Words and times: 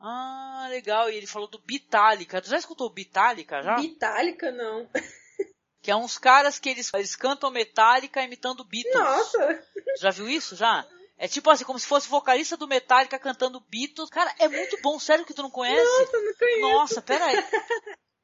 Ah, 0.00 0.66
legal. 0.70 1.10
E 1.10 1.16
ele 1.16 1.26
falou 1.26 1.46
do 1.48 1.58
Bitálica. 1.58 2.40
Tu 2.40 2.48
já 2.48 2.56
escutou 2.58 2.88
Bitálica 2.90 3.62
já? 3.62 3.76
Bitálica, 3.76 4.50
não. 4.50 4.88
Que 5.82 5.90
é 5.90 5.96
uns 5.96 6.18
caras 6.18 6.58
que 6.58 6.68
eles, 6.68 6.92
eles 6.92 7.16
cantam 7.16 7.50
Metallica 7.50 8.22
imitando 8.22 8.62
Beatles. 8.64 8.94
Nossa! 8.94 9.64
Já 9.98 10.10
viu 10.10 10.28
isso 10.28 10.54
já? 10.54 10.86
É 11.16 11.26
tipo 11.26 11.48
assim, 11.50 11.64
como 11.64 11.78
se 11.78 11.86
fosse 11.86 12.06
vocalista 12.06 12.54
do 12.54 12.68
Metallica 12.68 13.18
cantando 13.18 13.64
Beatles. 13.66 14.10
Cara, 14.10 14.30
é 14.38 14.46
muito 14.46 14.76
bom. 14.82 14.98
Sério 14.98 15.24
que 15.24 15.32
tu 15.32 15.40
não 15.42 15.50
conhece? 15.50 15.82
Nossa, 15.82 16.20
não 16.20 16.34
conheço. 16.34 16.60
Nossa, 16.60 17.00
pera 17.02 17.24
aí. 17.24 17.36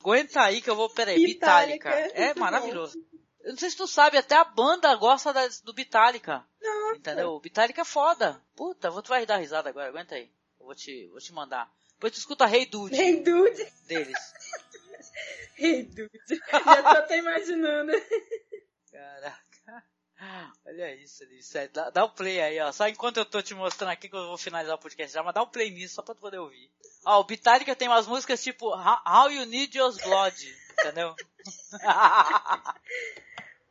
Aguenta 0.02 0.42
aí 0.42 0.60
que 0.60 0.68
eu 0.68 0.76
vou, 0.76 0.90
pera 0.90 1.12
aí. 1.12 1.16
Bitálica. 1.24 1.88
É 1.88 2.26
muito 2.26 2.40
maravilhoso. 2.40 2.98
Eu 3.40 3.52
não 3.52 3.58
sei 3.58 3.70
se 3.70 3.76
tu 3.78 3.86
sabe, 3.86 4.18
até 4.18 4.34
a 4.36 4.44
banda 4.44 4.94
gosta 4.96 5.32
da- 5.32 5.48
do 5.64 5.72
Bitálica. 5.72 6.44
Nossa. 6.62 6.96
Entendeu? 6.96 7.28
O 7.30 7.40
Bitálica 7.40 7.80
é 7.80 7.84
foda. 7.86 8.38
Puta, 8.54 8.90
vou, 8.90 9.00
tu 9.00 9.08
vai 9.08 9.24
dar 9.24 9.38
risada 9.38 9.70
agora, 9.70 9.88
aguenta 9.88 10.14
aí. 10.14 10.30
Vou 10.66 10.74
te, 10.74 11.06
vou 11.06 11.20
te 11.20 11.32
mandar. 11.32 11.72
Depois 11.94 12.12
tu 12.12 12.18
escuta 12.18 12.44
Hey 12.44 12.66
Dude 12.66 12.94
Hey 12.94 13.22
Dude. 13.22 13.72
deles. 13.86 14.18
Hey 15.58 15.84
Dude. 15.84 16.10
Já 16.50 16.82
tô 16.82 16.88
até 16.88 17.18
imaginando. 17.18 17.92
Caraca. 18.92 19.84
Olha 20.66 20.94
isso, 20.96 21.22
ali. 21.22 21.42
Sério, 21.42 21.70
Dá, 21.72 21.88
dá 21.88 22.04
o 22.04 22.10
play 22.10 22.40
aí, 22.40 22.60
ó. 22.60 22.70
Só 22.72 22.86
enquanto 22.88 23.16
eu 23.18 23.24
tô 23.24 23.40
te 23.40 23.54
mostrando 23.54 23.90
aqui 23.90 24.08
que 24.08 24.16
eu 24.16 24.26
vou 24.26 24.36
finalizar 24.36 24.74
o 24.74 24.78
podcast 24.78 25.14
já, 25.14 25.22
mas 25.22 25.32
dá 25.34 25.42
um 25.42 25.46
play 25.46 25.70
nisso 25.70 25.94
só 25.94 26.02
pra 26.02 26.14
tu 26.14 26.20
poder 26.20 26.38
ouvir. 26.38 26.70
Ó, 27.06 27.20
o 27.20 27.24
Bitálica 27.24 27.74
tem 27.74 27.88
umas 27.88 28.06
músicas 28.06 28.42
tipo 28.42 28.68
How 28.68 29.00
How 29.06 29.30
You 29.30 29.46
Need 29.46 29.78
Your 29.78 29.94
Blood, 30.02 30.56
entendeu? 30.80 31.14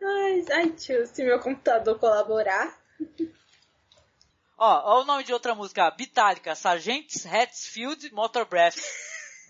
Ai, 0.08 0.46
ai, 0.52 0.72
tio, 0.72 1.06
se 1.08 1.24
meu 1.24 1.40
computador 1.40 2.00
colaborar. 2.00 2.80
ó, 4.58 4.98
ó 4.98 5.02
o 5.02 5.06
nome 5.06 5.24
de 5.24 5.34
outra 5.34 5.56
música, 5.56 5.90
Bitálica, 5.92 6.56
Sargent 6.56 7.26
Hatfield 7.26 8.14
Motor 8.14 8.46
Breath, 8.46 8.78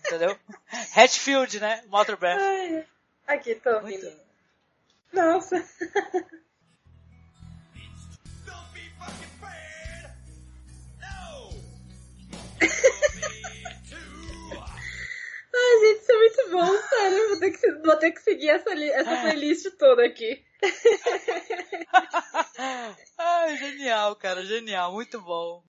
entendeu? 0.06 0.38
Hatfield, 0.94 1.60
né? 1.60 1.84
Motor 1.88 2.16
Breath. 2.16 2.40
Ai, 2.40 2.86
aqui, 3.26 3.54
tô 3.56 3.70
ouvindo. 3.70 4.02
Muito. 4.02 4.26
Nossa. 5.12 5.64
é 16.16 16.18
muito 16.18 16.50
bom, 16.50 16.76
sério. 16.88 17.28
Vou 17.28 17.38
ter 17.38 17.50
que, 17.50 17.72
vou 17.72 17.96
ter 17.96 18.10
que 18.12 18.22
seguir 18.22 18.50
essa, 18.50 18.70
essa 18.70 19.20
playlist 19.22 19.66
toda 19.78 20.04
aqui. 20.04 20.44
Ai, 23.18 23.56
genial, 23.56 24.14
cara, 24.16 24.44
genial, 24.44 24.92
muito 24.92 25.18
bom. 25.20 25.62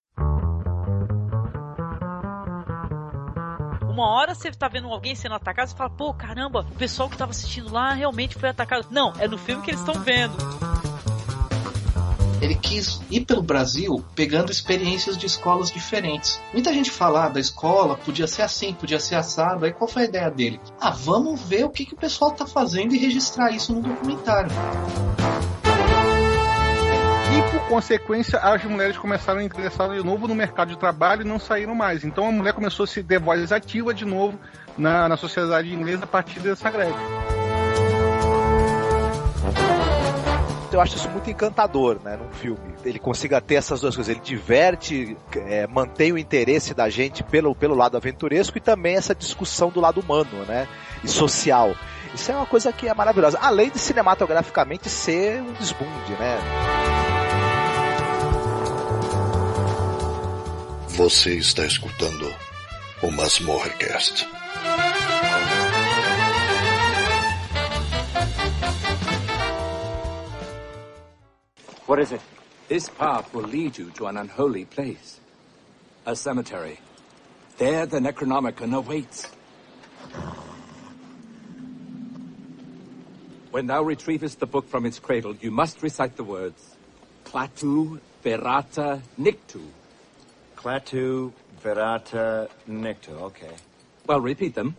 Uma 3.90 4.12
hora 4.12 4.36
você 4.36 4.52
tá 4.52 4.68
vendo 4.68 4.88
alguém 4.88 5.16
sendo 5.16 5.36
atacado, 5.36 5.70
você 5.70 5.76
fala, 5.76 5.90
pô, 5.90 6.14
caramba, 6.14 6.62
o 6.62 6.76
pessoal 6.76 7.10
que 7.10 7.18
tava 7.18 7.32
assistindo 7.32 7.74
lá 7.74 7.94
realmente 7.94 8.38
foi 8.38 8.50
atacado. 8.50 8.88
Não, 8.92 9.14
é 9.20 9.28
no 9.28 9.38
filme 9.38 9.64
que 9.64 9.72
eles 9.72 9.80
estão 9.80 9.96
vendo. 10.04 10.36
Ele 12.42 12.56
quis 12.56 13.02
ir 13.10 13.26
pelo 13.26 13.42
Brasil 13.42 14.04
pegando 14.16 14.52
experiências 14.52 15.18
de 15.18 15.26
escolas 15.26 15.72
diferentes. 15.72 16.40
Muita 16.54 16.72
gente 16.72 16.92
fala 16.92 17.26
ah, 17.26 17.30
da 17.30 17.40
escola, 17.40 17.98
podia 17.98 18.28
ser 18.28 18.44
assim, 18.44 18.74
podia 18.74 19.00
ser 19.00 19.16
assado. 19.16 19.66
Aí 19.66 19.74
qual 19.74 19.88
foi 19.88 20.04
a 20.04 20.06
ideia 20.06 20.30
dele? 20.30 20.60
Ah, 20.80 20.92
vamos 20.92 21.42
ver 21.42 21.66
o 21.66 21.70
que, 21.70 21.86
que 21.86 21.94
o 21.94 21.98
pessoal 21.98 22.32
tá 22.32 22.46
fazendo 22.46 22.94
e 22.94 22.98
registrar 22.98 23.52
isso 23.52 23.74
no 23.74 23.82
documentário. 23.82 24.52
E 27.38 27.52
por 27.52 27.68
consequência, 27.68 28.40
as 28.40 28.64
mulheres 28.64 28.98
começaram 28.98 29.40
a 29.40 29.44
ingressar 29.44 29.90
de 29.90 30.04
novo 30.04 30.28
no 30.28 30.36
mercado 30.36 30.70
de 30.70 30.78
trabalho 30.78 31.22
e 31.22 31.26
não 31.26 31.40
saíram 31.40 31.76
mais. 31.76 32.04
Então 32.04 32.28
a 32.28 32.32
mulher 32.32 32.54
começou 32.54 32.84
a 32.84 32.88
se 32.88 33.02
voz 33.02 33.52
ativa 33.52 33.94
de 33.94 34.06
novo 34.06 34.40
na, 34.78 35.10
na 35.10 35.18
sociedade 35.18 35.74
inglesa 35.74 36.04
a 36.04 36.08
partir 36.08 36.40
dessa 36.40 36.70
greve. 36.70 37.37
Eu 40.72 40.82
acho 40.82 40.98
isso 40.98 41.10
muito 41.10 41.30
encantador, 41.30 41.98
né, 42.04 42.18
num 42.18 42.30
filme. 42.30 42.60
Ele 42.84 43.00
consiga 43.00 43.40
ter 43.40 43.56
essas 43.56 43.80
duas 43.80 43.96
coisas. 43.96 44.14
Ele 44.14 44.24
diverte, 44.24 45.16
é, 45.36 45.66
mantém 45.66 46.12
o 46.12 46.18
interesse 46.18 46.74
da 46.74 46.90
gente 46.90 47.24
pelo, 47.24 47.56
pelo 47.56 47.74
lado 47.74 47.96
aventuresco 47.96 48.58
e 48.58 48.62
também 48.62 48.96
essa 48.96 49.16
discussão 49.16 49.70
do 49.70 49.80
lado 49.80 50.02
humano, 50.02 50.46
né, 50.46 50.68
e 51.04 51.08
social. 51.08 51.74
Isso 52.14 52.32
é 52.32 52.36
uma 52.36 52.46
coisa 52.46 52.72
que 52.74 52.88
é 52.88 52.94
maravilhosa. 52.94 53.38
Além 53.40 53.70
de 53.70 53.80
cinematograficamente 53.80 54.90
ser 54.90 55.42
um 55.42 55.54
desbunde, 55.54 56.12
né. 56.20 56.38
Você 60.90 61.36
está 61.36 61.64
escutando 61.66 62.34
o 63.04 63.12
Masmorrecast. 63.12 64.28
What 71.88 72.00
is 72.00 72.12
it? 72.12 72.20
This 72.68 72.90
path 72.90 73.34
will 73.34 73.44
lead 73.44 73.78
you 73.78 73.92
to 73.92 74.08
an 74.08 74.18
unholy 74.18 74.66
place. 74.66 75.22
A 76.06 76.18
cemetery. 76.18 76.82
There 77.58 77.86
the 77.86 78.00
Necronomicon 78.00 78.76
awaits. 78.76 79.26
When 83.52 83.68
thou 83.68 83.82
retrievest 83.84 84.40
the 84.40 84.46
book 84.46 84.68
from 84.68 84.86
its 84.86 85.00
cradle, 85.00 85.34
you 85.38 85.50
must 85.50 85.82
recite 85.82 86.18
the 86.18 86.26
words 86.26 86.76
Clatu 87.24 88.02
Verata 88.22 89.02
Nictu. 89.18 89.66
Clatu 90.58 91.32
Verata 91.64 92.50
Nictu. 92.70 93.22
Okay. 93.22 93.56
Well, 94.06 94.20
repeat 94.20 94.56
them. 94.56 94.76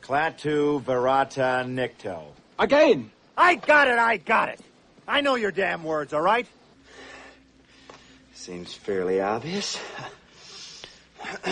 Clatu 0.00 0.82
Verata 0.82 1.66
Nicto. 1.66 2.22
Again! 2.58 3.10
I 3.36 3.56
got 3.56 3.88
it, 3.88 3.98
I 3.98 4.16
got 4.16 4.48
it. 4.48 4.60
I 5.10 5.20
know 5.22 5.34
your 5.34 5.50
damn 5.50 5.82
words, 5.82 6.12
all 6.12 6.20
right? 6.20 6.46
Seems 8.32 8.72
fairly 8.72 9.20
obvious. 9.20 9.76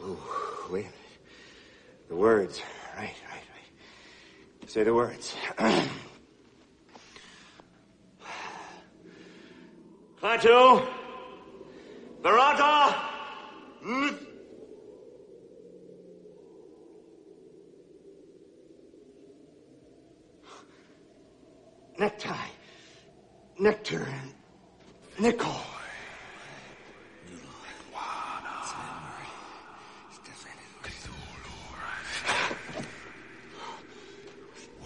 Ooh, 0.00 0.16
wait 0.70 0.82
a 0.82 0.84
minute. 0.84 0.94
The 2.08 2.14
words. 2.14 2.62
Right, 2.96 3.12
right, 3.28 3.42
right. 3.54 4.70
Say 4.70 4.84
the 4.84 4.94
words. 4.94 5.34
Clatu 10.22 10.86
Verata 12.22 12.92
hmm? 13.82 14.27
Necktie. 21.98 22.32
Nectar. 23.58 24.06
Nickel. 25.18 25.60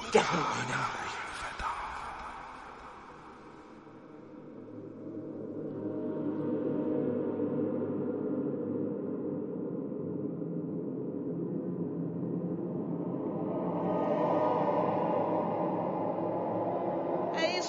It's 0.05 0.13
definitely 0.13 0.71
not. 0.71 1.02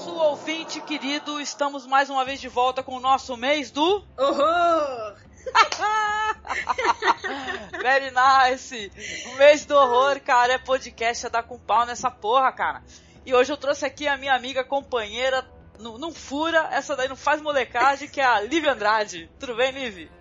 É 0.03 0.05
isso, 0.05 0.15
ouvinte 0.15 0.81
querido, 0.81 1.39
estamos 1.39 1.87
mais 1.87 2.09
uma 2.09 2.25
vez 2.25 2.41
de 2.41 2.49
volta 2.49 2.83
com 2.83 2.97
o 2.97 2.99
nosso 2.99 3.37
mês 3.37 3.71
do 3.71 4.03
Horror! 4.17 5.15
Very 7.81 8.11
nice! 8.11 8.91
O 9.31 9.37
mês 9.37 9.63
do 9.63 9.77
horror, 9.77 10.19
cara, 10.19 10.53
é 10.53 10.57
podcast 10.57 11.25
a 11.25 11.29
dar 11.29 11.43
com 11.43 11.57
pau 11.57 11.85
nessa 11.85 12.11
porra, 12.11 12.51
cara. 12.51 12.83
E 13.25 13.33
hoje 13.33 13.53
eu 13.53 13.55
trouxe 13.55 13.85
aqui 13.85 14.05
a 14.05 14.17
minha 14.17 14.35
amiga 14.35 14.61
companheira, 14.61 15.45
não, 15.79 15.97
não 15.97 16.13
fura, 16.13 16.67
essa 16.73 16.97
daí 16.97 17.07
não 17.07 17.15
faz 17.15 17.41
molecagem, 17.41 18.09
que 18.09 18.19
é 18.19 18.25
a 18.25 18.41
Liv 18.41 18.67
Andrade. 18.67 19.31
Tudo 19.39 19.55
bem, 19.55 19.71
Liv? 19.71 20.11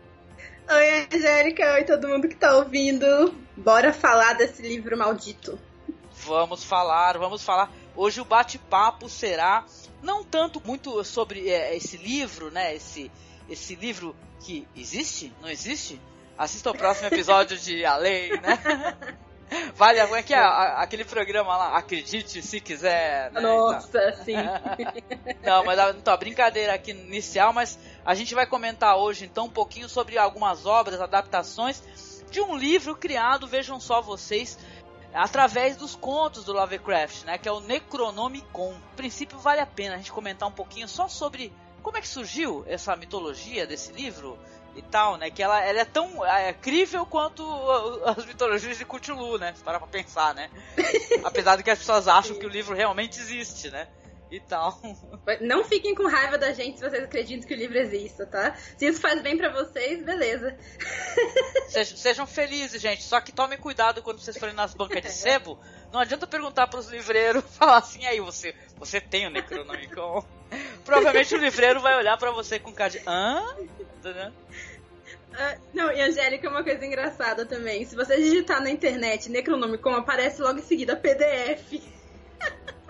Oi, 0.70 1.08
Angélica. 1.12 1.74
Oi, 1.74 1.82
todo 1.82 2.06
mundo 2.06 2.28
que 2.28 2.36
tá 2.36 2.54
ouvindo. 2.54 3.34
Bora 3.56 3.92
falar 3.92 4.34
desse 4.34 4.62
livro 4.62 4.96
maldito. 4.96 5.58
Vamos 6.24 6.62
falar, 6.62 7.18
vamos 7.18 7.42
falar. 7.42 7.68
Hoje 7.94 8.20
o 8.20 8.24
bate-papo 8.24 9.08
será 9.08 9.64
não 10.02 10.24
tanto 10.24 10.60
muito 10.64 11.02
sobre 11.04 11.48
é, 11.48 11.76
esse 11.76 11.96
livro, 11.96 12.50
né? 12.50 12.74
Esse, 12.74 13.10
esse 13.48 13.74
livro 13.74 14.16
que 14.40 14.66
existe? 14.74 15.32
Não 15.40 15.48
existe? 15.48 16.00
Assista 16.36 16.70
ao 16.70 16.74
próximo 16.74 17.06
episódio 17.08 17.56
de 17.58 17.84
A 17.84 17.96
Lei, 17.96 18.30
né? 18.40 18.58
Vale, 19.76 20.00
como 20.02 20.16
é 20.16 20.22
que 20.22 20.32
é 20.32 20.38
a- 20.38 20.80
aquele 20.80 21.04
programa 21.04 21.54
lá? 21.54 21.76
Acredite 21.76 22.40
se 22.40 22.58
quiser. 22.58 23.30
né? 23.32 23.40
Nossa, 23.42 24.12
sim. 24.24 24.32
Não, 25.44 25.62
mas 25.64 25.78
a- 25.78 25.90
então, 25.90 26.14
a 26.14 26.16
brincadeira 26.16 26.72
aqui 26.72 26.92
inicial, 26.92 27.52
mas 27.52 27.78
a 28.04 28.14
gente 28.14 28.34
vai 28.34 28.46
comentar 28.46 28.96
hoje 28.96 29.26
então 29.26 29.44
um 29.44 29.50
pouquinho 29.50 29.90
sobre 29.90 30.16
algumas 30.16 30.64
obras, 30.64 31.00
adaptações 31.02 31.82
de 32.30 32.40
um 32.40 32.56
livro 32.56 32.96
criado, 32.96 33.46
vejam 33.46 33.78
só 33.78 34.00
vocês, 34.00 34.58
através 35.14 35.76
dos 35.76 35.94
contos 35.94 36.44
do 36.44 36.52
Lovecraft, 36.52 37.24
né, 37.24 37.38
que 37.38 37.48
é 37.48 37.52
o 37.52 37.60
Necronomicon. 37.60 38.74
A 38.92 38.96
princípio 38.96 39.38
vale 39.38 39.60
a 39.60 39.66
pena 39.66 39.94
a 39.94 39.98
gente 39.98 40.12
comentar 40.12 40.48
um 40.48 40.52
pouquinho 40.52 40.88
só 40.88 41.08
sobre 41.08 41.52
como 41.82 41.96
é 41.96 42.00
que 42.00 42.08
surgiu 42.08 42.64
essa 42.66 42.94
mitologia 42.96 43.66
desse 43.66 43.92
livro 43.92 44.38
e 44.74 44.82
tal, 44.82 45.16
né, 45.16 45.30
que 45.30 45.42
ela, 45.42 45.62
ela 45.62 45.80
é 45.80 45.84
tão 45.84 46.24
é, 46.24 46.52
crível 46.52 47.04
quanto 47.04 47.42
as 48.06 48.24
mitologias 48.24 48.78
de 48.78 48.84
Cthulhu, 48.84 49.38
né, 49.38 49.52
se 49.54 49.62
parar 49.62 49.78
pra 49.78 49.88
pensar, 49.88 50.34
né. 50.34 50.50
Apesar 51.24 51.56
de 51.56 51.62
que 51.62 51.70
as 51.70 51.78
pessoas 51.78 52.08
acham 52.08 52.38
que 52.38 52.46
o 52.46 52.48
livro 52.48 52.74
realmente 52.74 53.20
existe, 53.20 53.70
né, 53.70 53.88
e 54.32 54.40
tal. 54.40 54.80
Não 55.42 55.62
fiquem 55.62 55.94
com 55.94 56.08
raiva 56.08 56.38
da 56.38 56.52
gente 56.52 56.78
se 56.78 56.88
vocês 56.88 57.04
acreditam 57.04 57.46
que 57.46 57.52
o 57.52 57.56
livro 57.56 57.76
exista, 57.76 58.24
tá? 58.24 58.56
Se 58.78 58.86
isso 58.86 58.98
faz 58.98 59.20
bem 59.20 59.36
pra 59.36 59.52
vocês, 59.52 60.02
beleza. 60.02 60.56
Sejam, 61.68 61.96
sejam 61.96 62.26
felizes, 62.26 62.80
gente. 62.80 63.02
Só 63.02 63.20
que 63.20 63.30
tomem 63.30 63.58
cuidado 63.58 64.02
quando 64.02 64.20
vocês 64.20 64.36
forem 64.38 64.54
nas 64.54 64.72
bancas 64.74 65.02
de 65.02 65.12
sebo. 65.12 65.58
Não 65.92 66.00
adianta 66.00 66.26
perguntar 66.26 66.66
pros 66.66 66.88
livreiros, 66.88 67.44
falar 67.56 67.76
assim, 67.76 68.06
aí 68.06 68.20
você, 68.20 68.54
você 68.76 69.00
tem 69.00 69.26
o 69.26 69.30
Necronomicon? 69.30 70.24
Provavelmente 70.84 71.34
o 71.34 71.38
livreiro 71.38 71.80
vai 71.80 71.96
olhar 71.96 72.16
pra 72.16 72.30
você 72.30 72.58
com 72.58 72.72
cara 72.72 72.90
de, 72.90 73.02
hã? 73.06 73.42
Entendeu? 73.98 74.32
Ah, 75.34 75.56
não, 75.72 75.90
e 75.92 76.00
Angélica, 76.00 76.48
uma 76.48 76.62
coisa 76.62 76.84
engraçada 76.84 77.44
também. 77.44 77.84
Se 77.84 77.94
você 77.94 78.16
digitar 78.16 78.62
na 78.62 78.70
internet 78.70 79.30
Necronomicon, 79.30 79.94
aparece 79.94 80.40
logo 80.40 80.58
em 80.58 80.62
seguida 80.62 80.96
PDF. 80.96 81.91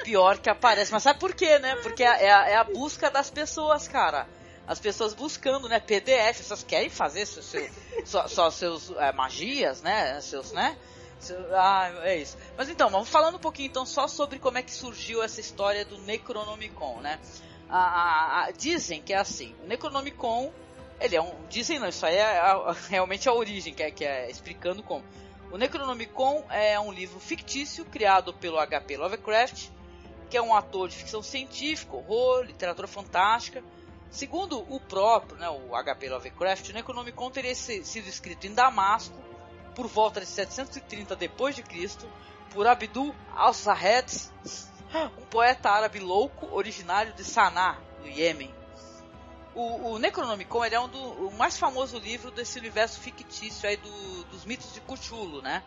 Pior 0.05 0.39
que 0.39 0.51
aparece. 0.51 0.93
Mas 0.93 1.03
sabe 1.03 1.19
por 1.21 1.35
quê, 1.35 1.59
né? 1.59 1.77
Porque 1.77 2.03
é 2.03 2.33
a, 2.33 2.49
é 2.49 2.57
a 2.57 2.65
busca 2.65 3.11
das 3.11 3.31
pessoas, 3.31 3.87
cara. 3.87 4.27
As 4.67 4.79
pessoas 4.81 5.15
buscando, 5.15 5.69
né? 5.69 5.79
PDF, 5.81 6.41
essas 6.41 6.63
querem 6.63 6.89
fazer 6.89 7.27
seu, 7.27 7.43
seu, 7.43 7.69
só, 8.05 8.27
só 8.29 8.51
seus 8.51 8.91
é, 8.91 9.13
magias, 9.13 9.83
né? 9.83 10.21
Seus, 10.21 10.53
né? 10.53 10.77
Seu- 11.21 11.57
ah, 11.57 11.91
é 12.03 12.17
isso. 12.17 12.37
Mas 12.57 12.69
então, 12.69 12.89
vamos 12.91 13.09
falando 13.09 13.37
um 13.37 13.41
pouquinho 13.41 13.69
então 13.69 13.87
só 13.87 14.09
sobre 14.09 14.39
como 14.39 14.59
é 14.59 14.63
que 14.63 14.73
surgiu 14.73 15.23
essa 15.23 15.41
história 15.41 15.85
do 15.85 15.99
Necronomicon, 15.99 17.01
né? 17.01 17.19
A- 17.69 17.79
a- 17.79 18.45
a- 18.45 18.51
dizem 18.51 19.01
que 19.01 19.13
é 19.13 19.19
assim, 19.19 19.55
o 19.63 19.67
Necronomicon, 19.67 20.53
ele 21.01 21.17
é 21.17 21.23
um, 21.23 21.33
dizem 21.49 21.79
não, 21.79 21.89
isso 21.89 22.05
aí 22.05 22.17
é 22.17 22.39
a- 22.39 22.75
realmente 22.89 23.29
a 23.29 23.33
origem, 23.33 23.73
que 23.73 23.83
é, 23.83 23.91
que 23.91 24.05
é 24.05 24.29
explicando 24.31 24.83
como. 24.83 25.05
O 25.53 25.59
Necronomicon 25.59 26.47
é 26.49 26.81
um 26.81 26.91
livro 26.91 27.21
fictício 27.21 27.85
criado 27.85 28.33
pelo 28.33 28.59
H.P. 28.59 28.97
Lovecraft, 28.97 29.69
que 30.31 30.37
é 30.39 30.41
um 30.41 30.55
ator 30.55 30.89
de 30.89 30.97
ficção 30.97 31.23
científica, 31.23 31.95
horror, 31.95 32.45
literatura 32.45 32.89
fantástica. 32.89 33.63
Segundo 34.11 34.61
o 34.75 34.81
próprio, 34.81 35.37
né, 35.37 35.51
o 35.51 35.77
H.P. 35.77 36.09
Lovecraft, 36.09 36.71
o 36.71 36.73
Necronomicon 36.73 37.31
teria 37.31 37.55
sido 37.55 38.09
escrito 38.09 38.47
em 38.47 38.55
Damasco 38.55 39.15
por 39.75 39.87
volta 39.89 40.21
de 40.21 40.27
730 40.27 41.15
depois 41.17 41.55
de 41.55 41.63
Cristo 41.63 42.09
por 42.51 42.67
Abdul 42.67 43.15
al-Sahed, 43.37 44.31
um 45.19 45.27
poeta 45.27 45.69
árabe 45.69 46.01
louco 46.01 46.49
originário 46.51 47.13
de 47.13 47.25
Sanaa, 47.25 47.77
no 48.01 48.09
Iêmen. 48.09 48.62
O, 49.55 49.91
o 49.93 49.99
Necronomicon 49.99 50.65
é 50.65 50.81
um 50.81 50.89
do 50.89 51.27
o 51.29 51.33
mais 51.37 51.59
famoso 51.59 51.99
livro 51.99 52.31
desse 52.31 52.59
universo 52.59 52.99
fictício 53.01 53.69
aí 53.69 53.77
do- 53.77 54.25
dos 54.25 54.45
mitos 54.47 54.73
de 54.73 54.81
Cthulhu, 54.81 55.43
né? 55.43 55.63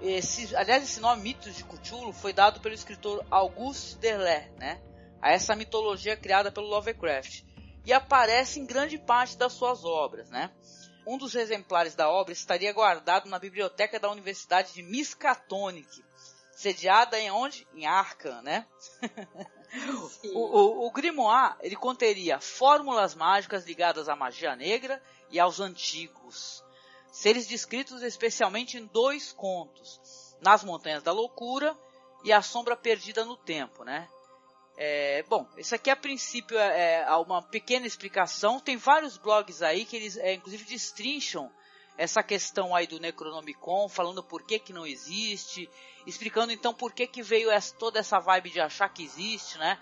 Esse, 0.00 0.54
aliás, 0.54 0.84
esse 0.84 1.00
nome 1.00 1.22
Mitos 1.22 1.56
de 1.56 1.64
Cthulhu 1.64 2.12
foi 2.12 2.32
dado 2.32 2.60
pelo 2.60 2.74
escritor 2.74 3.24
Auguste 3.30 3.96
Derleth, 3.98 4.50
né? 4.56 4.80
A 5.20 5.32
essa 5.32 5.56
mitologia 5.56 6.16
criada 6.16 6.52
pelo 6.52 6.68
Lovecraft. 6.68 7.42
E 7.84 7.92
aparece 7.92 8.60
em 8.60 8.66
grande 8.66 8.96
parte 8.98 9.36
das 9.36 9.54
suas 9.54 9.84
obras, 9.84 10.30
né? 10.30 10.52
Um 11.06 11.16
dos 11.16 11.34
exemplares 11.34 11.94
da 11.94 12.08
obra 12.08 12.32
estaria 12.32 12.72
guardado 12.72 13.28
na 13.28 13.38
biblioteca 13.38 13.98
da 13.98 14.10
Universidade 14.10 14.74
de 14.74 14.82
Miskatonic, 14.82 16.04
sediada 16.52 17.18
em 17.18 17.30
onde? 17.30 17.66
Em 17.74 17.86
Arkham, 17.86 18.42
né? 18.42 18.66
O, 20.34 20.38
o, 20.38 20.86
o 20.86 20.90
Grimoire 20.90 21.56
ele 21.60 21.76
conteria 21.76 22.40
fórmulas 22.40 23.14
mágicas 23.14 23.64
ligadas 23.64 24.08
à 24.08 24.16
magia 24.16 24.56
negra 24.56 25.02
e 25.30 25.38
aos 25.38 25.60
antigos. 25.60 26.64
Seres 27.10 27.46
descritos 27.46 28.02
especialmente 28.02 28.78
em 28.78 28.86
dois 28.86 29.32
contos, 29.32 30.36
Nas 30.40 30.62
Montanhas 30.64 31.02
da 31.02 31.12
Loucura 31.12 31.76
e 32.24 32.32
A 32.32 32.42
Sombra 32.42 32.76
Perdida 32.76 33.24
no 33.24 33.36
Tempo, 33.36 33.84
né? 33.84 34.08
É, 34.80 35.24
bom, 35.24 35.44
isso 35.56 35.74
aqui 35.74 35.90
a 35.90 35.96
princípio 35.96 36.56
é, 36.56 37.00
é 37.00 37.16
uma 37.16 37.42
pequena 37.42 37.86
explicação. 37.86 38.60
Tem 38.60 38.76
vários 38.76 39.18
blogs 39.18 39.60
aí 39.60 39.84
que 39.84 39.96
eles, 39.96 40.16
é, 40.16 40.34
inclusive, 40.34 40.64
destrincham 40.64 41.50
essa 41.98 42.22
questão 42.22 42.74
aí 42.74 42.86
do 42.86 42.98
Necronomicon, 43.00 43.86
falando 43.88 44.22
por 44.22 44.42
que 44.42 44.60
que 44.60 44.72
não 44.72 44.86
existe, 44.86 45.68
explicando 46.06 46.52
então 46.52 46.72
por 46.72 46.92
que 46.92 47.08
que 47.08 47.24
veio 47.24 47.50
essa, 47.50 47.74
toda 47.74 47.98
essa 47.98 48.20
vibe 48.20 48.50
de 48.50 48.60
achar 48.60 48.88
que 48.88 49.02
existe, 49.02 49.58
né? 49.58 49.76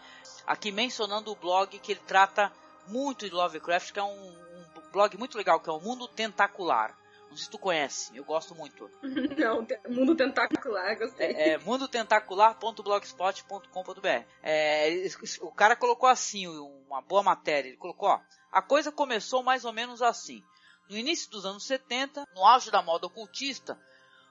Aqui 0.47 0.73
mencionando 0.73 1.31
o 1.31 1.37
blog 1.37 1.79
que 1.79 1.93
ele 1.93 2.01
trata 2.07 2.51
muito 2.89 3.29
de 3.29 3.35
Lovecraft, 3.35 3.93
que 3.93 3.99
é 3.99 4.03
um, 4.03 4.09
um 4.09 4.65
blog 4.91 5.15
muito 5.19 5.37
legal, 5.37 5.61
que 5.61 5.69
é 5.69 5.73
o 5.73 5.79
Mundo 5.79 6.09
Tentacular. 6.09 6.97
Não 7.29 7.37
sei 7.37 7.45
se 7.45 7.51
tu 7.51 7.59
conhece, 7.59 8.17
eu 8.17 8.25
gosto 8.25 8.55
muito. 8.55 8.91
Não, 9.37 9.67
mundo 9.91 10.15
tentacular, 10.15 10.97
gostei. 10.97 11.33
É, 11.33 11.51
é 11.51 11.59
mundotentacular.blogspot.com.br. 11.59 14.25
É, 14.43 15.07
o 15.43 15.51
cara 15.51 15.77
colocou 15.77 16.09
assim, 16.09 16.47
uma 16.47 17.03
boa 17.03 17.23
matéria. 17.23 17.69
Ele 17.69 17.77
colocou, 17.77 18.09
ó, 18.09 18.19
a 18.51 18.63
coisa 18.63 18.91
começou 18.91 19.43
mais 19.43 19.67
ou 19.67 19.73
menos 19.73 20.01
assim. 20.01 20.43
No 20.89 20.97
início 20.97 21.31
dos 21.31 21.45
anos 21.45 21.65
70, 21.65 22.27
no 22.35 22.45
auge 22.45 22.71
da 22.71 22.81
moda 22.81 23.07
ocultista, 23.09 23.77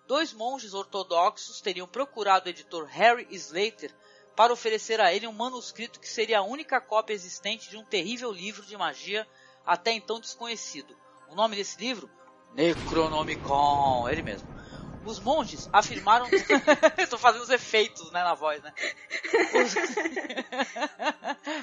dois 0.07 0.31
monges 0.31 0.73
ortodoxos 0.73 1.59
teriam 1.59 1.87
procurado 1.87 2.47
o 2.47 2.49
editor 2.49 2.85
Harry 2.85 3.27
Slater 3.29 3.93
para 4.35 4.53
oferecer 4.53 5.01
a 5.01 5.13
ele 5.13 5.27
um 5.27 5.33
manuscrito 5.33 5.99
que 5.99 6.07
seria 6.07 6.39
a 6.39 6.43
única 6.43 6.79
cópia 6.79 7.13
existente 7.13 7.69
de 7.69 7.77
um 7.77 7.83
terrível 7.83 8.31
livro 8.31 8.65
de 8.65 8.77
magia 8.77 9.27
até 9.65 9.91
então 9.91 10.19
desconhecido. 10.19 10.95
O 11.29 11.35
nome 11.35 11.57
desse 11.57 11.77
livro? 11.79 12.09
Necronomicon, 12.53 14.07
ele 14.09 14.21
mesmo. 14.21 14.47
Os 15.05 15.19
monges 15.19 15.69
afirmaram. 15.73 16.27
Estou 16.97 17.19
fazendo 17.19 17.43
os 17.43 17.49
efeitos 17.49 18.11
né, 18.11 18.23
na 18.23 18.33
voz, 18.33 18.61
né? 18.63 18.73
Os... 19.53 19.75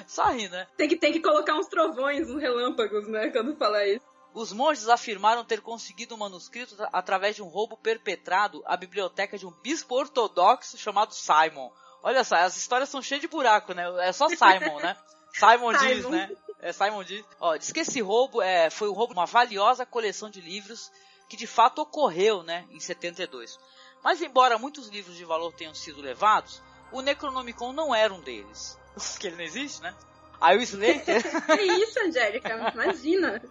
Só 0.13 0.29
ri, 0.31 0.47
né? 0.49 0.67
Tem 0.77 0.87
que, 0.87 0.95
tem 0.95 1.11
que 1.11 1.19
colocar 1.19 1.55
uns 1.55 1.67
trovões, 1.67 2.29
uns 2.29 2.39
relâmpagos, 2.39 3.07
né, 3.07 3.29
quando 3.31 3.57
fala 3.57 3.85
isso. 3.85 4.12
Os 4.33 4.51
monges 4.51 4.87
afirmaram 4.89 5.45
ter 5.45 5.61
conseguido 5.61 6.15
o 6.15 6.17
manuscrito 6.17 6.75
tra- 6.75 6.89
através 6.91 7.35
de 7.35 7.43
um 7.43 7.47
roubo 7.47 7.77
perpetrado 7.77 8.63
à 8.65 8.75
biblioteca 8.75 9.37
de 9.37 9.45
um 9.45 9.51
bispo 9.51 9.95
ortodoxo 9.95 10.77
chamado 10.77 11.13
Simon. 11.13 11.71
Olha 12.01 12.23
só, 12.23 12.35
as 12.35 12.57
histórias 12.57 12.89
são 12.89 13.01
cheias 13.01 13.21
de 13.21 13.27
buraco, 13.27 13.73
né? 13.73 13.83
É 14.07 14.11
só 14.11 14.27
Simon, 14.27 14.79
né? 14.79 14.97
Simon 15.33 15.73
diz, 15.73 16.05
né? 16.09 16.31
É 16.59 16.71
Simon 16.71 17.03
diz. 17.03 17.23
Ó, 17.39 17.55
diz 17.57 17.71
que 17.71 17.79
esse 17.81 18.01
roubo 18.01 18.41
é, 18.41 18.69
foi 18.69 18.87
o 18.87 18.93
roubo 18.93 19.13
de 19.13 19.19
uma 19.19 19.25
valiosa 19.25 19.85
coleção 19.85 20.29
de 20.29 20.41
livros 20.41 20.91
que 21.29 21.37
de 21.37 21.47
fato 21.47 21.79
ocorreu, 21.81 22.43
né, 22.43 22.65
em 22.69 22.79
72. 22.79 23.57
Mas 24.03 24.21
embora 24.21 24.57
muitos 24.57 24.87
livros 24.89 25.15
de 25.15 25.25
valor 25.25 25.51
tenham 25.53 25.73
sido 25.73 26.01
levados, 26.01 26.61
o 26.91 27.01
Necronomicon 27.01 27.71
não 27.73 27.95
era 27.95 28.13
um 28.13 28.21
deles. 28.21 28.77
Porque 28.93 29.27
ele 29.27 29.37
não 29.37 29.43
existe, 29.43 29.81
né? 29.81 29.95
Aí 30.39 30.57
o 30.57 30.61
Slater 30.61 31.23
Que 31.47 31.61
isso, 31.63 31.99
Angélica? 31.99 32.71
Imagina. 32.73 33.41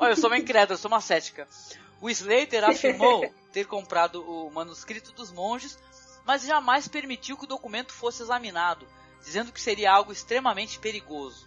Olha, 0.00 0.12
eu 0.12 0.16
sou 0.16 0.30
uma 0.30 0.38
incrédula, 0.38 0.72
eu 0.72 0.78
sou 0.78 0.90
uma 0.90 1.02
cética. 1.02 1.46
O 2.00 2.08
Slater 2.08 2.64
afirmou 2.64 3.30
ter 3.52 3.66
comprado 3.66 4.22
o 4.22 4.50
manuscrito 4.50 5.12
dos 5.12 5.30
monges, 5.30 5.78
mas 6.24 6.42
jamais 6.42 6.88
permitiu 6.88 7.36
que 7.36 7.44
o 7.44 7.46
documento 7.46 7.92
fosse 7.92 8.22
examinado, 8.22 8.88
dizendo 9.22 9.52
que 9.52 9.60
seria 9.60 9.92
algo 9.92 10.10
extremamente 10.10 10.78
perigoso. 10.78 11.46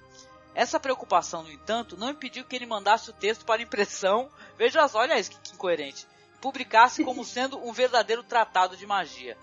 Essa 0.53 0.79
preocupação, 0.79 1.41
no 1.41 1.51
entanto, 1.51 1.97
não 1.97 2.11
impediu 2.11 2.45
que 2.45 2.55
ele 2.55 2.67
mandasse 2.67 3.09
o 3.09 3.13
texto 3.13 3.43
para 3.43 3.63
impressão, 3.63 4.29
veja 4.55 4.87
só, 4.87 4.99
olha 4.99 5.19
isso 5.19 5.31
que, 5.31 5.55
incoerente, 5.55 6.05
publicasse 6.39 7.03
como 7.03 7.25
sendo 7.25 7.57
um 7.57 7.73
verdadeiro 7.73 8.21
tratado 8.21 8.77
de 8.77 8.85
magia. 8.85 9.35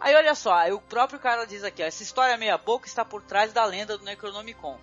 Aí 0.00 0.12
olha 0.12 0.34
só, 0.34 0.68
o 0.74 0.80
próprio 0.80 1.20
cara 1.20 1.46
diz 1.46 1.62
aqui, 1.62 1.84
ó, 1.84 1.86
essa 1.86 2.02
história 2.02 2.36
meia 2.36 2.58
boca 2.58 2.88
está 2.88 3.04
por 3.04 3.22
trás 3.22 3.52
da 3.52 3.64
lenda 3.64 3.96
do 3.96 4.04
Necronomicon. 4.04 4.76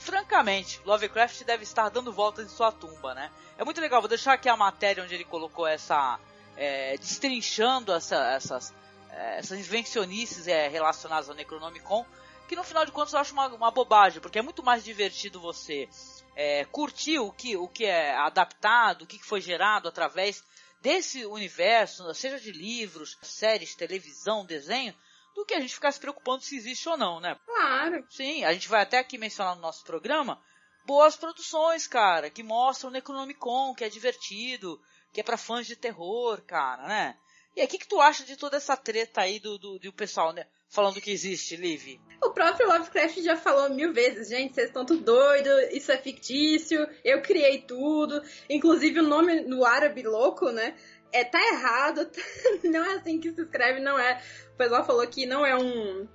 Francamente, 0.00 0.80
Lovecraft 0.84 1.44
deve 1.44 1.62
estar 1.62 1.90
dando 1.90 2.10
voltas 2.10 2.46
em 2.46 2.48
sua 2.48 2.72
tumba, 2.72 3.14
né? 3.14 3.30
É 3.58 3.64
muito 3.64 3.80
legal, 3.82 4.00
vou 4.00 4.08
deixar 4.08 4.32
aqui 4.32 4.48
a 4.48 4.56
matéria 4.56 5.04
onde 5.04 5.14
ele 5.14 5.24
colocou 5.24 5.66
essa. 5.66 6.18
É, 6.56 6.96
destrinchando 6.98 7.92
essa, 7.92 8.16
essas, 8.32 8.74
é, 9.10 9.38
essas 9.38 9.58
invencionices 9.58 10.48
é, 10.48 10.68
relacionadas 10.68 11.28
ao 11.28 11.34
Necronomicon, 11.34 12.04
que 12.48 12.56
no 12.56 12.64
final 12.64 12.84
de 12.84 12.92
contas 12.92 13.12
eu 13.12 13.20
acho 13.20 13.32
uma, 13.32 13.46
uma 13.48 13.70
bobagem, 13.70 14.20
porque 14.20 14.38
é 14.38 14.42
muito 14.42 14.62
mais 14.62 14.82
divertido 14.82 15.40
você 15.40 15.88
é, 16.34 16.64
curtir 16.64 17.18
o 17.18 17.30
que, 17.30 17.56
o 17.56 17.68
que 17.68 17.84
é 17.84 18.14
adaptado, 18.16 19.02
o 19.02 19.06
que 19.06 19.18
foi 19.22 19.40
gerado 19.40 19.86
através 19.86 20.42
desse 20.80 21.24
universo, 21.26 22.12
seja 22.14 22.40
de 22.40 22.52
livros, 22.52 23.18
séries, 23.22 23.74
televisão, 23.74 24.44
desenho, 24.44 24.94
do 25.40 25.46
que 25.46 25.54
a 25.54 25.60
gente 25.60 25.74
ficar 25.74 25.90
se 25.92 26.00
preocupando 26.00 26.42
se 26.42 26.56
existe 26.56 26.88
ou 26.88 26.96
não, 26.96 27.20
né? 27.20 27.36
Claro. 27.46 28.04
Sim, 28.10 28.44
a 28.44 28.52
gente 28.52 28.68
vai 28.68 28.82
até 28.82 28.98
aqui 28.98 29.18
mencionar 29.18 29.54
no 29.54 29.62
nosso 29.62 29.84
programa 29.84 30.40
boas 30.84 31.16
produções, 31.16 31.86
cara, 31.86 32.30
que 32.30 32.42
mostram 32.42 32.90
o 32.90 32.92
Necronomicon, 32.92 33.74
que 33.74 33.84
é 33.84 33.88
divertido, 33.88 34.80
que 35.12 35.20
é 35.20 35.22
pra 35.22 35.36
fãs 35.36 35.66
de 35.66 35.76
terror, 35.76 36.42
cara, 36.42 36.86
né? 36.86 37.16
E 37.56 37.60
aí, 37.60 37.66
o 37.66 37.70
que, 37.70 37.78
que 37.78 37.88
tu 37.88 38.00
acha 38.00 38.24
de 38.24 38.36
toda 38.36 38.56
essa 38.56 38.76
treta 38.76 39.22
aí 39.22 39.40
do, 39.40 39.58
do, 39.58 39.78
do 39.78 39.92
pessoal, 39.92 40.32
né? 40.32 40.46
Falando 40.68 41.00
que 41.00 41.10
existe, 41.10 41.56
Liv? 41.56 42.00
O 42.22 42.30
próprio 42.30 42.68
Lovecraft 42.68 43.18
já 43.22 43.36
falou 43.36 43.70
mil 43.70 43.92
vezes, 43.92 44.28
gente, 44.28 44.54
vocês 44.54 44.68
estão 44.68 44.86
tudo 44.86 45.02
doido, 45.02 45.48
isso 45.72 45.90
é 45.90 45.96
fictício, 45.96 46.86
eu 47.04 47.20
criei 47.22 47.62
tudo. 47.62 48.22
Inclusive 48.48 49.00
o 49.00 49.06
nome 49.06 49.40
no 49.40 49.64
árabe 49.64 50.02
louco, 50.02 50.50
né? 50.50 50.76
É, 51.12 51.24
tá 51.24 51.40
errado, 51.40 52.08
não 52.64 52.84
é 52.84 52.94
assim 52.94 53.18
que 53.18 53.32
se 53.32 53.42
escreve, 53.42 53.80
não 53.80 53.98
é. 53.98 54.22
O 54.54 54.56
pessoal 54.56 54.84
falou 54.84 55.06
que 55.06 55.26
não 55.26 55.44
é 55.44 55.56
um, 55.56 56.06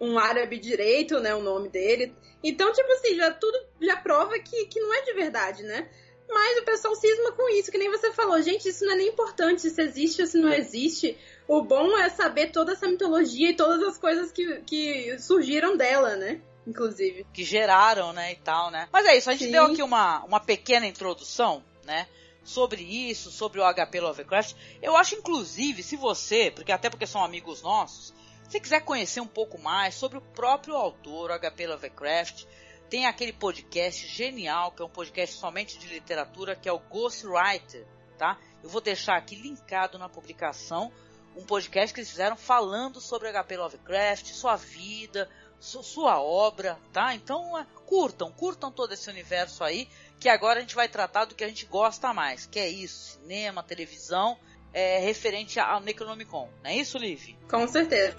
um 0.00 0.18
árabe 0.18 0.58
direito, 0.58 1.18
né? 1.20 1.34
O 1.34 1.42
nome 1.42 1.68
dele. 1.68 2.14
Então, 2.42 2.72
tipo 2.72 2.90
assim, 2.92 3.16
já 3.16 3.30
tudo 3.32 3.58
já 3.80 3.96
prova 3.96 4.38
que, 4.38 4.66
que 4.66 4.80
não 4.80 4.94
é 4.94 5.02
de 5.02 5.12
verdade, 5.14 5.62
né? 5.62 5.88
Mas 6.28 6.58
o 6.58 6.64
pessoal 6.64 6.94
cisma 6.96 7.32
com 7.32 7.48
isso, 7.50 7.70
que 7.70 7.78
nem 7.78 7.90
você 7.90 8.12
falou, 8.12 8.40
gente, 8.42 8.68
isso 8.68 8.84
não 8.84 8.94
é 8.94 8.96
nem 8.96 9.08
importante 9.08 9.70
se 9.70 9.80
existe 9.80 10.22
ou 10.22 10.26
se 10.26 10.38
não 10.38 10.52
existe. 10.52 11.16
O 11.46 11.62
bom 11.62 11.96
é 11.96 12.08
saber 12.08 12.50
toda 12.50 12.72
essa 12.72 12.88
mitologia 12.88 13.50
e 13.50 13.56
todas 13.56 13.82
as 13.82 13.96
coisas 13.96 14.32
que, 14.32 14.60
que 14.62 15.18
surgiram 15.18 15.76
dela, 15.76 16.16
né? 16.16 16.40
Inclusive. 16.66 17.24
Que 17.32 17.44
geraram, 17.44 18.12
né, 18.12 18.32
e 18.32 18.36
tal, 18.36 18.72
né? 18.72 18.88
Mas 18.92 19.06
é 19.06 19.16
isso, 19.16 19.30
a 19.30 19.32
gente 19.32 19.44
Sim. 19.44 19.52
deu 19.52 19.66
aqui 19.66 19.82
uma, 19.82 20.24
uma 20.24 20.40
pequena 20.40 20.84
introdução, 20.84 21.62
né? 21.84 22.08
Sobre 22.46 22.80
isso, 22.82 23.30
sobre 23.30 23.60
o 23.60 23.64
HP 23.74 24.00
Lovecraft. 24.00 24.54
Eu 24.80 24.96
acho, 24.96 25.16
inclusive, 25.16 25.82
se 25.82 25.96
você, 25.96 26.50
porque 26.50 26.70
até 26.72 26.88
porque 26.88 27.06
são 27.06 27.22
amigos 27.24 27.60
nossos, 27.60 28.14
se 28.48 28.60
quiser 28.60 28.80
conhecer 28.84 29.20
um 29.20 29.26
pouco 29.26 29.60
mais 29.60 29.94
sobre 29.96 30.16
o 30.18 30.20
próprio 30.22 30.76
autor, 30.76 31.30
o 31.32 31.38
HP 31.38 31.66
Lovecraft, 31.66 32.44
tem 32.88 33.04
aquele 33.04 33.32
podcast 33.32 34.06
genial, 34.06 34.70
que 34.70 34.80
é 34.80 34.84
um 34.84 34.88
podcast 34.88 35.34
somente 35.36 35.76
de 35.76 35.88
literatura, 35.88 36.54
que 36.54 36.68
é 36.68 36.72
o 36.72 36.78
Ghostwriter, 36.78 37.84
tá? 38.16 38.38
Eu 38.62 38.68
vou 38.70 38.80
deixar 38.80 39.16
aqui 39.16 39.34
linkado 39.34 39.98
na 39.98 40.08
publicação 40.08 40.92
um 41.36 41.44
podcast 41.44 41.92
que 41.92 42.00
eles 42.00 42.10
fizeram 42.10 42.36
falando 42.36 43.00
sobre 43.00 43.28
HP 43.30 43.56
Lovecraft, 43.56 44.28
sua 44.32 44.54
vida, 44.56 45.28
su- 45.58 45.82
sua 45.82 46.22
obra, 46.22 46.78
tá? 46.92 47.12
Então, 47.14 47.58
é, 47.58 47.66
curtam, 47.84 48.30
curtam 48.32 48.70
todo 48.70 48.92
esse 48.94 49.10
universo 49.10 49.62
aí, 49.64 49.88
que 50.18 50.28
agora 50.28 50.58
a 50.58 50.62
gente 50.62 50.74
vai 50.74 50.88
tratar 50.88 51.24
do 51.24 51.34
que 51.34 51.44
a 51.44 51.48
gente 51.48 51.66
gosta 51.66 52.12
mais, 52.12 52.46
que 52.46 52.58
é 52.58 52.68
isso, 52.68 53.18
cinema, 53.20 53.62
televisão, 53.62 54.38
é, 54.72 54.98
referente 54.98 55.58
ao 55.58 55.80
Necronomicon. 55.80 56.48
Não 56.62 56.70
é 56.70 56.76
isso, 56.76 56.98
Liv? 56.98 57.36
Com 57.48 57.66
certeza. 57.66 58.16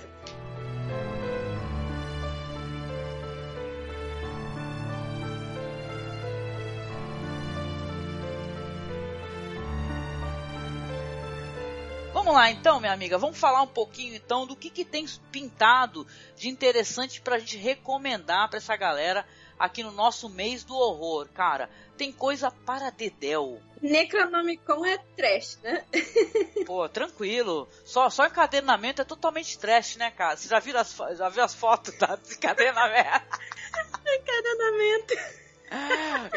Vamos 12.27 12.42
lá 12.42 12.51
então, 12.51 12.80
minha 12.82 12.92
amiga, 12.92 13.18
vamos 13.18 13.38
falar 13.38 13.62
um 13.62 13.68
pouquinho 13.68 14.13
então 14.13 14.46
do 14.46 14.54
que, 14.54 14.70
que 14.70 14.84
tem 14.84 15.06
pintado 15.32 16.06
de 16.36 16.50
interessante 16.50 17.22
pra 17.22 17.39
gente 17.39 17.56
recomendar 17.56 18.50
pra 18.50 18.58
essa 18.58 18.75
galera 18.75 19.25
aqui 19.59 19.83
no 19.83 19.91
nosso 19.91 20.29
mês 20.29 20.63
do 20.63 20.75
horror, 20.75 21.27
cara. 21.33 21.69
Tem 21.97 22.11
coisa 22.11 22.51
para 22.51 22.89
dedéu. 22.91 23.59
Necronomicon 23.81 24.85
é 24.85 24.97
trash, 25.15 25.59
né? 25.63 25.83
Pô, 26.65 26.87
tranquilo. 26.89 27.67
Só, 27.85 28.09
só 28.09 28.25
encadenamento 28.25 29.01
é 29.01 29.05
totalmente 29.05 29.57
trash, 29.57 29.95
né, 29.97 30.11
cara? 30.11 30.35
Você 30.35 30.47
já 30.47 30.59
viu 30.59 30.77
as, 30.77 30.95
já 31.15 31.29
viu 31.29 31.43
as 31.43 31.53
fotos 31.55 31.95
da 31.97 32.15
desencadenamento? 32.17 33.39
Encadenamento. 34.05 35.13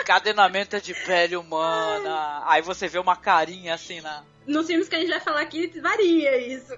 encadenamento 0.01 0.77
é 0.77 0.81
de 0.81 0.95
pele 0.95 1.37
humana. 1.37 2.43
Aí 2.47 2.63
você 2.63 2.89
vê 2.89 2.99
uma 2.99 3.17
carinha 3.17 3.75
assim 3.75 4.01
na. 4.01 4.25
Nos 4.47 4.67
filmes 4.67 4.89
que 4.89 4.97
a 4.97 4.99
gente 4.99 5.11
vai 5.11 5.21
falar 5.21 5.43
aqui, 5.43 5.69
varia 5.81 6.37
isso. 6.39 6.73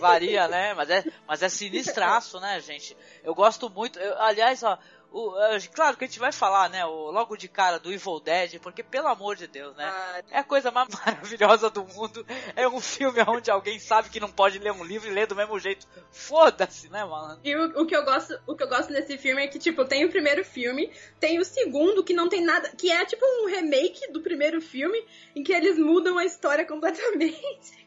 Varia, 0.00 0.48
né? 0.48 0.74
Mas 0.74 0.90
é, 0.90 1.04
mas 1.28 1.42
é 1.42 1.48
sinistraço, 1.48 2.40
né, 2.40 2.58
gente? 2.60 2.96
Eu 3.22 3.34
gosto 3.34 3.68
muito. 3.70 3.98
eu- 3.98 4.20
aliás, 4.20 4.62
ó, 4.62 4.78
o- 5.12 5.34
claro 5.74 5.96
que 5.96 6.04
a 6.04 6.06
gente 6.06 6.18
vai 6.18 6.32
falar, 6.32 6.68
né? 6.70 6.84
o- 6.86 7.10
logo 7.10 7.36
de 7.36 7.46
cara 7.48 7.78
do 7.78 7.92
Evil 7.92 8.18
Dead, 8.20 8.58
porque 8.60 8.82
pelo 8.82 9.08
amor 9.08 9.36
de 9.36 9.46
Deus, 9.46 9.76
né? 9.76 9.84
Ah, 9.84 10.22
É 10.30 10.38
a 10.38 10.44
coisa 10.44 10.70
mais 10.70 10.88
maravilhosa 11.06 11.68
do 11.70 11.84
mundo. 11.84 12.24
É 12.56 12.66
um 12.68 12.80
filme 12.80 13.20
onde 13.28 13.50
alguém 13.50 13.78
sabe 13.78 14.08
que 14.08 14.18
não 14.20 14.30
pode 14.30 14.58
ler 14.58 14.72
um 14.72 14.82
livro 14.84 15.08
e 15.08 15.12
ler 15.12 15.26
do 15.26 15.36
mesmo 15.36 15.58
jeito. 15.58 15.86
Foda-se, 16.10 16.88
né, 16.88 17.04
mano? 17.04 17.38
E 17.44 17.54
o, 17.54 17.82
o 17.82 17.86
que 17.86 17.94
eu 17.96 18.04
gosto, 18.04 18.38
o 18.46 18.54
que 18.56 18.62
eu 18.64 18.68
gosto 18.68 18.92
nesse 18.92 19.18
filme 19.18 19.42
é 19.44 19.48
que, 19.48 19.58
tipo, 19.58 19.84
tem 19.84 20.04
o 20.04 20.10
primeiro 20.10 20.44
filme, 20.44 20.90
tem 21.20 21.38
o 21.38 21.44
segundo, 21.44 22.02
que 22.04 22.14
não 22.14 22.28
tem 22.28 22.40
nada. 22.42 22.70
Que 22.70 22.90
é 22.90 23.04
tipo 23.04 23.24
um 23.24 23.46
remake 23.46 24.10
do 24.12 24.20
primeiro 24.22 24.60
filme, 24.60 25.04
em 25.36 25.42
que 25.42 25.52
eles 25.52 25.78
mudam 25.78 26.16
a 26.18 26.24
história 26.24 26.64
completamente. 26.66 27.82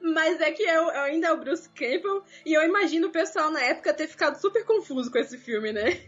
Mas 0.00 0.40
é 0.40 0.50
que 0.52 0.62
é 0.64 0.80
o- 0.80 0.90
ainda 0.90 1.28
é 1.28 1.32
o 1.32 1.36
Bruce 1.38 1.68
Campbell, 1.70 2.22
e 2.44 2.52
eu 2.52 2.62
imagino 2.62 3.08
o 3.08 3.12
pessoal 3.12 3.50
na 3.50 3.60
época 3.62 3.94
ter 3.94 4.06
ficado 4.06 4.38
super 4.40 4.64
confuso 4.64 5.10
com 5.10 5.18
esse 5.18 5.38
filme, 5.38 5.72
né? 5.72 6.00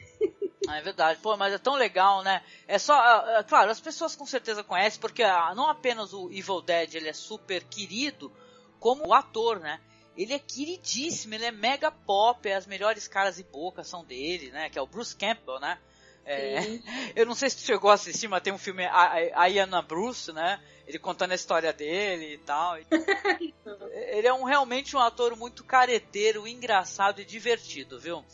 Ah, 0.69 0.79
É 0.79 0.83
verdade, 0.83 1.21
pô, 1.21 1.37
mas 1.37 1.53
é 1.53 1.59
tão 1.59 1.75
legal, 1.75 2.23
né? 2.23 2.43
É 2.67 2.79
só, 2.79 2.95
ah, 2.95 3.39
ah, 3.39 3.45
claro, 3.45 3.71
as 3.71 3.81
pessoas 3.81 4.17
com 4.17 4.27
certeza 4.27 4.65
conhecem, 4.65 5.01
porque 5.01 5.23
não 5.55 5.69
apenas 5.69 6.13
o 6.13 6.31
Evil 6.31 6.63
Dead 6.63 6.95
ele 6.95 7.09
é 7.09 7.13
super 7.13 7.63
querido, 7.65 8.33
como 8.81 9.07
o 9.09 9.15
ator, 9.15 9.61
né? 9.61 9.81
Ele 10.17 10.33
é 10.33 10.39
queridíssimo, 10.39 11.35
ele 11.35 11.45
é 11.45 11.51
mega 11.51 11.91
pop, 11.91 12.51
as 12.51 12.67
melhores 12.67 13.07
caras 13.07 13.39
e 13.39 13.45
bocas 13.45 13.87
são 13.87 14.05
dele, 14.05 14.51
né? 14.51 14.71
Que 14.71 14.79
é 14.79 14.83
o 14.83 14.87
Bruce 14.87 15.15
Campbell, 15.15 15.61
né? 15.61 15.79
É, 16.25 16.57
eu 17.15 17.27
não 17.27 17.35
sei 17.35 17.51
se 17.51 17.59
tu 17.59 17.63
chegou 17.63 17.91
a 17.91 17.95
assistir, 17.95 18.27
mas 18.27 18.43
tem 18.43 18.53
um 18.53 18.59
filme, 18.59 18.85
a 18.87 19.47
Iana 19.47 19.83
Bruce, 19.83 20.33
né? 20.33 20.61
Ele 20.87 20.99
contando 20.99 21.33
a 21.33 21.37
história 21.37 21.73
dele 21.73 22.35
e 22.35 22.39
tal. 22.39 22.77
Ele 23.93 24.27
é 24.27 24.33
um, 24.33 24.45
realmente 24.45 24.95
um 24.97 25.01
ator 25.01 25.37
muito 25.37 25.65
careteiro, 25.65 26.47
engraçado 26.47 27.21
e 27.21 27.25
divertido, 27.25 27.99
viu? 27.99 28.25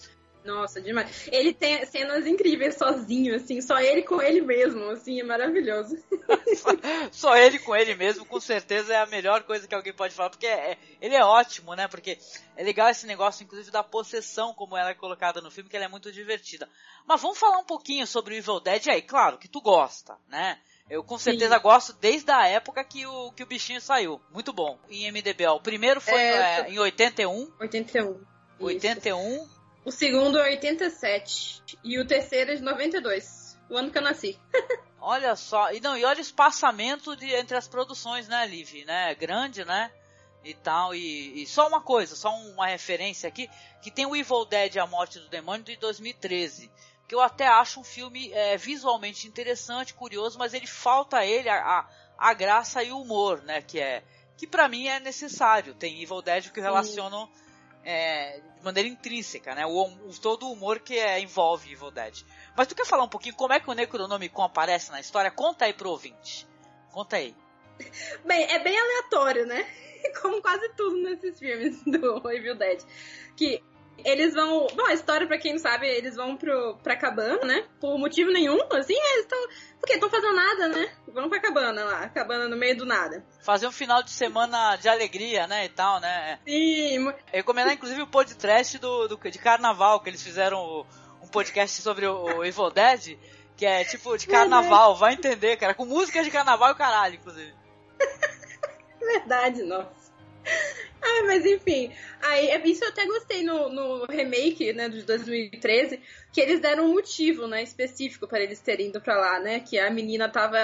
Nossa, 0.44 0.80
demais. 0.80 1.28
Ele 1.30 1.52
tem 1.54 1.84
cenas 1.86 2.26
incríveis 2.26 2.74
sozinho, 2.76 3.36
assim, 3.36 3.60
só 3.60 3.78
ele 3.78 4.02
com 4.02 4.20
ele 4.20 4.40
mesmo, 4.40 4.84
assim, 4.90 5.20
é 5.20 5.22
maravilhoso. 5.22 5.96
Só 7.12 7.36
ele 7.36 7.58
com 7.58 7.74
ele 7.76 7.94
mesmo, 7.94 8.24
com 8.24 8.40
certeza 8.40 8.94
é 8.94 8.96
a 9.02 9.06
melhor 9.06 9.42
coisa 9.42 9.66
que 9.68 9.74
alguém 9.74 9.92
pode 9.92 10.14
falar, 10.14 10.30
porque 10.30 10.46
é- 10.46 10.78
ele 11.00 11.14
é 11.14 11.24
ótimo, 11.24 11.74
né? 11.74 11.86
Porque 11.88 12.18
é 12.56 12.62
legal 12.64 12.88
esse 12.88 13.06
negócio, 13.06 13.42
inclusive, 13.44 13.70
da 13.70 13.82
possessão, 13.82 14.54
como 14.54 14.76
ela 14.76 14.90
é 14.90 14.94
colocada 14.94 15.40
no 15.40 15.50
filme, 15.50 15.68
que 15.68 15.76
ela 15.76 15.84
é 15.86 15.88
muito 15.88 16.10
divertida. 16.12 16.68
Mas 17.06 17.20
vamos 17.20 17.38
falar 17.38 17.58
um 17.58 17.64
pouquinho 17.64 18.06
sobre 18.06 18.34
o 18.34 18.36
Evil 18.36 18.60
Dead 18.60 18.86
aí, 18.88 19.02
claro, 19.02 19.38
que 19.38 19.48
tu 19.48 19.60
gosta, 19.60 20.16
né? 20.28 20.58
Eu 20.90 21.02
com 21.02 21.18
certeza 21.18 21.58
gosto 21.58 21.92
desde 21.94 22.30
a 22.30 22.46
época 22.48 22.84
que 22.84 23.06
o, 23.06 23.32
que 23.32 23.42
o 23.42 23.46
bichinho 23.46 23.80
saiu. 23.80 24.20
Muito 24.30 24.52
bom. 24.52 24.78
Em 24.90 25.06
MDB, 25.10 25.46
ó, 25.46 25.56
o 25.56 25.60
primeiro 25.60 26.00
foi 26.00 26.18
É, 26.20 26.60
é, 26.60 26.70
em 26.70 26.78
81. 26.78 27.50
81. 28.58 29.34
Isso. 29.36 29.61
81. 29.84 29.86
O 29.86 29.90
segundo 29.90 30.38
é 30.38 30.50
87. 30.50 31.62
E 31.82 31.98
o 31.98 32.06
terceiro 32.06 32.52
é 32.52 32.54
de 32.54 32.62
92. 32.62 33.58
O 33.68 33.76
ano 33.76 33.90
que 33.90 33.98
eu 33.98 34.02
nasci. 34.02 34.38
Olha 35.04 35.34
só, 35.34 35.72
e 35.72 35.80
não, 35.80 35.96
e 35.96 36.04
olha 36.04 36.18
o 36.18 36.20
espaçamento 36.20 37.16
de, 37.16 37.34
entre 37.34 37.56
as 37.56 37.66
produções, 37.66 38.28
né, 38.28 38.46
Liv, 38.46 38.84
né, 38.84 39.12
grande, 39.16 39.64
né, 39.64 39.90
e 40.44 40.54
tal, 40.54 40.94
e, 40.94 41.42
e 41.42 41.44
só 41.44 41.66
uma 41.66 41.80
coisa, 41.80 42.14
só 42.14 42.32
uma 42.32 42.68
referência 42.68 43.28
aqui, 43.28 43.50
que 43.82 43.90
tem 43.90 44.06
o 44.06 44.14
Evil 44.14 44.44
Dead, 44.44 44.76
A 44.76 44.86
Morte 44.86 45.18
do 45.18 45.28
Demônio, 45.28 45.64
de 45.64 45.74
2013, 45.74 46.70
que 47.08 47.16
eu 47.16 47.20
até 47.20 47.48
acho 47.48 47.80
um 47.80 47.84
filme 47.84 48.30
é, 48.32 48.56
visualmente 48.56 49.26
interessante, 49.26 49.92
curioso, 49.92 50.38
mas 50.38 50.54
ele 50.54 50.68
falta 50.68 51.16
a 51.16 51.26
ele 51.26 51.48
a, 51.48 51.56
a, 51.56 51.88
a 52.16 52.32
graça 52.32 52.80
e 52.84 52.92
o 52.92 53.00
humor, 53.00 53.42
né, 53.42 53.60
que 53.60 53.80
é, 53.80 54.04
que 54.36 54.46
pra 54.46 54.68
mim 54.68 54.86
é 54.86 55.00
necessário, 55.00 55.74
tem 55.74 56.00
Evil 56.00 56.22
Dead 56.22 56.48
que 56.52 56.60
relacionam 56.60 57.28
é, 57.84 58.40
de 58.58 58.64
maneira 58.64 58.88
intrínseca, 58.88 59.54
né, 59.54 59.66
o, 59.66 59.82
o- 59.84 60.20
todo 60.20 60.46
o 60.46 60.52
humor 60.52 60.78
que 60.80 60.98
é, 60.98 61.20
envolve 61.20 61.72
Evil 61.72 61.90
Dead. 61.90 62.22
Mas 62.56 62.66
tu 62.68 62.74
quer 62.74 62.86
falar 62.86 63.04
um 63.04 63.08
pouquinho 63.08 63.34
como 63.34 63.52
é 63.52 63.60
que 63.60 63.68
o 63.70 63.74
Necronomicon 63.74 64.42
aparece 64.42 64.90
na 64.90 65.00
história? 65.00 65.30
Conta 65.30 65.64
aí 65.64 65.72
pro 65.72 65.90
ouvinte. 65.90 66.46
Conta 66.90 67.16
aí. 67.16 67.34
Bem, 68.24 68.42
é 68.44 68.58
bem 68.60 68.78
aleatório, 68.78 69.46
né? 69.46 69.66
Como 70.20 70.42
quase 70.42 70.68
tudo 70.76 70.96
nesses 70.98 71.38
filmes 71.38 71.82
do 71.84 72.30
Evil 72.30 72.54
Dead. 72.56 72.80
Que 73.36 73.62
eles 74.04 74.34
vão. 74.34 74.66
Bom, 74.74 74.86
a 74.86 74.92
história, 74.94 75.26
pra 75.26 75.38
quem 75.38 75.52
não 75.52 75.58
sabe, 75.60 75.86
eles 75.86 76.16
vão 76.16 76.36
pro, 76.36 76.76
pra 76.82 76.96
cabana, 76.96 77.38
né? 77.44 77.64
Por 77.80 77.98
motivo 77.98 78.30
nenhum, 78.30 78.58
assim, 78.72 78.94
eles 78.94 79.20
estão. 79.22 79.38
Porque 79.78 79.94
estão 79.94 80.08
fazendo 80.10 80.34
nada, 80.34 80.68
né? 80.68 80.92
Vão 81.08 81.28
pra 81.28 81.40
cabana 81.40 81.84
lá, 81.84 82.08
cabana 82.08 82.48
no 82.48 82.56
meio 82.56 82.76
do 82.76 82.86
nada. 82.86 83.24
Fazer 83.42 83.66
um 83.66 83.72
final 83.72 84.02
de 84.02 84.10
semana 84.10 84.76
de 84.76 84.88
alegria, 84.88 85.46
né, 85.46 85.64
e 85.64 85.68
tal, 85.68 86.00
né. 86.00 86.38
Sim, 86.46 87.12
Recomendar 87.26 87.74
inclusive 87.74 88.00
o 88.02 88.06
podcast 88.06 88.78
do, 88.78 89.08
do- 89.08 89.30
de 89.30 89.38
carnaval, 89.38 90.00
que 90.00 90.08
eles 90.08 90.22
fizeram 90.22 90.86
um 91.20 91.26
podcast 91.26 91.82
sobre 91.82 92.06
o, 92.06 92.38
o 92.38 92.44
Evil 92.44 92.70
Dead, 92.70 93.18
que 93.56 93.66
é 93.66 93.84
tipo 93.84 94.16
de 94.16 94.26
carnaval, 94.28 94.94
vai 94.96 95.14
entender, 95.14 95.56
cara, 95.56 95.74
com 95.74 95.84
música 95.84 96.22
de 96.22 96.30
carnaval 96.30 96.68
e 96.70 96.72
o 96.72 96.76
caralho, 96.76 97.14
inclusive. 97.16 97.52
Verdade, 99.00 99.62
nossa. 99.64 99.90
Ah, 101.02 101.24
mas 101.26 101.44
enfim. 101.44 101.92
Aí, 102.22 102.50
é, 102.50 102.68
isso 102.68 102.84
eu 102.84 102.88
até 102.88 103.04
gostei 103.04 103.42
no, 103.42 103.68
no 103.68 104.06
remake, 104.06 104.72
né, 104.72 104.88
de 104.88 105.02
2013, 105.02 106.00
que 106.32 106.40
eles 106.40 106.60
deram 106.60 106.84
um 106.86 106.92
motivo, 106.92 107.48
né, 107.48 107.62
específico 107.62 108.28
para 108.28 108.40
eles 108.40 108.60
terem 108.60 108.88
ido 108.88 109.00
pra 109.00 109.18
lá, 109.18 109.40
né? 109.40 109.60
Que 109.60 109.78
a 109.78 109.90
menina 109.90 110.28
tava 110.28 110.58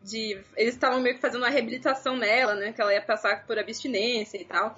de. 0.00 0.38
Eles 0.56 0.74
estavam 0.74 1.00
meio 1.00 1.16
que 1.16 1.20
fazendo 1.20 1.42
uma 1.42 1.50
reabilitação 1.50 2.16
nela, 2.16 2.54
né? 2.54 2.72
Que 2.72 2.80
ela 2.80 2.94
ia 2.94 3.02
passar 3.02 3.46
por 3.46 3.58
abstinência 3.58 4.38
e 4.40 4.44
tal. 4.44 4.76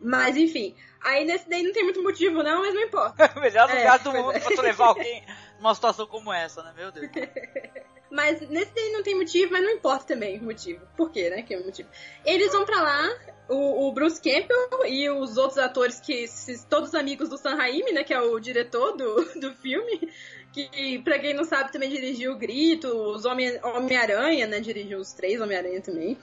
Mas 0.00 0.36
enfim. 0.36 0.74
Aí 1.02 1.24
nesse 1.24 1.48
daí 1.48 1.62
não 1.62 1.72
tem 1.72 1.84
muito 1.84 2.02
motivo, 2.02 2.42
não, 2.42 2.60
mas 2.62 2.74
não 2.74 2.82
importa. 2.82 3.32
Melhor 3.40 3.68
É, 3.70 3.78
lugar 3.78 3.98
do 3.98 4.10
pois 4.10 4.22
mundo 4.24 4.36
é. 4.36 4.40
pra 4.40 4.54
tu 4.56 4.62
levar 4.62 4.86
alguém 4.88 5.24
numa 5.58 5.74
situação 5.74 6.06
como 6.06 6.32
essa, 6.32 6.62
né? 6.62 6.72
Meu 6.76 6.90
Deus. 6.92 7.08
Mas 8.10 8.40
nesse 8.48 8.72
daí 8.74 8.90
não 8.90 9.02
tem 9.02 9.14
motivo, 9.14 9.52
mas 9.52 9.62
não 9.62 9.70
importa 9.70 10.06
também 10.14 10.38
o 10.38 10.44
motivo. 10.44 10.80
Por 10.96 11.10
quê, 11.10 11.28
né? 11.28 11.42
Que 11.42 11.52
é 11.52 11.58
o 11.58 11.64
motivo. 11.66 11.90
Eles 12.24 12.50
vão 12.52 12.64
pra 12.64 12.80
lá, 12.80 13.06
o, 13.50 13.86
o 13.86 13.92
Bruce 13.92 14.18
Campbell 14.18 14.86
e 14.86 15.10
os 15.10 15.36
outros 15.36 15.58
atores 15.58 16.00
que. 16.00 16.24
todos 16.70 16.94
amigos 16.94 17.28
do 17.28 17.36
Sam 17.36 17.56
Raimi, 17.56 17.92
né? 17.92 18.02
Que 18.04 18.14
é 18.14 18.20
o 18.22 18.40
diretor 18.40 18.96
do, 18.96 19.14
do 19.38 19.52
filme. 19.56 20.10
Que, 20.54 20.98
pra 21.00 21.18
quem 21.18 21.34
não 21.34 21.44
sabe, 21.44 21.70
também 21.70 21.90
dirigiu 21.90 22.32
o 22.32 22.38
Grito, 22.38 22.88
os 22.88 23.26
Homem- 23.26 23.60
Homem-Aranha, 23.62 24.46
né? 24.46 24.58
Dirigiu 24.58 25.00
os 25.00 25.12
três 25.12 25.38
Homem-Aranha 25.38 25.82
também. 25.82 26.16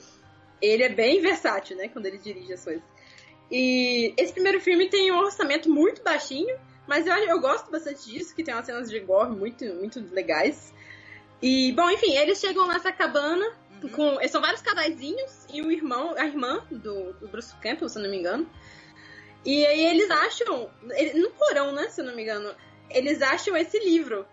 Ele 0.59 0.81
é 0.81 0.89
bem 0.89 1.21
versátil, 1.21 1.77
né? 1.77 1.87
Quando 1.87 2.07
ele 2.07 2.17
dirige 2.17 2.51
as 2.51 2.63
coisas. 2.63 2.81
E 3.51 4.13
esse 4.17 4.33
primeiro 4.33 4.59
filme 4.59 4.89
tem 4.89 5.11
um 5.11 5.17
orçamento 5.19 5.69
muito 5.69 6.01
baixinho, 6.03 6.57
mas 6.87 7.05
eu, 7.05 7.13
eu 7.15 7.39
gosto 7.39 7.69
bastante 7.71 8.05
disso, 8.09 8.35
que 8.35 8.43
tem 8.43 8.53
umas 8.53 8.65
cenas 8.65 8.89
de 8.89 8.99
gore 8.99 9.31
muito, 9.31 9.63
muito 9.75 9.99
legais. 10.11 10.73
E, 11.41 11.71
bom, 11.73 11.89
enfim, 11.91 12.15
eles 12.17 12.39
chegam 12.39 12.67
nessa 12.67 12.91
cabana 12.91 13.45
com. 13.93 14.17
São 14.27 14.41
vários 14.41 14.61
casaizinhos 14.61 15.45
e 15.53 15.61
o 15.61 15.71
irmão, 15.71 16.15
a 16.17 16.25
irmã 16.25 16.65
do, 16.71 17.13
do 17.13 17.27
Bruce 17.27 17.55
Campbell, 17.61 17.87
se 17.89 17.97
eu 17.99 18.03
não 18.03 18.09
me 18.09 18.17
engano. 18.17 18.49
E 19.45 19.65
aí 19.65 19.85
eles 19.85 20.09
acham. 20.09 20.69
ele- 20.91 21.19
No 21.19 21.29
porão, 21.31 21.71
né, 21.71 21.89
se 21.89 22.01
eu 22.01 22.05
não 22.05 22.15
me 22.15 22.23
engano, 22.23 22.51
eles 22.89 23.21
acham 23.21 23.55
esse 23.55 23.77
livro, 23.79 24.25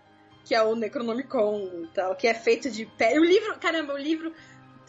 que 0.43 0.55
é 0.55 0.63
o 0.63 0.75
Necronomicon 0.75 1.83
e 1.83 1.87
tal, 1.93 2.15
que 2.15 2.27
é 2.27 2.33
feito 2.33 2.69
de 2.71 2.85
pé. 2.85 3.19
O 3.19 3.23
livro, 3.23 3.57
caramba, 3.59 3.93
o 3.93 3.97
livro. 3.97 4.33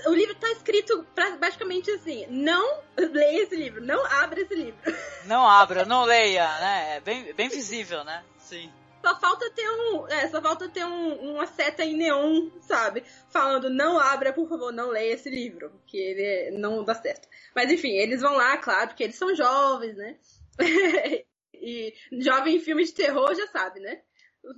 O 0.07 0.15
livro 0.15 0.35
tá 0.35 0.51
escrito 0.53 1.07
pra, 1.15 1.37
basicamente 1.37 1.91
assim: 1.91 2.27
não 2.29 2.83
leia 2.97 3.43
esse 3.43 3.57
livro, 3.57 3.85
não 3.85 4.05
abra 4.05 4.41
esse 4.41 4.55
livro. 4.55 4.79
Não 5.25 5.49
abra, 5.49 5.87
não 5.87 6.05
leia, 6.05 6.47
né? 6.61 6.97
É 6.97 7.01
bem, 7.01 7.33
bem 7.33 7.49
visível, 7.49 8.05
né? 8.05 8.23
Sim. 8.37 8.71
Só 9.03 9.19
falta 9.19 9.51
ter 9.53 9.67
um. 9.71 10.07
É, 10.09 10.29
só 10.29 10.41
falta 10.41 10.69
ter 10.69 10.85
um, 10.85 11.33
uma 11.33 11.47
seta 11.47 11.83
em 11.83 11.97
neon, 11.97 12.51
sabe? 12.61 13.03
Falando, 13.31 13.71
não 13.71 13.99
abra, 13.99 14.35
por 14.35 14.47
favor, 14.47 14.71
não 14.71 14.91
leia 14.91 15.15
esse 15.15 15.31
livro. 15.31 15.73
Que 15.87 15.97
ele 15.97 16.59
não 16.59 16.85
dá 16.85 16.95
certo. 16.95 17.27
Mas 17.55 17.71
enfim, 17.71 17.93
eles 17.93 18.21
vão 18.21 18.35
lá, 18.35 18.59
claro, 18.59 18.89
porque 18.89 19.05
eles 19.05 19.17
são 19.17 19.35
jovens, 19.35 19.97
né? 19.97 20.19
e 21.55 21.95
jovem 22.21 22.57
em 22.57 22.61
filme 22.61 22.85
de 22.85 22.93
terror 22.93 23.35
já 23.35 23.47
sabe, 23.47 23.81
né? 23.81 24.03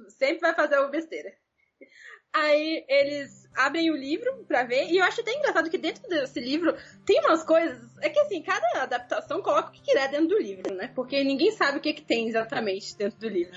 Sempre 0.08 0.40
vai 0.40 0.54
fazer 0.54 0.78
uma 0.78 0.88
besteira. 0.88 1.32
Aí 2.38 2.84
eles 2.88 3.48
abrem 3.54 3.90
o 3.90 3.96
livro 3.96 4.44
pra 4.46 4.62
ver, 4.64 4.86
e 4.90 4.98
eu 4.98 5.04
acho 5.04 5.22
até 5.22 5.32
engraçado 5.32 5.70
que 5.70 5.78
dentro 5.78 6.06
desse 6.08 6.38
livro 6.38 6.76
tem 7.06 7.18
umas 7.20 7.42
coisas. 7.42 7.78
É 8.02 8.10
que 8.10 8.18
assim, 8.20 8.42
cada 8.42 8.82
adaptação 8.82 9.40
coloca 9.40 9.70
o 9.70 9.72
que 9.72 9.80
quiser 9.80 10.10
dentro 10.10 10.28
do 10.28 10.38
livro, 10.38 10.74
né? 10.74 10.92
Porque 10.94 11.24
ninguém 11.24 11.50
sabe 11.52 11.78
o 11.78 11.80
que, 11.80 11.94
que 11.94 12.02
tem 12.02 12.28
exatamente 12.28 12.94
dentro 12.96 13.18
do 13.18 13.28
livro. 13.28 13.54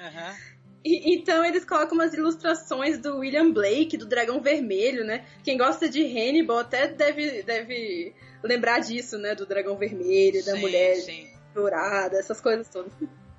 E- 0.85 1.13
então 1.13 1.43
eles 1.43 1.65
colocam 1.65 1.95
umas 1.95 2.13
ilustrações 2.13 2.97
do 2.99 3.17
William 3.17 3.51
Blake, 3.51 3.97
do 3.97 4.05
Dragão 4.05 4.39
Vermelho, 4.41 5.03
né? 5.03 5.25
Quem 5.43 5.57
gosta 5.57 5.89
de 5.89 6.01
Hannibal 6.01 6.59
até 6.59 6.87
deve, 6.87 7.43
deve 7.43 8.15
lembrar 8.41 8.79
disso, 8.79 9.17
né? 9.17 9.35
Do 9.35 9.45
Dragão 9.45 9.75
Vermelho, 9.75 10.43
da 10.45 10.53
Sim, 10.53 10.61
mulher 10.61 10.95
sim. 10.95 11.29
dourada, 11.53 12.17
essas 12.17 12.39
coisas 12.39 12.69
todas. 12.69 12.93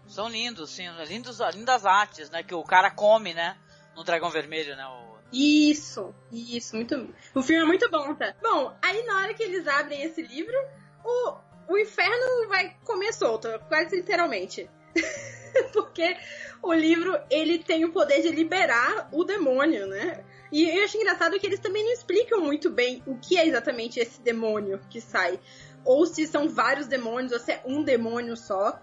São 0.06 0.28
lindos, 0.28 0.70
sim. 0.70 0.87
Lindos, 1.09 1.38
lindas 1.54 1.87
artes, 1.87 2.28
né? 2.28 2.42
Que 2.42 2.54
o 2.54 2.62
cara 2.62 2.90
come, 2.90 3.32
né? 3.32 3.56
No 3.97 4.04
Dragão 4.04 4.28
Vermelho, 4.28 4.76
né? 4.76 4.85
O... 4.87 5.09
Isso, 5.32 6.14
isso, 6.32 6.75
muito. 6.75 7.14
O 7.34 7.42
filme 7.42 7.62
é 7.62 7.66
muito 7.66 7.88
bom, 7.90 8.14
tá? 8.14 8.34
Bom, 8.42 8.76
aí 8.82 9.04
na 9.04 9.18
hora 9.18 9.34
que 9.34 9.42
eles 9.42 9.66
abrem 9.66 10.02
esse 10.02 10.22
livro, 10.22 10.56
o, 11.04 11.34
o 11.68 11.78
inferno 11.78 12.49
vai 12.49 12.76
comer 12.84 13.12
solto, 13.12 13.49
quase 13.69 13.97
literalmente. 13.97 14.69
Porque 15.73 16.16
o 16.62 16.73
livro, 16.73 17.19
ele 17.30 17.58
tem 17.58 17.84
o 17.84 17.93
poder 17.93 18.23
de 18.23 18.30
liberar 18.30 19.08
o 19.12 19.25
demônio, 19.25 19.86
né? 19.86 20.25
E 20.52 20.69
eu 20.69 20.84
acho 20.84 20.97
engraçado 20.97 21.38
que 21.38 21.47
eles 21.47 21.60
também 21.60 21.84
não 21.84 21.93
explicam 21.93 22.40
muito 22.40 22.71
bem 22.71 23.02
o 23.06 23.16
que 23.16 23.38
é 23.38 23.47
exatamente 23.47 24.00
esse 24.00 24.21
demônio 24.21 24.80
que 24.90 25.00
sai. 25.00 25.38
Ou 25.84 26.06
se 26.06 26.26
são 26.26 26.49
vários 26.49 26.86
demônios, 26.86 27.32
ou 27.32 27.38
se 27.38 27.52
é 27.52 27.62
um 27.64 27.82
demônio 27.82 28.36
só. 28.36 28.80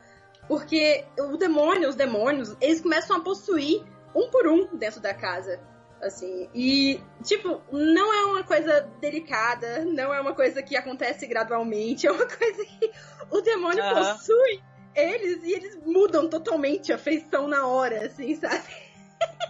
Porque 0.47 1.05
o 1.19 1.35
demônio, 1.35 1.89
os 1.89 1.95
demônios, 1.95 2.55
eles 2.61 2.79
começam 2.79 3.17
a 3.17 3.19
possuir 3.19 3.83
um 4.15 4.29
por 4.29 4.47
um 4.47 4.65
dentro 4.77 5.01
da 5.01 5.13
casa. 5.13 5.59
Assim, 6.01 6.47
e, 6.53 7.01
tipo, 7.23 7.61
não 7.71 8.13
é 8.13 8.25
uma 8.25 8.43
coisa 8.43 8.81
delicada, 9.01 9.83
não 9.85 10.13
é 10.13 10.21
uma 10.21 10.33
coisa 10.35 10.61
que 10.61 10.75
acontece 10.77 11.25
gradualmente, 11.25 12.05
é 12.07 12.11
uma 12.11 12.25
coisa 12.27 12.63
que 12.65 12.91
o 13.31 13.41
demônio 13.41 13.83
possui 13.95 14.61
eles 14.93 15.43
e 15.43 15.53
eles 15.53 15.75
mudam 15.85 16.29
totalmente 16.29 16.91
a 16.93 16.97
feição 16.97 17.47
na 17.47 17.65
hora, 17.67 18.05
assim, 18.05 18.35
sabe? 18.35 18.63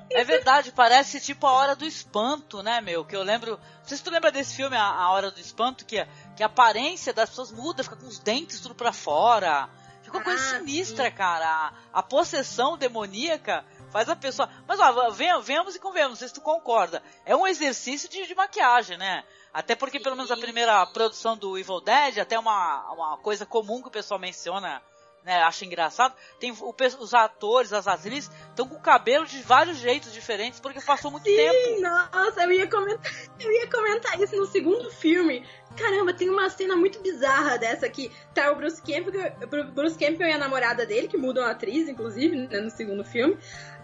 É 0.09 0.23
verdade, 0.23 0.71
parece 0.71 1.19
tipo 1.19 1.45
a 1.45 1.51
Hora 1.51 1.75
do 1.75 1.85
Espanto, 1.85 2.63
né, 2.63 2.79
meu? 2.79 3.03
Que 3.03 3.15
eu 3.15 3.23
lembro. 3.23 3.51
Não 3.79 3.83
sei 3.87 3.97
se 3.97 4.03
tu 4.03 4.09
lembra 4.09 4.31
desse 4.31 4.55
filme, 4.55 4.75
A, 4.77 4.83
a 4.83 5.11
Hora 5.11 5.29
do 5.29 5.39
Espanto, 5.39 5.85
que, 5.85 5.99
a- 5.99 6.07
que 6.35 6.41
a 6.41 6.45
aparência 6.45 7.13
das 7.13 7.29
pessoas 7.29 7.51
muda, 7.51 7.83
fica 7.83 7.97
com 7.97 8.07
os 8.07 8.17
dentes 8.19 8.61
tudo 8.61 8.73
pra 8.73 8.93
fora. 8.93 9.67
Fica 10.01 10.17
uma 10.17 10.23
coisa 10.23 10.41
Ah, 10.41 10.59
sinistra, 10.59 11.11
cara. 11.11 11.45
A, 11.45 11.99
a 11.99 12.01
possessão 12.03 12.77
demoníaca 12.77 13.65
faz 13.97 14.09
a 14.09 14.15
pessoa. 14.15 14.47
Mas 14.67 14.79
ó, 14.79 15.09
venhamos 15.09 15.75
e 15.75 15.79
convenhamos, 15.79 16.11
não 16.11 16.19
sei 16.19 16.27
se 16.27 16.33
tu 16.35 16.41
concorda. 16.41 17.01
É 17.25 17.35
um 17.35 17.47
exercício 17.47 18.07
de, 18.07 18.27
de 18.27 18.35
maquiagem, 18.35 18.95
né? 18.95 19.23
Até 19.51 19.75
porque, 19.75 19.99
pelo 19.99 20.15
menos, 20.15 20.29
a 20.31 20.37
primeira 20.37 20.85
produção 20.87 21.35
do 21.35 21.57
Evil 21.57 21.81
Dead, 21.81 22.19
até 22.19 22.37
uma, 22.37 22.91
uma 22.91 23.17
coisa 23.17 23.43
comum 23.43 23.81
que 23.81 23.87
o 23.87 23.91
pessoal 23.91 24.19
menciona 24.19 24.83
né, 25.23 25.43
acha 25.43 25.65
engraçado, 25.65 26.15
tem 26.39 26.51
o 26.51 26.73
os 26.99 27.13
atores, 27.13 27.73
as 27.73 27.85
atrizes, 27.85 28.31
estão 28.49 28.65
com 28.65 28.75
o 28.75 28.81
cabelo 28.81 29.25
de 29.25 29.41
vários 29.41 29.77
jeitos 29.77 30.13
diferentes 30.13 30.57
porque 30.57 30.79
passou 30.79 31.11
muito 31.11 31.25
Sim, 31.25 31.35
tempo. 31.35 31.81
nossa, 31.81 32.43
eu 32.43 32.51
ia 32.53 32.69
comentar, 32.69 33.11
eu 33.37 33.51
ia 33.51 33.69
comentar 33.69 34.21
isso 34.21 34.37
no 34.37 34.45
segundo 34.45 34.89
filme. 34.89 35.45
Caramba, 35.77 36.11
tem 36.11 36.27
uma 36.27 36.49
cena 36.49 36.75
muito 36.75 36.99
bizarra 37.01 37.57
dessa 37.57 37.85
aqui. 37.85 38.11
Tá 38.33 38.51
o 38.51 38.55
Bruce 38.55 38.81
Campbell, 38.81 39.31
Bruce 39.73 39.97
Campbell 39.97 40.27
e 40.27 40.33
a 40.33 40.37
namorada 40.37 40.85
dele, 40.85 41.07
que 41.07 41.17
mudam 41.17 41.43
a 41.43 41.51
atriz, 41.51 41.87
inclusive, 41.87 42.35
né, 42.35 42.59
no 42.59 42.71
segundo 42.71 43.03
filme. 43.03 43.37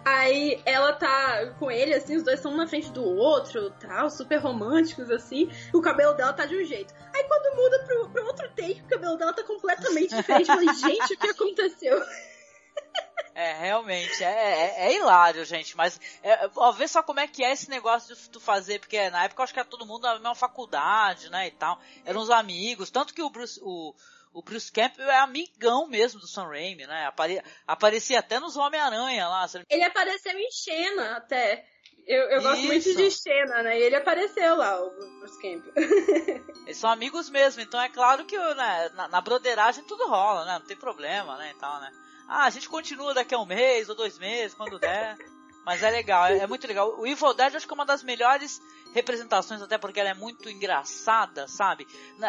Aí 0.04 0.60
ela 0.66 0.92
tá 0.92 1.54
com 1.58 1.70
ele, 1.70 1.94
assim, 1.94 2.16
os 2.16 2.24
dois 2.24 2.38
estão 2.38 2.52
um 2.52 2.56
na 2.56 2.66
frente 2.66 2.90
do 2.90 3.04
outro, 3.04 3.70
tal, 3.80 4.10
super 4.10 4.36
românticos, 4.36 5.10
assim. 5.10 5.48
O 5.72 5.80
cabelo 5.80 6.14
dela 6.14 6.32
tá 6.32 6.44
de 6.44 6.56
um 6.56 6.64
jeito. 6.64 6.92
Aí 7.14 7.24
quando 7.24 7.56
muda 7.56 7.78
pro, 7.86 8.10
pro 8.10 8.26
outro 8.26 8.48
take, 8.50 8.82
o 8.82 8.88
cabelo 8.88 9.16
dela 9.16 9.32
tá 9.32 9.44
completamente 9.44 10.14
diferente. 10.14 10.50
Eu 10.50 10.56
falei, 10.56 10.74
gente, 10.74 11.14
o 11.14 11.18
que 11.18 11.28
aconteceu? 11.28 12.02
É, 13.34 13.52
realmente, 13.52 14.22
é, 14.22 14.28
é, 14.28 14.86
é 14.86 14.96
hilário, 14.96 15.44
gente, 15.44 15.76
mas 15.76 16.00
é, 16.22 16.48
ó, 16.54 16.70
vê 16.70 16.86
só 16.86 17.02
como 17.02 17.18
é 17.18 17.26
que 17.26 17.42
é 17.42 17.50
esse 17.50 17.68
negócio 17.68 18.14
de 18.14 18.30
tu 18.30 18.38
fazer, 18.38 18.78
porque 18.78 19.10
na 19.10 19.24
época 19.24 19.40
eu 19.40 19.44
acho 19.44 19.52
que 19.52 19.58
era 19.58 19.68
todo 19.68 19.84
mundo 19.84 20.02
na 20.02 20.14
mesma 20.14 20.36
faculdade, 20.36 21.28
né, 21.30 21.48
e 21.48 21.50
tal, 21.50 21.80
eram 22.04 22.20
os 22.20 22.30
amigos, 22.30 22.90
tanto 22.90 23.12
que 23.12 23.22
o 23.22 23.28
Bruce, 23.28 23.60
o, 23.60 23.92
o 24.32 24.40
Bruce 24.40 24.70
Campbell 24.70 25.10
é 25.10 25.18
amigão 25.18 25.88
mesmo 25.88 26.20
do 26.20 26.28
Sam 26.28 26.46
Raimi, 26.46 26.86
né, 26.86 27.06
Apare, 27.06 27.42
aparecia 27.66 28.20
até 28.20 28.38
nos 28.38 28.56
Homem-Aranha 28.56 29.26
lá, 29.26 29.48
sabe? 29.48 29.64
Ele 29.68 29.82
apareceu 29.82 30.38
em 30.38 30.50
Xena 30.52 31.16
até. 31.16 31.66
Eu, 32.06 32.22
eu 32.30 32.42
gosto 32.42 32.62
muito 32.64 32.94
de 32.94 33.10
Xena, 33.10 33.62
né? 33.62 33.78
E 33.78 33.82
ele 33.82 33.96
apareceu 33.96 34.56
lá, 34.56 34.78
o 34.78 34.90
Bruce 34.90 35.40
Campbell. 35.40 35.72
Eles 36.66 36.76
são 36.76 36.90
amigos 36.90 37.30
mesmo, 37.30 37.62
então 37.62 37.80
é 37.80 37.88
claro 37.88 38.26
que 38.26 38.36
né, 38.36 38.90
na, 38.94 39.08
na 39.08 39.20
broderagem 39.22 39.84
tudo 39.84 40.06
rola, 40.06 40.44
né? 40.44 40.58
Não 40.58 40.66
tem 40.66 40.76
problema, 40.76 41.38
né? 41.38 41.50
E 41.50 41.58
tal, 41.58 41.80
né? 41.80 41.90
Ah, 42.28 42.44
a 42.44 42.50
gente 42.50 42.68
continua 42.68 43.14
daqui 43.14 43.34
a 43.34 43.38
um 43.38 43.46
mês 43.46 43.88
ou 43.88 43.94
dois 43.94 44.18
meses, 44.18 44.54
quando 44.54 44.78
der. 44.78 45.16
Mas 45.64 45.82
é 45.82 45.90
legal, 45.90 46.26
é, 46.26 46.38
é 46.38 46.46
muito 46.46 46.66
legal. 46.66 46.94
O 46.98 47.06
Evil 47.06 47.32
Dead 47.32 47.54
acho 47.54 47.66
que 47.66 47.72
é 47.72 47.74
uma 47.74 47.86
das 47.86 48.02
melhores 48.02 48.60
representações, 48.92 49.62
até 49.62 49.78
porque 49.78 49.98
ela 49.98 50.10
é 50.10 50.14
muito 50.14 50.48
engraçada, 50.48 51.48
sabe? 51.48 51.86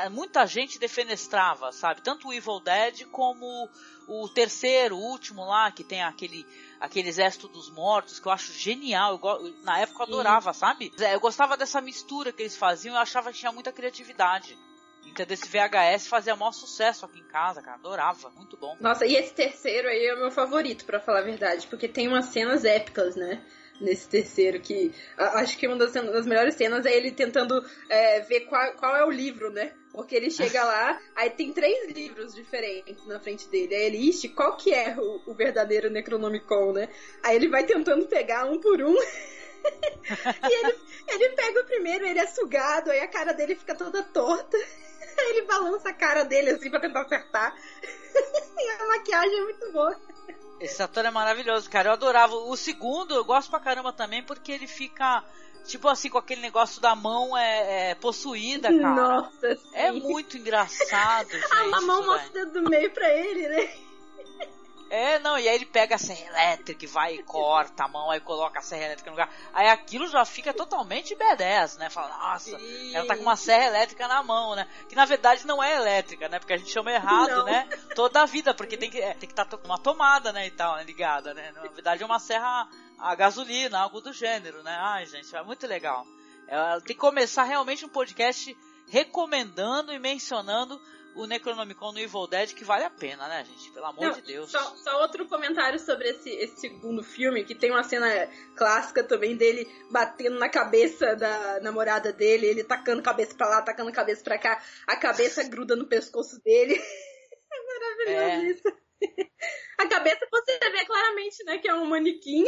Muita 0.10 0.48
gente 0.48 0.80
defenestrava, 0.80 1.72
sabe? 1.72 2.02
Tanto 2.02 2.30
o 2.30 2.34
Evil 2.34 2.60
Dead 2.62 3.06
como 3.12 3.70
o 4.08 4.30
terceiro, 4.30 4.96
o 4.96 5.02
último 5.02 5.46
lá, 5.46 5.70
que 5.72 5.84
tem 5.84 6.02
aquele, 6.02 6.46
aquele 6.80 7.10
exército 7.10 7.48
dos 7.50 7.70
mortos, 7.70 8.20
que 8.20 8.28
eu 8.28 8.32
acho 8.32 8.54
genial. 8.54 9.20
Eu 9.22 9.54
na 9.64 9.80
época 9.80 10.04
eu 10.04 10.08
Sim. 10.08 10.14
adorava, 10.14 10.54
sabe? 10.54 10.94
É, 11.00 11.14
Eu 11.14 11.20
gostava 11.20 11.58
dessa 11.58 11.82
mistura 11.82 12.32
que 12.32 12.42
eles 12.42 12.56
faziam, 12.56 12.96
eu 12.96 13.02
achava 13.02 13.32
que 13.32 13.40
tinha 13.40 13.52
muita 13.52 13.72
criatividade. 13.72 14.58
Então 15.06 15.26
desse 15.26 15.48
VHS 15.48 16.08
fazia 16.08 16.36
maior 16.36 16.52
sucesso 16.52 17.06
aqui 17.06 17.20
em 17.20 17.24
casa, 17.24 17.62
cara. 17.62 17.78
Adorava, 17.78 18.30
muito 18.32 18.58
bom. 18.58 18.76
Nossa, 18.80 19.06
e 19.06 19.16
esse 19.16 19.34
terceiro 19.34 19.88
aí 19.88 20.06
é 20.06 20.14
o 20.14 20.20
meu 20.20 20.32
favorito, 20.32 20.86
pra 20.86 21.00
falar 21.00 21.20
a 21.20 21.24
verdade, 21.24 21.68
porque 21.68 21.88
tem 21.88 22.08
umas 22.08 22.26
cenas 22.26 22.66
épicas, 22.66 23.16
né? 23.16 23.42
nesse 23.78 24.08
terceiro, 24.08 24.58
que 24.62 24.94
a- 25.18 25.40
acho 25.42 25.58
que 25.58 25.68
uma 25.68 25.76
das, 25.76 25.92
das 25.92 26.26
melhores 26.26 26.56
cenas 26.56 26.86
é 26.86 26.96
ele 26.96 27.12
tentando 27.12 27.62
é, 27.90 28.22
ver 28.22 28.46
qual, 28.46 28.72
qual 28.76 28.96
é 28.96 29.04
o 29.04 29.12
livro, 29.12 29.52
né? 29.52 29.74
Porque 29.92 30.16
ele 30.16 30.32
chega 30.32 30.64
lá, 30.64 30.98
aí 31.14 31.30
tem 31.32 31.52
três 31.52 31.92
livros 31.92 32.34
diferentes 32.34 33.06
na 33.06 33.20
frente 33.20 33.50
dele. 33.50 33.76
Aí 33.76 33.84
ele, 33.88 33.98
ixi, 34.10 34.30
qual 34.30 34.56
que 34.56 34.74
é 34.74 34.96
o, 34.98 35.22
o 35.30 35.34
verdadeiro 35.34 35.90
Necronomicon, 35.90 36.72
né? 36.72 36.88
Aí 37.22 37.36
ele 37.36 37.50
vai 37.50 37.66
tentando 37.66 38.08
pegar 38.08 38.46
um 38.46 38.62
por 38.62 38.82
um. 38.82 38.96
e 38.96 40.54
ele, 40.66 40.76
ele 41.10 41.30
pega 41.36 41.60
o 41.60 41.66
primeiro, 41.66 42.06
ele 42.06 42.20
é 42.20 42.28
sugado, 42.28 42.92
aí 42.92 43.00
a 43.02 43.08
cara 43.10 43.34
dele 43.34 43.56
fica 43.56 43.76
toda 43.76 44.02
torta. 44.04 44.58
Ele 45.30 45.42
balança 45.44 45.90
a 45.90 45.94
cara 45.94 46.24
dele 46.24 46.52
assim 46.52 46.70
pra 46.70 46.80
tentar 46.80 47.02
acertar. 47.02 47.56
e 48.58 48.70
a 48.82 48.88
maquiagem 48.88 49.38
é 49.38 49.44
muito 49.44 49.72
boa. 49.72 49.96
Esse 50.60 50.82
ator 50.82 51.06
é 51.06 51.12
maravilhoso, 51.12 51.70
cara. 51.70 51.90
Eu 51.90 51.94
adorava. 51.94 52.36
O 52.36 52.56
segundo 52.56 53.14
eu 53.14 53.26
gosto 53.26 53.50
pra 53.50 53.60
caramba 53.60 53.92
também 53.92 54.24
porque 54.24 54.52
ele 54.52 54.68
fica, 54.68 55.24
tipo 55.66 55.88
assim, 55.88 56.10
com 56.10 56.18
aquele 56.18 56.42
negócio 56.42 56.82
da 56.82 56.96
mão 56.96 57.38
é, 57.38 57.92
é, 57.92 57.96
possuída, 57.96 58.70
cara. 58.70 58.96
Nossa, 58.96 59.56
sim. 59.56 59.70
É 59.74 59.92
muito 59.92 60.38
engraçado, 60.38 61.30
gente. 61.32 61.54
A 61.54 61.82
mão 61.82 62.06
mostra 62.06 62.30
o 62.30 62.34
dedo 62.34 62.62
do 62.62 62.70
meio 62.70 62.90
pra 62.92 63.10
ele, 63.14 63.48
né? 63.50 63.85
É, 64.90 65.18
não, 65.20 65.38
e 65.38 65.48
aí 65.48 65.56
ele 65.56 65.66
pega 65.66 65.96
a 65.96 65.98
serra 65.98 66.28
elétrica 66.28 66.86
e 66.86 66.88
vai 66.88 67.16
e 67.16 67.24
corta 67.24 67.86
a 67.86 67.88
mão, 67.88 68.12
aí 68.12 68.20
coloca 68.20 68.60
a 68.60 68.62
serra 68.62 68.86
elétrica 68.86 69.10
no 69.10 69.18
lugar. 69.18 69.34
Aí 69.54 69.68
aquilo 69.68 70.08
já 70.08 70.24
fica 70.24 70.54
totalmente 70.54 71.16
B10, 71.16 71.78
né? 71.78 71.90
Fala, 71.90 72.16
nossa, 72.18 72.58
Sim. 72.58 72.96
ela 72.96 73.08
tá 73.08 73.16
com 73.16 73.24
uma 73.24 73.36
serra 73.36 73.66
elétrica 73.66 74.08
na 74.08 74.22
mão, 74.22 74.56
né? 74.56 74.68
Que 74.88 74.96
na 74.96 75.06
verdade 75.06 75.46
não 75.48 75.62
é 75.62 75.76
elétrica, 75.76 76.30
né? 76.30 76.38
Porque 76.38 76.54
a 76.54 76.58
gente 76.58 76.72
chama 76.72 76.92
errado, 76.92 77.38
Não. 77.38 77.46
né? 77.46 77.68
Toda 77.96 78.22
a 78.22 78.26
vida, 78.26 78.54
porque 78.54 78.78
tem 78.78 78.90
que 78.90 79.02
é, 79.02 79.14
tem 79.14 79.28
que 79.28 79.34
estar 79.34 79.46
com 79.46 79.66
uma 79.66 79.80
tomada, 79.80 80.32
né, 80.32 80.48
e 80.48 80.52
tal, 80.52 80.76
né, 80.76 80.84
ligada, 80.84 81.34
né? 81.34 81.52
Na 81.52 81.62
verdade 81.64 82.04
é 82.04 82.06
uma 82.06 82.20
serra 82.20 82.68
a 82.98 83.14
gasolina, 83.16 83.80
algo 83.80 84.02
do 84.02 84.14
gênero, 84.14 84.64
né? 84.64 84.78
Ai, 84.80 85.06
gente, 85.06 85.36
é 85.36 85.44
muito 85.44 85.66
legal. 85.68 86.06
É, 86.48 86.80
tem 86.82 86.96
que 86.96 87.02
começar 87.02 87.44
realmente 87.44 87.86
um 87.86 87.90
podcast 87.90 88.56
recomendando 88.88 89.92
e 89.92 90.00
mencionando 90.00 90.80
o 91.16 91.26
Necronomicon 91.26 91.92
no 91.92 92.00
Evil 92.00 92.28
Dead, 92.28 92.54
que 92.54 92.64
vale 92.64 92.84
a 92.84 92.90
pena, 92.90 93.28
né, 93.28 93.46
gente? 93.46 93.72
Pelo 93.72 93.86
amor 93.86 94.06
Não, 94.06 94.12
de 94.14 94.22
Deus. 94.22 94.52
Só, 94.52 94.76
só 94.76 95.02
outro 95.02 95.26
comentário 95.28 95.80
sobre 95.80 96.10
esse, 96.10 96.30
esse 96.30 96.60
segundo 96.60 97.04
filme, 97.04 97.44
que 97.44 97.56
tem 97.56 97.72
uma 97.72 97.84
cena 97.84 98.08
clássica 98.56 99.04
também 99.04 99.36
dele 99.36 99.68
batendo 99.90 100.38
na 100.38 100.50
cabeça 100.50 101.16
da 101.16 101.60
namorada 101.62 102.12
dele, 102.12 102.46
ele 102.48 102.64
tacando 102.64 103.02
cabeça 103.02 103.34
pra 103.36 103.48
lá, 103.48 103.62
tacando 103.62 103.92
cabeça 103.92 104.24
pra 104.24 104.38
cá, 104.38 104.62
a 104.88 104.96
cabeça 104.96 105.44
gruda 105.50 105.76
no 105.76 105.88
pescoço 105.88 106.42
dele. 106.44 106.76
É 107.48 108.08
maravilhoso 108.08 108.42
É. 108.42 108.52
isso. 108.52 108.64
A 109.78 109.88
cabeça 109.88 110.28
você 110.32 110.58
vê 110.72 110.86
claramente, 110.86 111.44
né, 111.46 111.58
que 111.58 111.68
é 111.68 111.74
um 111.74 111.86
manequim. 111.86 112.44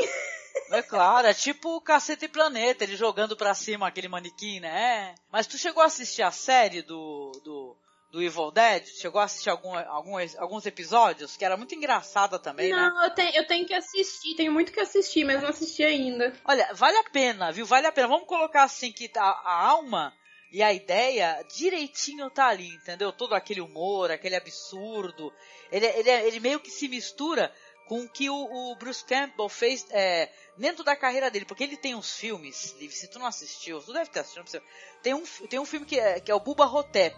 É 0.71 0.81
claro, 0.81 1.27
é 1.27 1.33
tipo 1.33 1.75
o 1.75 1.81
Cacete 1.81 2.25
e 2.25 2.29
Planeta, 2.29 2.83
ele 2.83 2.95
jogando 2.95 3.35
pra 3.37 3.53
cima 3.53 3.87
aquele 3.87 4.07
manequim, 4.07 4.59
né? 4.59 5.13
Mas 5.31 5.45
tu 5.45 5.57
chegou 5.57 5.83
a 5.83 5.85
assistir 5.85 6.23
a 6.23 6.31
série 6.31 6.81
do, 6.81 7.31
do, 7.43 7.77
do 8.11 8.21
Evil 8.21 8.51
Dead? 8.51 8.85
Chegou 8.85 9.19
a 9.19 9.25
assistir 9.25 9.49
algum, 9.49 9.75
alguns, 9.75 10.35
alguns 10.37 10.65
episódios? 10.65 11.35
Que 11.35 11.45
era 11.45 11.57
muito 11.57 11.75
engraçada 11.75 12.39
também, 12.39 12.71
né? 12.71 12.75
Não, 12.75 13.03
eu 13.03 13.11
tenho, 13.11 13.35
eu 13.35 13.47
tenho 13.47 13.65
que 13.65 13.73
assistir, 13.73 14.35
tenho 14.35 14.51
muito 14.51 14.71
que 14.71 14.79
assistir, 14.79 15.23
mas 15.23 15.41
não 15.41 15.49
assisti 15.49 15.83
ainda. 15.83 16.33
Olha, 16.45 16.69
vale 16.73 16.97
a 16.97 17.03
pena, 17.09 17.51
viu? 17.51 17.65
Vale 17.65 17.87
a 17.87 17.91
pena. 17.91 18.07
Vamos 18.07 18.27
colocar 18.27 18.63
assim 18.63 18.91
que 18.91 19.11
a, 19.17 19.23
a 19.23 19.67
alma 19.67 20.13
e 20.51 20.63
a 20.63 20.71
ideia 20.73 21.45
direitinho 21.55 22.29
tá 22.29 22.47
ali, 22.47 22.69
entendeu? 22.69 23.11
Todo 23.11 23.35
aquele 23.35 23.61
humor, 23.61 24.11
aquele 24.11 24.35
absurdo. 24.35 25.33
Ele, 25.71 25.85
ele, 25.85 26.09
ele 26.09 26.39
meio 26.39 26.59
que 26.59 26.71
se 26.71 26.87
mistura 26.87 27.53
com 27.87 28.01
o 28.01 28.09
que 28.09 28.29
o, 28.29 28.35
o 28.35 28.75
Bruce 28.75 29.03
Campbell 29.03 29.49
fez 29.49 29.85
é, 29.91 30.29
dentro 30.57 30.83
da 30.83 30.95
carreira 30.95 31.29
dele. 31.31 31.45
Porque 31.45 31.63
ele 31.63 31.77
tem 31.77 31.95
uns 31.95 32.15
filmes, 32.17 32.75
Liv, 32.79 32.91
se 32.91 33.07
tu 33.07 33.19
não 33.19 33.25
assistiu, 33.25 33.81
tu 33.81 33.93
deve 33.93 34.09
ter 34.09 34.19
assistido. 34.19 34.45
não. 34.53 34.61
Tem 35.01 35.13
um, 35.13 35.23
tem 35.47 35.59
um 35.59 35.65
filme 35.65 35.85
que 35.85 35.99
é, 35.99 36.19
que 36.19 36.31
é 36.31 36.35
o 36.35 36.39
Bubba 36.39 36.65
Hotep. 36.65 37.15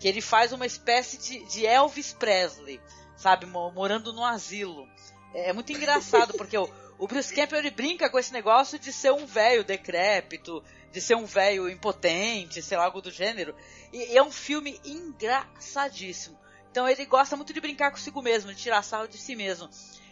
Que 0.00 0.08
ele 0.08 0.20
faz 0.20 0.52
uma 0.52 0.66
espécie 0.66 1.18
de, 1.18 1.44
de 1.44 1.64
Elvis 1.66 2.12
Presley, 2.12 2.80
sabe? 3.16 3.46
mo- 3.46 3.70
Morando 3.70 4.12
no 4.12 4.24
asilo. 4.24 4.88
É, 5.34 5.50
é 5.50 5.52
muito 5.52 5.70
engraçado, 5.72 6.34
porque 6.34 6.56
o, 6.58 6.68
o 6.98 7.06
Bruce 7.06 7.32
Campbell 7.32 7.60
ele 7.60 7.70
brinca 7.70 8.10
com 8.10 8.18
esse 8.18 8.32
negócio 8.32 8.78
de 8.78 8.92
ser 8.92 9.12
um 9.12 9.26
velho 9.26 9.62
decrépito, 9.62 10.64
de 10.90 11.00
ser 11.00 11.14
um 11.14 11.24
velho 11.26 11.68
impotente, 11.68 12.60
sei 12.62 12.76
lá, 12.78 12.84
algo 12.86 13.00
do 13.00 13.10
gênero. 13.12 13.54
E, 13.92 14.12
e 14.12 14.16
é 14.16 14.22
um 14.22 14.32
filme 14.32 14.80
engraçadíssimo. 14.84 16.38
Então 16.70 16.88
ele 16.88 17.04
gosta 17.04 17.36
muito 17.36 17.52
de 17.52 17.60
brincar 17.60 17.90
consigo 17.90 18.22
mesmo, 18.22 18.52
de 18.54 18.60
tirar 18.60 18.82
sarro 18.82 19.08
de 19.08 19.18
si 19.18 19.34
mesmo. 19.36 19.68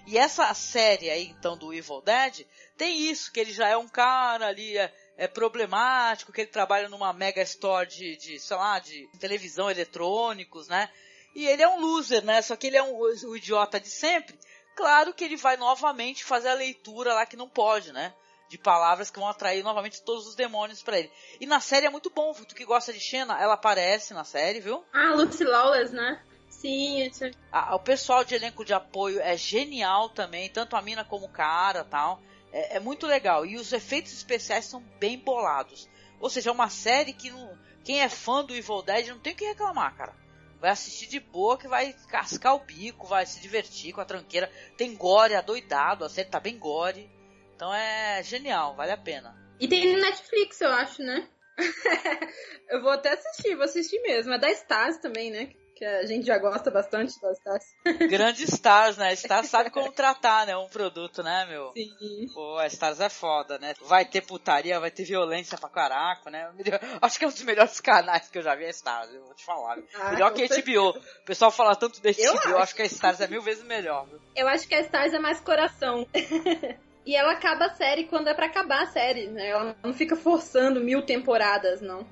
E 0.07 0.17
essa 0.17 0.53
série 0.55 1.11
aí, 1.11 1.27
então, 1.39 1.57
do 1.57 1.73
Evil 1.73 2.01
Dead, 2.01 2.47
tem 2.77 2.99
isso, 3.11 3.31
que 3.31 3.39
ele 3.41 3.53
já 3.53 3.69
é 3.69 3.77
um 3.77 3.87
cara 3.89 4.47
ali, 4.47 4.75
é, 5.19 5.27
problemático, 5.29 6.33
que 6.33 6.41
ele 6.43 6.51
trabalha 6.51 6.89
numa 6.89 7.13
mega 7.13 7.43
store 7.43 7.87
de, 7.89 8.17
de, 8.17 8.39
sei 8.39 8.57
lá, 8.57 8.79
de 8.79 9.07
televisão, 9.19 9.69
eletrônicos, 9.71 10.69
né? 10.69 10.89
E 11.35 11.47
ele 11.47 11.63
é 11.63 11.69
um 11.69 11.81
loser, 11.81 12.25
né? 12.25 12.41
Só 12.41 12.57
que 12.57 12.69
ele 12.69 12.77
é 12.77 12.83
um, 12.83 12.97
o 12.97 13.37
idiota 13.37 13.79
de 13.79 13.89
sempre. 13.91 14.39
Claro 14.77 15.13
que 15.13 15.25
ele 15.25 15.37
vai 15.37 15.57
novamente 15.57 16.25
fazer 16.25 16.49
a 16.49 16.55
leitura 16.55 17.13
lá 17.13 17.27
que 17.27 17.37
não 17.37 17.49
pode, 17.49 17.93
né? 17.93 18.15
De 18.49 18.57
palavras 18.57 19.11
que 19.11 19.19
vão 19.19 19.29
atrair 19.29 19.63
novamente 19.63 20.03
todos 20.03 20.27
os 20.27 20.35
demônios 20.35 20.83
pra 20.83 20.99
ele. 20.99 21.11
E 21.41 21.47
na 21.47 21.61
série 21.61 21.87
é 21.87 21.91
muito 21.91 22.09
bom, 22.11 22.33
tu 22.33 22.55
que 22.55 22.65
gosta 22.65 22.93
de 22.93 23.01
Xena, 23.01 23.39
ela 23.43 23.55
aparece 23.55 24.15
na 24.15 24.25
série, 24.25 24.61
viu? 24.61 24.83
Ah, 24.93 25.13
Lucy 25.15 25.45
Lawless, 25.45 25.93
né? 25.93 26.23
Sim, 26.49 27.03
isso 27.03 27.25
é- 27.25 27.31
A- 27.53 27.75
o 27.77 27.81
pessoal 27.81 28.25
de 28.25 28.35
elenco 28.35 28.65
de 28.65 28.73
apoio 28.73 29.21
é 29.21 29.37
genial 29.37 30.09
também, 30.09 30.49
tanto 30.49 30.77
a 30.77 30.83
mina 30.83 31.05
como 31.05 31.27
o 31.27 31.33
cara 31.33 31.85
tal. 31.85 32.21
É, 32.53 32.77
é 32.77 32.81
muito 32.81 33.07
legal. 33.07 33.45
E 33.45 33.57
os 33.57 33.73
efeitos 33.73 34.13
especiais 34.13 34.65
são 34.65 34.81
bem 34.99 35.19
bolados. 35.19 35.89
Ou 36.21 36.29
seja, 36.29 36.51
é 36.51 36.53
uma 36.53 36.69
série 36.69 37.13
que 37.13 37.31
não, 37.31 37.59
quem 37.85 38.01
é 38.01 38.09
fã 38.09 38.45
do 38.45 38.55
Evil 38.55 38.83
Dead 38.83 39.09
não 39.09 39.19
tem 39.19 39.33
o 39.33 39.37
que 39.37 39.45
reclamar, 39.45 39.97
cara. 39.97 40.15
Vai 40.61 40.71
assistir 40.71 41.07
de 41.07 41.21
boa 41.21 41.57
que 41.57 41.69
vai 41.69 41.95
cascar 42.09 42.55
o 42.57 42.65
bico, 42.65 43.07
vai 43.07 43.25
se 43.25 43.41
divertir 43.41 43.93
com 43.93 44.01
a 44.01 44.05
tranqueira. 44.05 44.51
Tem 44.77 44.95
gore 44.97 45.35
adoidado, 45.35 46.05
a 46.05 46.09
série 46.09 46.29
tá 46.29 46.41
bem 46.41 46.59
gore. 46.59 47.09
Então 47.55 47.73
é 47.73 48.23
genial, 48.23 48.75
vale 48.75 48.93
a 48.93 48.97
pena. 48.97 49.37
E 49.61 49.69
tem 49.69 49.93
no 49.93 50.01
Netflix, 50.01 50.61
eu 50.61 50.71
acho, 50.71 51.03
né? 51.03 51.29
eu 52.71 52.83
vou 52.83 52.91
até 52.91 53.13
assistir, 53.13 53.55
vou 53.55 53.65
assistir 53.65 54.01
mesmo. 54.03 54.33
É 54.33 54.39
da 54.39 54.51
Stars 54.51 54.99
também, 54.99 55.31
né? 55.31 55.53
Que 55.79 55.85
a 55.85 56.05
gente 56.05 56.27
já 56.27 56.37
gosta 56.39 56.73
bastante 56.73 57.21
da 57.21 57.31
Stars. 57.31 57.65
Grandes 58.11 58.53
Stars, 58.53 58.97
né? 58.97 59.13
Stars 59.13 59.47
sabe 59.47 59.71
como 59.71 59.93
tratar, 59.93 60.45
né? 60.45 60.57
Um 60.57 60.67
produto, 60.67 61.23
né, 61.23 61.47
meu? 61.49 61.71
Sim. 61.73 62.27
Pô, 62.35 62.57
a 62.59 62.67
Stars 62.67 62.99
é 62.99 63.09
foda, 63.09 63.61
né? 63.61 63.75
Vai 63.83 64.05
ter 64.05 64.23
putaria, 64.23 64.81
vai 64.81 64.91
ter 64.91 65.05
violência 65.05 65.57
pra 65.57 65.69
caraca, 65.69 66.33
né? 66.33 66.51
Acho 67.01 67.17
que 67.17 67.25
é 67.25 67.29
um 67.29 67.31
dos 67.31 67.45
melhores 67.45 67.81
canais 67.81 68.29
que 68.29 68.39
eu 68.39 68.43
já 68.43 68.57
vi 68.57 68.65
a 68.65 68.71
Stars, 68.71 69.15
eu 69.15 69.23
vou 69.23 69.35
te 69.35 69.45
falar. 69.45 69.79
Ah, 69.95 70.11
melhor 70.11 70.33
que 70.35 70.43
a. 70.43 70.49
HBO. 70.49 70.99
O 70.99 71.25
pessoal 71.25 71.53
fala 71.53 71.77
tanto 71.77 72.03
da 72.03 72.11
HBO, 72.11 72.21
Eu 72.23 72.33
acho. 72.33 72.57
acho. 72.57 72.75
que 72.75 72.83
a 72.83 72.87
Stars 72.87 73.21
é 73.21 73.29
mil 73.29 73.41
vezes 73.41 73.63
melhor, 73.63 74.05
viu? 74.09 74.19
Eu 74.35 74.49
acho 74.49 74.67
que 74.67 74.75
a 74.75 74.81
Stars 74.81 75.15
é 75.15 75.21
mais 75.21 75.39
coração. 75.39 76.05
e 77.07 77.15
ela 77.15 77.35
acaba 77.35 77.67
a 77.67 77.75
série 77.75 78.05
quando 78.05 78.27
é 78.27 78.35
pra 78.35 78.47
acabar 78.47 78.83
a 78.83 78.87
série, 78.87 79.29
né? 79.29 79.51
Ela 79.51 79.77
não 79.81 79.95
fica 79.95 80.17
forçando 80.17 80.81
mil 80.81 81.03
temporadas, 81.03 81.81
não. 81.81 82.05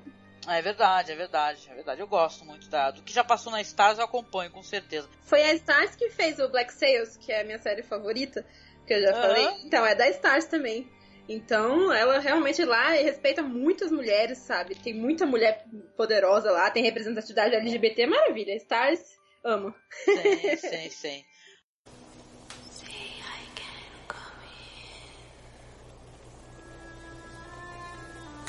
É 0.47 0.61
verdade, 0.61 1.11
é 1.11 1.15
verdade, 1.15 1.67
é 1.69 1.75
verdade. 1.75 1.99
Eu 1.99 2.07
gosto 2.07 2.45
muito 2.45 2.69
da, 2.69 2.89
do 2.89 3.03
que 3.03 3.13
já 3.13 3.23
passou 3.23 3.51
na 3.51 3.61
Stars, 3.61 3.99
eu 3.99 4.05
acompanho, 4.05 4.49
com 4.49 4.63
certeza. 4.63 5.09
Foi 5.23 5.43
a 5.43 5.53
Stars 5.53 5.95
que 5.95 6.09
fez 6.09 6.39
o 6.39 6.47
Black 6.47 6.73
Sails, 6.73 7.17
que 7.17 7.33
é 7.33 7.41
a 7.41 7.43
minha 7.43 7.59
série 7.59 7.83
favorita, 7.83 8.45
que 8.85 8.93
eu 8.93 9.01
já 9.01 9.13
falei. 9.13 9.45
Então, 9.65 9.85
é 9.85 9.93
da 9.93 10.07
Stars 10.09 10.45
também. 10.45 10.89
Então, 11.27 11.91
ela 11.91 12.19
realmente 12.19 12.63
lá 12.63 12.91
respeita 12.91 13.43
muitas 13.43 13.91
mulheres, 13.91 14.37
sabe? 14.37 14.75
Tem 14.75 14.93
muita 14.93 15.25
mulher 15.25 15.65
poderosa 15.97 16.49
lá, 16.49 16.71
tem 16.71 16.81
representatividade 16.81 17.53
LGBT, 17.53 18.07
maravilha. 18.07 18.55
Stars, 18.55 19.01
amo. 19.43 19.75
Sim, 20.05 20.55
sim, 20.55 20.89
sim. 20.89 21.25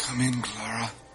Come 0.07 0.25
in, 0.25 0.41
Clara. 0.41 1.08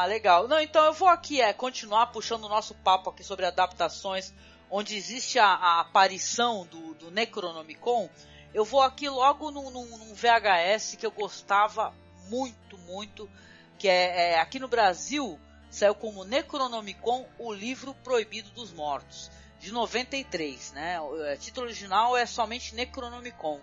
Ah, 0.00 0.06
legal. 0.06 0.46
Não, 0.46 0.60
então 0.60 0.84
eu 0.84 0.92
vou 0.92 1.08
aqui 1.08 1.40
é, 1.40 1.52
continuar 1.52 2.06
puxando 2.06 2.44
o 2.44 2.48
nosso 2.48 2.72
papo 2.72 3.10
aqui 3.10 3.24
sobre 3.24 3.44
adaptações, 3.44 4.32
onde 4.70 4.96
existe 4.96 5.40
a, 5.40 5.46
a 5.48 5.80
aparição 5.80 6.64
do, 6.66 6.94
do 6.94 7.10
Necronomicon. 7.10 8.08
Eu 8.54 8.64
vou 8.64 8.80
aqui 8.80 9.08
logo 9.08 9.50
num, 9.50 9.68
num- 9.70 9.98
num 9.98 10.14
VHS 10.14 10.94
que 10.96 11.04
eu 11.04 11.10
gostava 11.10 11.92
muito, 12.28 12.78
muito, 12.78 13.28
que 13.76 13.88
é, 13.88 14.34
é, 14.34 14.38
aqui 14.38 14.60
no 14.60 14.68
Brasil 14.68 15.36
saiu 15.68 15.96
como 15.96 16.22
Necronomicon, 16.22 17.26
o 17.36 17.52
livro 17.52 17.92
proibido 18.04 18.50
dos 18.50 18.72
mortos, 18.72 19.32
de 19.58 19.72
93, 19.72 20.74
né? 20.74 21.00
O 21.00 21.24
é, 21.24 21.36
título 21.36 21.66
original 21.66 22.16
é 22.16 22.24
somente 22.24 22.72
Necronomicon. 22.72 23.58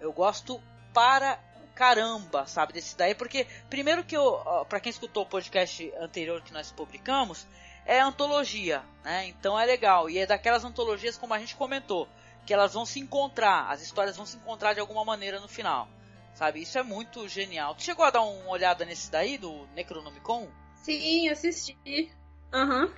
Eu 0.00 0.10
gosto 0.10 0.58
para 0.94 1.38
caramba, 1.76 2.46
sabe, 2.46 2.72
desse 2.72 2.96
daí, 2.96 3.14
porque 3.14 3.46
primeiro 3.68 4.02
que 4.02 4.16
eu, 4.16 4.42
para 4.66 4.80
quem 4.80 4.90
escutou 4.90 5.24
o 5.24 5.28
podcast 5.28 5.92
anterior 6.00 6.40
que 6.40 6.52
nós 6.52 6.72
publicamos, 6.72 7.46
é 7.84 8.00
antologia, 8.00 8.82
né? 9.04 9.26
Então 9.26 9.60
é 9.60 9.64
legal 9.64 10.08
e 10.08 10.18
é 10.18 10.26
daquelas 10.26 10.64
antologias 10.64 11.18
como 11.18 11.34
a 11.34 11.38
gente 11.38 11.54
comentou, 11.54 12.08
que 12.46 12.54
elas 12.54 12.72
vão 12.72 12.86
se 12.86 12.98
encontrar, 12.98 13.70
as 13.70 13.82
histórias 13.82 14.16
vão 14.16 14.24
se 14.24 14.38
encontrar 14.38 14.72
de 14.72 14.80
alguma 14.80 15.04
maneira 15.04 15.38
no 15.38 15.46
final. 15.46 15.86
Sabe? 16.34 16.62
Isso 16.62 16.78
é 16.78 16.82
muito 16.82 17.28
genial. 17.28 17.74
Tu 17.74 17.82
chegou 17.82 18.04
a 18.04 18.10
dar 18.10 18.22
uma 18.22 18.50
olhada 18.50 18.84
nesse 18.84 19.10
daí, 19.10 19.38
do 19.38 19.66
Necronomicon? 19.74 20.48
Sim, 20.82 21.28
assisti. 21.28 22.10
Aham. 22.52 22.84
Uhum. 22.84 22.92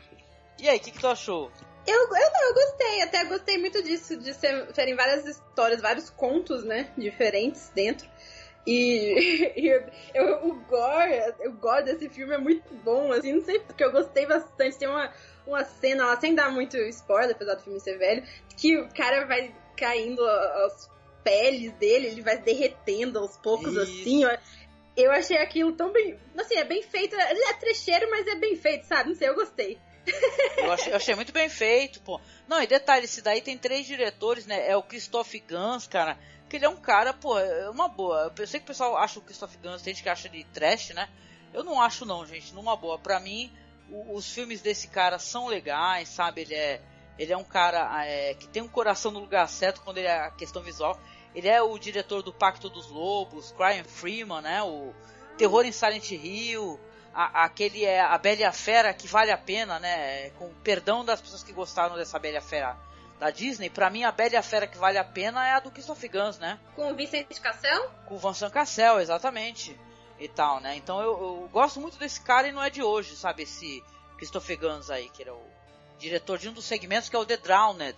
E 0.58 0.68
aí, 0.68 0.78
o 0.78 0.80
que, 0.80 0.90
que 0.90 0.98
tu 0.98 1.06
achou? 1.06 1.52
Eu, 1.86 2.00
eu, 2.00 2.48
eu 2.48 2.54
gostei, 2.54 3.02
até 3.02 3.24
gostei 3.24 3.58
muito 3.58 3.82
disso, 3.82 4.16
de 4.16 4.34
ser, 4.34 4.74
serem 4.74 4.96
várias 4.96 5.24
histórias, 5.24 5.80
vários 5.80 6.10
contos, 6.10 6.64
né, 6.64 6.92
diferentes 6.98 7.70
dentro. 7.70 8.08
E, 8.68 9.52
e 9.56 9.66
eu, 10.14 10.46
o 10.46 10.54
gore, 10.66 11.34
o 11.46 11.52
gore 11.52 11.84
desse 11.84 12.10
filme 12.10 12.34
é 12.34 12.38
muito 12.38 12.74
bom, 12.84 13.10
assim, 13.12 13.32
não 13.32 13.42
sei 13.42 13.58
porque 13.60 13.82
eu 13.82 13.90
gostei 13.90 14.26
bastante. 14.26 14.78
Tem 14.78 14.86
uma, 14.86 15.10
uma 15.46 15.64
cena 15.64 16.04
lá, 16.04 16.20
sem 16.20 16.34
dar 16.34 16.50
muito 16.50 16.76
spoiler, 16.76 17.34
apesar 17.34 17.54
do 17.54 17.62
filme 17.62 17.80
ser 17.80 17.96
velho, 17.96 18.22
que 18.56 18.76
o 18.76 18.88
cara 18.94 19.24
vai 19.24 19.54
caindo 19.74 20.22
as 20.22 20.90
peles 21.24 21.72
dele, 21.72 22.08
ele 22.08 22.20
vai 22.20 22.36
derretendo 22.36 23.18
aos 23.18 23.38
poucos, 23.38 23.72
Isso. 23.72 23.80
assim, 23.80 24.24
ó. 24.26 24.36
Eu 24.94 25.12
achei 25.12 25.38
aquilo 25.38 25.72
tão 25.72 25.92
bem. 25.92 26.18
Assim, 26.36 26.56
é 26.56 26.64
bem 26.64 26.82
feito. 26.82 27.14
Ele 27.14 27.44
é 27.44 27.52
trecheiro, 27.54 28.10
mas 28.10 28.26
é 28.26 28.34
bem 28.34 28.56
feito, 28.56 28.84
sabe? 28.84 29.10
Não 29.10 29.16
sei, 29.16 29.28
eu 29.28 29.34
gostei. 29.34 29.78
Eu 30.56 30.72
achei, 30.72 30.92
eu 30.92 30.96
achei, 30.96 31.14
muito 31.14 31.32
bem 31.32 31.50
feito, 31.50 32.00
pô. 32.00 32.18
Não, 32.48 32.62
e 32.62 32.66
detalhe, 32.66 33.04
esse 33.04 33.20
daí 33.20 33.42
tem 33.42 33.58
três 33.58 33.86
diretores, 33.86 34.46
né? 34.46 34.68
É 34.68 34.74
o 34.74 34.82
Christoph 34.82 35.34
Gans, 35.46 35.86
cara. 35.86 36.18
Que 36.48 36.56
ele 36.56 36.64
é 36.64 36.68
um 36.68 36.76
cara, 36.76 37.12
pô, 37.12 37.38
é 37.38 37.68
uma 37.68 37.88
boa. 37.88 38.32
Eu 38.36 38.46
sei 38.46 38.58
que 38.60 38.64
o 38.64 38.68
pessoal 38.68 38.96
acha 38.96 39.18
o 39.18 39.22
Christoph 39.22 39.54
Gans, 39.62 39.82
tem 39.82 39.92
gente 39.92 40.02
que 40.02 40.08
acha 40.08 40.28
de 40.28 40.44
trash, 40.44 40.90
né? 40.90 41.08
Eu 41.52 41.62
não 41.62 41.80
acho 41.80 42.06
não, 42.06 42.24
gente, 42.26 42.54
numa 42.54 42.74
boa. 42.74 42.98
Pra 42.98 43.20
mim, 43.20 43.52
o, 43.90 44.14
os 44.14 44.32
filmes 44.32 44.62
desse 44.62 44.88
cara 44.88 45.18
são 45.18 45.46
legais, 45.46 46.08
sabe? 46.08 46.42
Ele 46.42 46.54
é, 46.54 46.80
ele 47.18 47.32
é 47.32 47.36
um 47.36 47.44
cara 47.44 48.04
é, 48.06 48.34
que 48.34 48.48
tem 48.48 48.62
um 48.62 48.68
coração 48.68 49.10
no 49.10 49.20
lugar 49.20 49.46
certo 49.48 49.82
quando 49.82 49.98
ele 49.98 50.06
é 50.06 50.18
a 50.18 50.30
questão 50.30 50.62
visual. 50.62 50.98
Ele 51.34 51.48
é 51.48 51.60
o 51.60 51.78
diretor 51.78 52.22
do 52.22 52.32
Pacto 52.32 52.70
dos 52.70 52.88
Lobos, 52.88 53.52
Brian 53.52 53.84
Freeman, 53.84 54.40
né? 54.40 54.62
O 54.62 54.94
Terror 55.36 55.66
em 55.66 55.72
Silent 55.72 56.10
Hill, 56.10 56.80
a, 57.14 57.44
aquele 57.44 57.84
é 57.84 58.00
a 58.00 58.16
Bela 58.16 58.52
Fera 58.52 58.94
que 58.94 59.06
vale 59.06 59.30
a 59.30 59.38
pena, 59.38 59.78
né? 59.78 60.30
Com 60.30 60.48
perdão 60.62 61.04
das 61.04 61.20
pessoas 61.20 61.42
que 61.42 61.52
gostaram 61.52 61.96
dessa 61.96 62.18
Bela 62.18 62.40
Fera 62.40 62.87
da 63.18 63.30
Disney, 63.30 63.68
para 63.68 63.90
mim 63.90 64.04
a 64.04 64.12
Bela 64.12 64.34
e 64.34 64.36
a 64.36 64.42
Fera 64.42 64.66
que 64.66 64.78
vale 64.78 64.96
a 64.96 65.04
pena 65.04 65.46
é 65.46 65.52
a 65.52 65.60
do 65.60 65.70
Christoph 65.70 66.02
Gans, 66.04 66.38
né? 66.38 66.58
Com 66.74 66.92
o 66.92 66.94
Vincent 66.94 67.26
Cassel? 67.40 67.90
Com 68.06 68.14
o 68.14 68.18
Vincent 68.18 68.52
Cassel, 68.52 69.00
exatamente. 69.00 69.78
E 70.18 70.28
tal, 70.28 70.60
né? 70.60 70.76
Então 70.76 71.00
eu, 71.00 71.10
eu, 71.10 71.48
gosto 71.52 71.80
muito 71.80 71.98
desse 71.98 72.20
cara 72.20 72.48
e 72.48 72.52
não 72.52 72.62
é 72.62 72.70
de 72.70 72.82
hoje, 72.82 73.16
sabe? 73.16 73.42
Esse 73.42 73.82
Christopher 74.16 74.58
Gans 74.58 74.90
aí, 74.90 75.08
que 75.10 75.22
era 75.22 75.34
o 75.34 75.46
diretor 75.98 76.38
de 76.38 76.48
um 76.48 76.52
dos 76.52 76.64
segmentos 76.64 77.08
que 77.08 77.16
é 77.16 77.18
o 77.18 77.26
The 77.26 77.36
Drowned, 77.36 77.96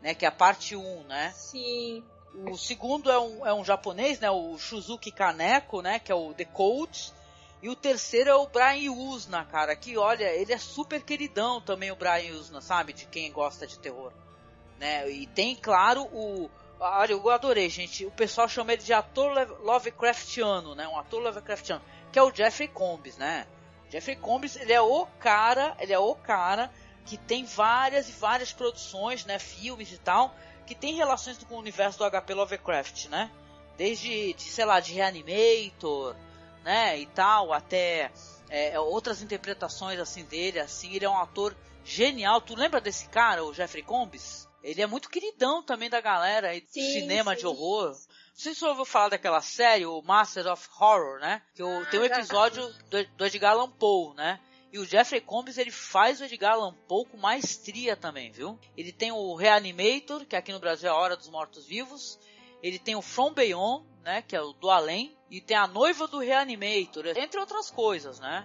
né? 0.00 0.14
Que 0.14 0.24
é 0.24 0.28
a 0.28 0.32
parte 0.32 0.74
1, 0.74 1.04
né? 1.04 1.32
Sim. 1.34 2.04
O 2.50 2.56
segundo 2.56 3.10
é 3.10 3.18
um, 3.18 3.46
é 3.46 3.54
um 3.54 3.64
japonês, 3.64 4.20
né? 4.20 4.30
O 4.30 4.58
Shuzuki 4.58 5.10
Kaneko, 5.10 5.80
né? 5.80 5.98
Que 5.98 6.12
é 6.12 6.14
o 6.14 6.34
The 6.34 6.44
Code. 6.44 7.12
E 7.62 7.68
o 7.70 7.76
terceiro 7.76 8.30
é 8.30 8.34
o 8.34 8.46
Brian 8.46 8.92
Usna, 8.92 9.44
cara. 9.46 9.74
Que 9.74 9.96
olha, 9.96 10.30
ele 10.34 10.52
é 10.52 10.58
super 10.58 11.02
queridão 11.02 11.60
também, 11.60 11.90
o 11.90 11.96
Brian 11.96 12.34
Usna, 12.34 12.60
sabe? 12.60 12.92
De 12.92 13.06
quem 13.06 13.32
gosta 13.32 13.66
de 13.66 13.78
terror. 13.78 14.12
Né? 14.78 15.08
E 15.10 15.26
tem, 15.26 15.54
claro, 15.54 16.02
o. 16.12 16.50
Olha, 16.78 17.12
eu 17.12 17.30
adorei, 17.30 17.70
gente. 17.70 18.04
O 18.04 18.10
pessoal 18.10 18.48
chama 18.48 18.72
ele 18.72 18.82
de 18.82 18.92
ator 18.92 19.32
Lovecraftiano, 19.62 20.74
né? 20.74 20.86
Um 20.86 20.98
ator 20.98 21.22
Lovecraftiano. 21.22 21.82
Que 22.12 22.18
é 22.18 22.22
o 22.22 22.34
Jeffrey 22.34 22.68
Combs, 22.68 23.16
né? 23.16 23.46
Jeffrey 23.90 24.16
Combs, 24.16 24.56
ele 24.56 24.72
é 24.72 24.80
o 24.80 25.06
cara, 25.18 25.74
ele 25.80 25.92
é 25.92 25.98
o 25.98 26.14
cara 26.14 26.70
que 27.06 27.16
tem 27.16 27.44
várias 27.44 28.08
e 28.08 28.12
várias 28.12 28.52
produções, 28.52 29.24
né? 29.24 29.38
Filmes 29.38 29.92
e 29.92 29.98
tal 29.98 30.34
que 30.66 30.74
tem 30.74 30.94
relações 30.94 31.38
com 31.44 31.54
o 31.54 31.58
universo 31.58 31.98
do 31.98 32.10
HP 32.10 32.34
Lovecraft, 32.34 33.06
né? 33.06 33.30
Desde, 33.78 34.34
de, 34.34 34.42
sei 34.42 34.64
lá, 34.64 34.80
de 34.80 34.92
Reanimator, 34.92 36.16
né, 36.64 36.98
e 36.98 37.06
tal, 37.06 37.52
até 37.52 38.10
é, 38.48 38.78
outras 38.80 39.22
interpretações 39.22 40.00
assim 40.00 40.24
dele, 40.24 40.58
assim, 40.58 40.92
ele 40.92 41.04
é 41.04 41.08
um 41.08 41.18
ator 41.18 41.54
genial. 41.84 42.40
Tu 42.40 42.54
lembra 42.56 42.80
desse 42.80 43.06
cara, 43.08 43.44
o 43.44 43.54
Jeffrey 43.54 43.82
Combs? 43.82 44.45
Ele 44.66 44.82
é 44.82 44.86
muito 44.86 45.08
queridão 45.08 45.62
também 45.62 45.88
da 45.88 46.00
galera 46.00 46.48
aí 46.48 46.60
do 46.60 46.72
cinema 46.72 47.34
sim. 47.34 47.40
de 47.40 47.46
horror. 47.46 47.90
Não 47.90 47.94
sei 48.34 48.52
se 48.52 48.58
você 48.58 48.66
ouviu 48.66 48.84
falar 48.84 49.10
daquela 49.10 49.40
série, 49.40 49.86
o 49.86 50.02
Master 50.02 50.48
of 50.48 50.68
Horror, 50.80 51.20
né? 51.20 51.40
Que 51.54 51.62
ah, 51.62 51.86
tem 51.88 52.00
um 52.00 52.04
episódio 52.04 52.66
do, 52.90 53.06
do 53.16 53.24
Edgar 53.24 53.52
Allan 53.52 53.70
Poe, 53.70 54.16
né? 54.16 54.40
E 54.72 54.80
o 54.80 54.84
Jeffrey 54.84 55.20
Combs 55.20 55.56
ele 55.56 55.70
faz 55.70 56.20
o 56.20 56.24
Edgar 56.24 56.54
Allan 56.54 56.74
Poe 56.88 57.06
com 57.06 57.16
maestria 57.16 57.96
também, 57.96 58.32
viu? 58.32 58.58
Ele 58.76 58.90
tem 58.90 59.12
o 59.12 59.36
Reanimator, 59.36 60.26
que 60.26 60.34
aqui 60.34 60.52
no 60.52 60.58
Brasil 60.58 60.88
é 60.88 60.92
a 60.92 60.96
Hora 60.96 61.16
dos 61.16 61.30
Mortos 61.30 61.64
Vivos. 61.64 62.18
Ele 62.60 62.80
tem 62.80 62.96
o 62.96 63.02
From 63.02 63.32
Beyond, 63.32 63.86
né, 64.02 64.20
que 64.20 64.34
é 64.34 64.42
o 64.42 64.52
do 64.52 64.68
além, 64.68 65.16
e 65.30 65.40
tem 65.40 65.56
a 65.56 65.68
Noiva 65.68 66.08
do 66.08 66.18
Reanimator, 66.18 67.06
entre 67.06 67.38
outras 67.38 67.70
coisas, 67.70 68.18
né? 68.18 68.44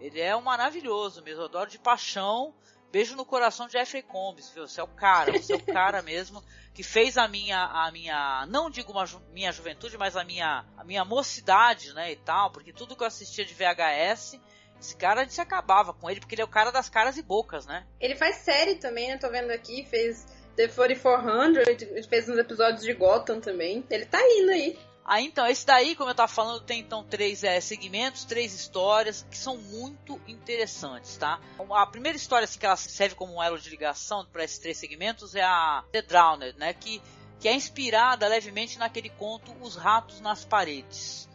Ele 0.00 0.20
é 0.20 0.34
um 0.34 0.42
maravilhoso 0.42 1.22
mesmo, 1.22 1.42
eu 1.42 1.46
adoro 1.46 1.70
de 1.70 1.78
paixão. 1.78 2.52
Beijo 2.92 3.16
no 3.16 3.24
coração 3.24 3.66
de 3.66 3.72
Jeffrey 3.72 4.02
Combs, 4.02 4.50
viu? 4.50 4.66
Você 4.66 4.80
é 4.80 4.84
o 4.84 4.88
cara, 4.88 5.32
você 5.32 5.52
é 5.52 5.56
o 5.56 5.64
cara 5.64 6.02
mesmo 6.02 6.42
que 6.74 6.82
fez 6.82 7.16
a 7.18 7.28
minha 7.28 7.64
a 7.64 7.90
minha, 7.90 8.46
não 8.48 8.70
digo 8.70 8.92
uma 8.92 9.06
ju, 9.06 9.20
minha 9.32 9.52
juventude, 9.52 9.98
mas 9.98 10.16
a 10.16 10.24
minha 10.24 10.64
a 10.76 10.84
minha 10.84 11.04
mocidade, 11.04 11.92
né, 11.94 12.12
e 12.12 12.16
tal, 12.16 12.50
porque 12.50 12.72
tudo 12.72 12.96
que 12.96 13.02
eu 13.02 13.06
assistia 13.06 13.44
de 13.44 13.54
VHS 13.54 14.40
esse 14.80 14.96
cara 14.96 15.20
a 15.20 15.24
gente 15.24 15.34
se 15.34 15.40
acabava 15.40 15.92
com 15.92 16.10
ele, 16.10 16.20
porque 16.20 16.34
ele 16.34 16.42
é 16.42 16.44
o 16.44 16.48
cara 16.48 16.72
das 16.72 16.88
caras 16.88 17.18
e 17.18 17.22
bocas, 17.22 17.66
né? 17.66 17.86
Ele 18.00 18.16
faz 18.16 18.36
série 18.36 18.76
também, 18.76 19.08
né? 19.08 19.18
Tô 19.18 19.28
vendo 19.28 19.50
aqui, 19.50 19.84
fez 19.84 20.24
The 20.56 20.68
4400, 20.68 22.06
fez 22.06 22.28
uns 22.28 22.38
episódios 22.38 22.82
de 22.82 22.94
Gotham 22.94 23.40
também. 23.40 23.84
Ele 23.90 24.06
tá 24.06 24.18
indo 24.22 24.50
aí. 24.50 24.78
Então, 25.18 25.46
esse 25.46 25.66
daí, 25.66 25.96
como 25.96 26.10
eu 26.10 26.14
tava 26.14 26.32
falando, 26.32 26.60
tem 26.60 26.80
então 26.80 27.02
três 27.02 27.42
é, 27.42 27.60
segmentos, 27.60 28.24
três 28.24 28.54
histórias 28.54 29.26
que 29.28 29.36
são 29.36 29.56
muito 29.56 30.20
interessantes, 30.28 31.16
tá? 31.16 31.40
A 31.72 31.86
primeira 31.86 32.16
história 32.16 32.44
assim, 32.44 32.58
que 32.58 32.66
ela 32.66 32.76
serve 32.76 33.14
como 33.14 33.34
um 33.34 33.42
elo 33.42 33.58
de 33.58 33.68
ligação 33.70 34.24
para 34.26 34.44
esses 34.44 34.58
três 34.58 34.76
segmentos 34.76 35.34
é 35.34 35.42
a 35.42 35.84
The 35.90 36.02
Drowned, 36.02 36.58
né? 36.58 36.72
Que, 36.74 37.02
que 37.40 37.48
é 37.48 37.54
inspirada 37.54 38.28
levemente 38.28 38.78
naquele 38.78 39.10
conto 39.10 39.52
Os 39.60 39.74
Ratos 39.74 40.20
nas 40.20 40.44
Paredes 40.44 41.28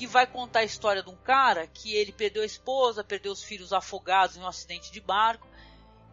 que 0.00 0.06
vai 0.06 0.26
contar 0.26 0.60
a 0.60 0.64
história 0.64 1.02
de 1.02 1.10
um 1.10 1.16
cara 1.16 1.66
que 1.66 1.94
ele 1.94 2.10
perdeu 2.10 2.42
a 2.42 2.46
esposa, 2.46 3.04
perdeu 3.04 3.32
os 3.32 3.44
filhos 3.44 3.70
afogados 3.70 4.34
em 4.34 4.40
um 4.40 4.46
acidente 4.46 4.90
de 4.90 4.98
barco, 4.98 5.46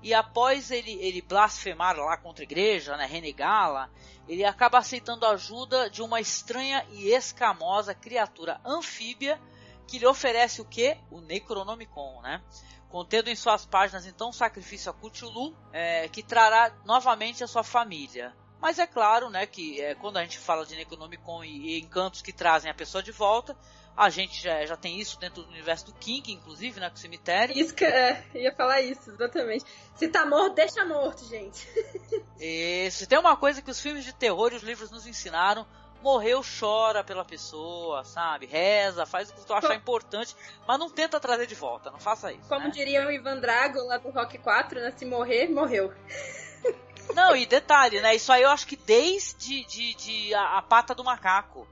e 0.02 0.13
após 0.13 0.71
ele, 0.71 0.91
ele 1.02 1.21
blasfemar 1.21 1.95
lá 1.95 2.17
contra 2.17 2.43
a 2.43 2.45
igreja, 2.45 2.97
né, 2.97 3.06
renegá-la, 3.06 3.89
ele 4.27 4.43
acaba 4.43 4.77
aceitando 4.77 5.25
a 5.25 5.31
ajuda 5.31 5.89
de 5.89 6.01
uma 6.01 6.19
estranha 6.19 6.85
e 6.91 7.09
escamosa 7.09 7.93
criatura 7.93 8.59
anfíbia 8.65 9.39
que 9.87 9.97
lhe 9.97 10.05
oferece 10.05 10.61
o 10.61 10.65
que? 10.65 10.97
O 11.09 11.21
Necronomicon, 11.21 12.21
né? 12.21 12.41
Contendo 12.89 13.29
em 13.29 13.35
suas 13.35 13.65
páginas 13.65 14.05
então 14.05 14.29
um 14.29 14.33
sacrifício 14.33 14.91
a 14.91 14.93
Cthulhu, 14.93 15.55
é, 15.71 16.07
que 16.09 16.21
trará 16.21 16.73
novamente 16.85 17.43
a 17.43 17.47
sua 17.47 17.63
família. 17.63 18.35
Mas 18.59 18.79
é 18.79 18.87
claro, 18.87 19.29
né, 19.29 19.45
que 19.45 19.79
é, 19.79 19.93
quando 19.95 20.17
a 20.17 20.23
gente 20.23 20.39
fala 20.39 20.65
de 20.65 20.75
Necronomicon 20.75 21.43
e, 21.43 21.75
e 21.75 21.79
encantos 21.79 22.21
que 22.21 22.33
trazem 22.33 22.71
a 22.71 22.73
pessoa 22.73 23.03
de 23.03 23.11
volta, 23.11 23.55
a 23.97 24.10
gente 24.10 24.41
já, 24.41 24.63
já 24.65 24.77
tem 24.77 24.99
isso 24.99 25.19
dentro 25.19 25.41
do 25.41 25.49
universo 25.49 25.88
do 25.88 25.93
King, 25.93 26.31
inclusive, 26.31 26.79
né, 26.79 26.89
com 26.89 26.95
o 26.95 26.99
cemitério. 26.99 27.57
Isso 27.57 27.73
que 27.73 27.83
é, 27.83 28.23
ia 28.36 28.53
falar 28.53 28.79
isso, 28.81 29.10
exatamente. 29.10 29.65
Se 29.95 30.07
tá 30.07 30.25
morto, 30.25 30.53
deixa 30.53 30.86
morto, 30.86 31.25
gente. 31.25 31.67
se 32.91 33.07
tem 33.07 33.17
uma 33.17 33.36
coisa 33.36 33.62
que 33.62 33.71
os 33.71 33.81
filmes 33.81 34.05
de 34.05 34.13
terror 34.13 34.53
e 34.53 34.55
os 34.55 34.62
livros 34.62 34.91
nos 34.91 35.07
ensinaram, 35.07 35.65
morreu, 36.01 36.41
chora 36.60 37.03
pela 37.03 37.25
pessoa, 37.25 38.03
sabe? 38.03 38.45
Reza, 38.45 39.05
faz 39.05 39.29
o 39.29 39.33
que 39.33 39.45
tu 39.45 39.53
achar 39.53 39.69
Como... 39.69 39.79
importante, 39.79 40.36
mas 40.67 40.77
não 40.77 40.89
tenta 40.89 41.19
trazer 41.19 41.47
de 41.47 41.55
volta, 41.55 41.89
não 41.89 41.99
faça 41.99 42.31
isso. 42.31 42.47
Como 42.47 42.65
né? 42.65 42.69
diria 42.69 43.07
o 43.07 43.12
Ivan 43.12 43.39
Drago 43.39 43.79
lá 43.83 43.97
do 43.97 44.10
Rock 44.12 44.38
4, 44.38 44.79
né? 44.79 44.93
Se 44.95 45.05
morrer, 45.05 45.49
morreu. 45.49 45.91
Não, 47.15 47.36
e 47.36 47.45
detalhe, 47.45 48.01
né? 48.01 48.15
Isso 48.15 48.31
aí 48.31 48.43
eu 48.43 48.49
acho 48.49 48.67
que 48.67 48.75
desde 48.75 49.63
de, 49.65 49.93
de 49.95 50.33
a, 50.33 50.57
a, 50.57 50.62
pata 50.62 50.93
do 50.93 51.03
macaco, 51.03 51.67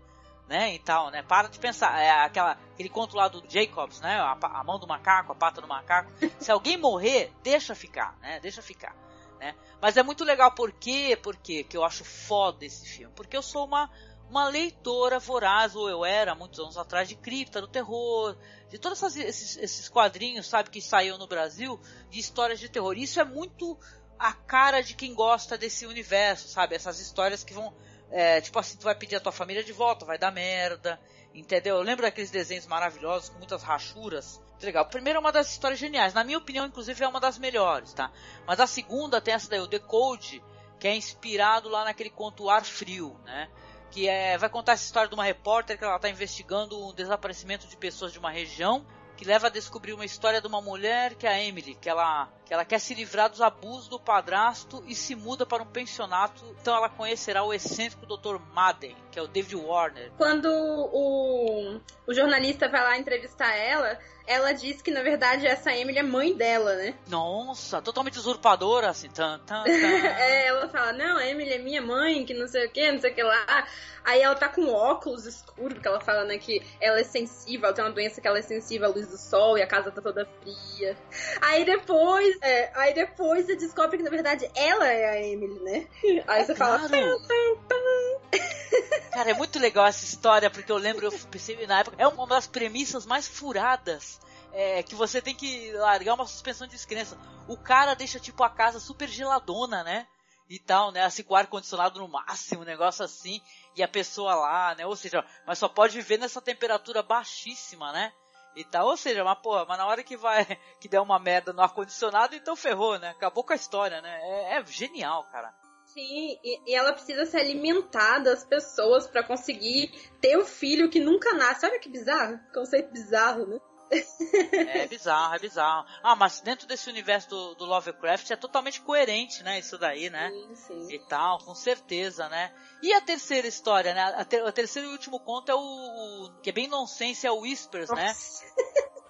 né? 0.47 0.75
E 0.75 0.79
tal, 0.79 1.09
né? 1.09 1.23
Para 1.23 1.47
de 1.47 1.59
pensar. 1.59 1.99
É 1.99 2.09
aquela, 2.09 2.57
aquele 2.73 2.89
conto 2.89 3.15
lá 3.15 3.27
do 3.27 3.43
Jacobs, 3.47 3.99
né? 4.01 4.19
A, 4.19 4.37
a, 4.41 4.63
mão 4.63 4.79
do 4.79 4.87
macaco, 4.87 5.31
a 5.31 5.35
pata 5.35 5.61
do 5.61 5.67
macaco. 5.67 6.11
Se 6.39 6.51
alguém 6.51 6.77
morrer, 6.77 7.33
deixa 7.43 7.73
ficar, 7.73 8.17
né? 8.21 8.39
Deixa 8.39 8.61
ficar. 8.61 8.95
Né? 9.39 9.55
Mas 9.81 9.97
é 9.97 10.03
muito 10.03 10.23
legal, 10.23 10.53
por 10.53 10.71
quê? 10.71 11.17
Por 11.21 11.35
quê 11.35 11.63
que 11.63 11.75
eu 11.75 11.83
acho 11.83 12.03
foda 12.03 12.65
esse 12.65 12.87
filme? 12.87 13.13
Porque 13.15 13.35
eu 13.35 13.41
sou 13.41 13.65
uma, 13.65 13.89
uma 14.29 14.47
leitora 14.47 15.19
voraz, 15.19 15.75
ou 15.75 15.89
eu 15.89 16.05
era, 16.05 16.33
muitos 16.33 16.59
anos 16.59 16.77
atrás, 16.77 17.07
de 17.07 17.15
cripta, 17.15 17.59
do 17.59 17.67
terror, 17.67 18.37
de 18.69 18.79
todos 18.79 19.01
esses, 19.03 19.57
esses 19.57 19.89
quadrinhos, 19.89 20.47
sabe, 20.47 20.69
que 20.69 20.81
saíram 20.81 21.17
no 21.17 21.27
Brasil, 21.27 21.79
de 22.09 22.19
histórias 22.19 22.59
de 22.59 22.69
terror. 22.69 22.97
Isso 22.97 23.19
é 23.19 23.25
muito 23.25 23.77
a 24.17 24.33
cara 24.33 24.81
de 24.81 24.95
quem 24.95 25.13
gosta 25.13 25.57
desse 25.57 25.85
universo, 25.85 26.47
sabe? 26.47 26.75
Essas 26.75 26.99
histórias 26.99 27.43
que 27.43 27.53
vão. 27.53 27.73
É, 28.17 28.39
tipo 28.39 28.57
assim, 28.57 28.77
tu 28.77 28.85
vai 28.85 28.95
pedir 28.95 29.17
a 29.17 29.19
tua 29.19 29.33
família 29.33 29.61
de 29.61 29.73
volta, 29.73 30.05
vai 30.05 30.17
dar 30.17 30.31
merda, 30.31 30.97
entendeu? 31.33 31.75
Eu 31.75 31.81
lembro 31.81 32.03
daqueles 32.03 32.31
desenhos 32.31 32.65
maravilhosos 32.65 33.27
com 33.27 33.37
muitas 33.39 33.61
rachuras. 33.61 34.41
Muito 34.51 34.65
legal. 34.65 34.85
Primeiro 34.85 35.17
é 35.17 35.19
uma 35.19 35.33
das 35.33 35.51
histórias 35.51 35.77
geniais. 35.77 36.13
Na 36.13 36.23
minha 36.23 36.37
opinião, 36.37 36.65
inclusive, 36.65 37.03
é 37.03 37.07
uma 37.09 37.19
das 37.19 37.37
melhores, 37.37 37.91
tá? 37.91 38.09
Mas 38.47 38.61
a 38.61 38.67
segunda 38.67 39.19
tem 39.19 39.33
essa 39.33 39.49
daí, 39.49 39.59
o 39.59 39.67
Decode, 39.67 40.41
que 40.79 40.87
é 40.87 40.95
inspirado 40.95 41.67
lá 41.67 41.83
naquele 41.83 42.09
conto 42.09 42.49
Ar 42.49 42.63
Frio, 42.63 43.19
né? 43.25 43.49
Que 43.91 44.07
é, 44.07 44.37
vai 44.37 44.47
contar 44.47 44.71
essa 44.71 44.85
história 44.85 45.09
de 45.09 45.13
uma 45.13 45.25
repórter 45.25 45.77
que 45.77 45.83
ela 45.83 45.97
está 45.97 46.07
investigando 46.07 46.87
o 46.87 46.93
desaparecimento 46.93 47.67
de 47.67 47.75
pessoas 47.75 48.13
de 48.13 48.19
uma 48.19 48.31
região 48.31 48.85
que 49.17 49.25
leva 49.25 49.47
a 49.47 49.49
descobrir 49.49 49.91
uma 49.91 50.05
história 50.05 50.39
de 50.39 50.47
uma 50.47 50.61
mulher 50.61 51.15
que 51.15 51.27
é 51.27 51.31
a 51.31 51.43
Emily, 51.43 51.75
que 51.75 51.89
ela, 51.89 52.29
que 52.45 52.53
ela 52.53 52.63
quer 52.63 52.79
se 52.79 52.93
livrar 52.93 53.29
dos 53.29 53.41
abusos 53.41 53.87
do 53.87 53.99
padrasto 53.99 54.83
e 54.87 54.95
se 54.95 55.15
muda 55.15 55.45
para 55.45 55.63
um 55.63 55.65
pensionato. 55.65 56.55
Então 56.61 56.75
ela 56.75 56.89
conhecerá 56.89 57.43
o 57.43 57.53
excêntrico 57.53 58.05
Dr. 58.05 58.37
Madden, 58.53 58.95
que 59.11 59.17
é 59.17 59.21
o 59.21 59.27
David 59.27 59.55
Warner. 59.55 60.11
Quando 60.17 60.47
o, 60.47 61.81
o 62.07 62.13
jornalista 62.13 62.69
vai 62.69 62.81
lá 62.81 62.97
entrevistar 62.97 63.53
ela, 63.55 63.97
ela 64.27 64.51
diz 64.51 64.81
que 64.81 64.91
na 64.91 65.01
verdade 65.01 65.45
essa 65.45 65.73
Emily 65.73 65.99
é 65.99 66.03
mãe 66.03 66.33
dela, 66.35 66.75
né? 66.75 66.95
Nossa, 67.07 67.81
totalmente 67.81 68.17
usurpadora, 68.17 68.89
assim, 68.89 69.09
tan, 69.09 69.39
tan, 69.39 69.63
tan. 69.63 69.69
é, 69.71 70.47
ela 70.47 70.67
fala, 70.69 70.93
não, 70.93 71.17
a 71.17 71.27
Emily 71.27 71.53
é 71.53 71.57
minha 71.59 71.81
mãe, 71.81 72.25
que 72.25 72.33
não 72.33 72.47
sei 72.47 72.65
o 72.65 72.71
que, 72.71 72.91
não 72.91 72.99
sei 72.99 73.11
o 73.11 73.15
que 73.15 73.23
lá. 73.23 73.67
Aí 74.03 74.21
ela 74.21 74.35
tá 74.35 74.47
com 74.47 74.67
óculos 74.71 75.25
escuros, 75.25 75.73
porque 75.73 75.87
ela 75.87 75.99
fala, 75.99 76.25
né, 76.25 76.37
que 76.37 76.61
ela 76.79 76.99
é 76.99 77.03
sensível, 77.03 77.65
ela 77.65 77.73
tem 77.73 77.83
uma 77.83 77.91
doença 77.91 78.21
que 78.21 78.27
ela 78.27 78.37
é 78.37 78.41
sensível 78.41 78.87
à 78.87 78.91
luz 78.91 79.07
do 79.07 79.17
sol 79.17 79.57
e 79.57 79.63
a 79.63 79.67
casa 79.67 79.91
tá 79.91 80.01
toda 80.01 80.27
fria. 80.41 80.95
Aí 81.41 81.65
depois, 81.65 82.34
é, 82.41 82.71
aí 82.75 82.93
depois 82.93 83.45
você 83.45 83.55
descobre 83.55 83.97
que 83.97 84.03
na 84.03 84.09
verdade 84.09 84.49
ela 84.55 84.87
é 84.87 85.09
a 85.09 85.21
Emily, 85.21 85.59
né? 85.61 85.87
Aí 86.27 86.41
É 86.41 86.45
você 86.45 86.55
fala, 86.55 86.77
claro. 86.79 86.91
tan, 86.91 87.27
tan, 87.27 87.55
tan. 87.67 88.39
Cara, 89.11 89.31
é 89.31 89.33
muito 89.33 89.59
legal 89.59 89.85
essa 89.85 90.03
história, 90.03 90.49
porque 90.49 90.71
eu 90.71 90.77
lembro, 90.77 91.05
eu 91.05 91.11
percebi 91.29 91.65
na 91.65 91.79
época, 91.79 91.95
é 91.99 92.07
uma 92.07 92.27
das 92.27 92.47
premissas 92.47 93.05
mais 93.05 93.27
furadas. 93.27 94.19
É, 94.57 94.81
que 94.83 94.95
você 94.95 95.21
tem 95.21 95.35
que 95.35 95.71
largar 95.73 96.13
uma 96.13 96.25
suspensão 96.25 96.65
de 96.65 96.73
descrença. 96.73 97.17
O 97.45 97.57
cara 97.57 97.93
deixa, 97.93 98.19
tipo, 98.21 98.41
a 98.41 98.49
casa 98.49 98.79
super 98.79 99.07
geladona, 99.09 99.83
né? 99.83 100.07
E 100.49 100.57
tal, 100.59 100.91
né? 100.91 101.03
Assim, 101.03 101.23
com 101.23 101.33
o 101.33 101.37
ar-condicionado 101.37 101.99
no 101.99 102.07
máximo, 102.07 102.61
um 102.61 102.65
negócio 102.65 103.03
assim. 103.03 103.41
E 103.75 103.83
a 103.83 103.87
pessoa 103.87 104.33
lá, 104.35 104.73
né? 104.75 104.85
Ou 104.85 104.95
seja, 104.95 105.25
mas 105.45 105.59
só 105.59 105.67
pode 105.67 105.97
viver 105.97 106.17
nessa 106.19 106.41
temperatura 106.41 107.03
baixíssima, 107.03 107.91
né? 107.91 108.13
E 108.55 108.63
tal, 108.63 108.87
ou 108.87 108.97
seja, 108.97 109.23
mas 109.23 109.37
porra, 109.39 109.65
mas 109.67 109.77
na 109.77 109.85
hora 109.85 110.03
que 110.03 110.15
vai, 110.15 110.45
que 110.79 110.87
der 110.87 111.01
uma 111.01 111.19
merda 111.19 111.51
no 111.51 111.61
ar-condicionado, 111.61 112.35
então 112.35 112.55
ferrou, 112.55 112.97
né? 112.97 113.09
Acabou 113.09 113.43
com 113.43 113.53
a 113.53 113.57
história, 113.57 114.01
né? 114.01 114.19
É, 114.21 114.57
é 114.57 114.65
genial, 114.65 115.25
cara. 115.31 115.53
Sim, 115.85 116.37
e, 116.43 116.71
e 116.71 116.75
ela 116.75 116.93
precisa 116.93 117.25
se 117.25 117.37
alimentar 117.37 118.19
das 118.19 118.43
pessoas 118.43 119.07
pra 119.07 119.23
conseguir 119.23 119.91
ter 120.19 120.37
o 120.37 120.45
filho 120.45 120.89
que 120.89 120.99
nunca 120.99 121.33
nasce. 121.33 121.65
Olha 121.65 121.79
que 121.79 121.89
bizarro, 121.89 122.39
conceito 122.53 122.91
bizarro, 122.91 123.45
né? 123.45 123.59
É 123.91 124.87
bizarro, 124.87 125.35
é 125.35 125.39
bizarro. 125.39 125.85
Ah, 126.03 126.15
mas 126.15 126.39
dentro 126.41 126.67
desse 126.67 126.89
universo 126.89 127.29
do, 127.29 127.55
do 127.55 127.65
Lovecraft 127.65 128.29
é 128.31 128.35
totalmente 128.35 128.81
coerente, 128.81 129.43
né? 129.43 129.59
Isso 129.59 129.77
daí, 129.77 130.09
né? 130.09 130.31
Sim, 130.31 130.55
sim. 130.55 130.87
E 130.93 130.99
tal, 131.07 131.37
com 131.39 131.53
certeza, 131.55 132.27
né? 132.29 132.51
E 132.81 132.93
a 132.93 133.01
terceira 133.01 133.47
história, 133.47 133.93
né? 133.93 134.01
A, 134.17 134.25
ter, 134.25 134.45
a 134.45 134.51
terceiro 134.51 134.87
e 134.89 134.91
último 134.91 135.19
conto 135.19 135.51
é 135.51 135.55
o, 135.55 135.59
o- 135.59 136.33
que 136.41 136.49
é 136.49 136.53
bem 136.53 136.67
nonsense, 136.67 137.25
é 137.27 137.31
o 137.31 137.41
Whispers, 137.41 137.89
né? 137.89 138.13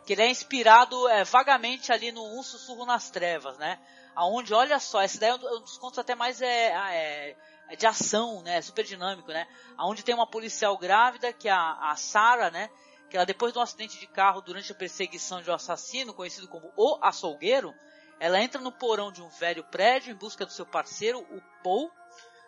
Que 0.06 0.14
ele 0.14 0.22
é 0.22 0.30
inspirado 0.30 1.08
é, 1.10 1.24
vagamente 1.24 1.92
ali 1.92 2.12
no 2.12 2.24
Um 2.38 2.44
Sussurro 2.44 2.86
nas 2.86 3.10
Trevas, 3.10 3.58
né? 3.58 3.80
Aonde, 4.16 4.54
olha 4.54 4.80
só, 4.80 5.02
esse 5.02 5.20
daí 5.20 5.30
é 5.32 5.36
um 5.36 5.58
um 5.58 5.62
dos 5.62 5.78
contos 5.78 6.00
até 6.00 6.16
mais 6.16 6.42
é, 6.42 6.68
é, 6.92 7.36
é 7.70 7.76
de 7.76 7.88
ação, 7.88 8.42
né? 8.44 8.62
Super 8.62 8.86
dinâmico, 8.86 9.30
né? 9.32 9.48
Aonde 9.78 10.04
tem 10.04 10.14
uma 10.14 10.28
policial 10.30 10.78
grávida, 10.78 11.34
que 11.34 11.48
é 11.50 11.52
a, 11.52 11.92
a 11.92 11.96
Sarah, 11.96 12.52
né? 12.52 12.70
Que 13.10 13.18
ela 13.18 13.26
depois 13.26 13.54
de 13.54 13.60
um 13.60 13.62
acidente 13.62 14.00
de 14.00 14.08
carro 14.08 14.42
durante 14.42 14.72
a 14.72 14.76
perseguição 14.76 15.42
de 15.42 15.50
um 15.50 15.54
assassino, 15.54 16.14
conhecido 16.14 16.48
como 16.48 16.72
o 16.76 16.98
açougueiro, 17.02 17.74
ela 18.20 18.42
entra 18.42 18.60
no 18.62 18.72
porão 18.72 19.12
de 19.12 19.22
um 19.22 19.30
velho 19.30 19.64
prédio 19.66 20.12
em 20.12 20.16
busca 20.16 20.46
do 20.46 20.52
seu 20.52 20.66
parceiro, 20.66 21.20
o 21.20 21.42
Paul, 21.64 21.92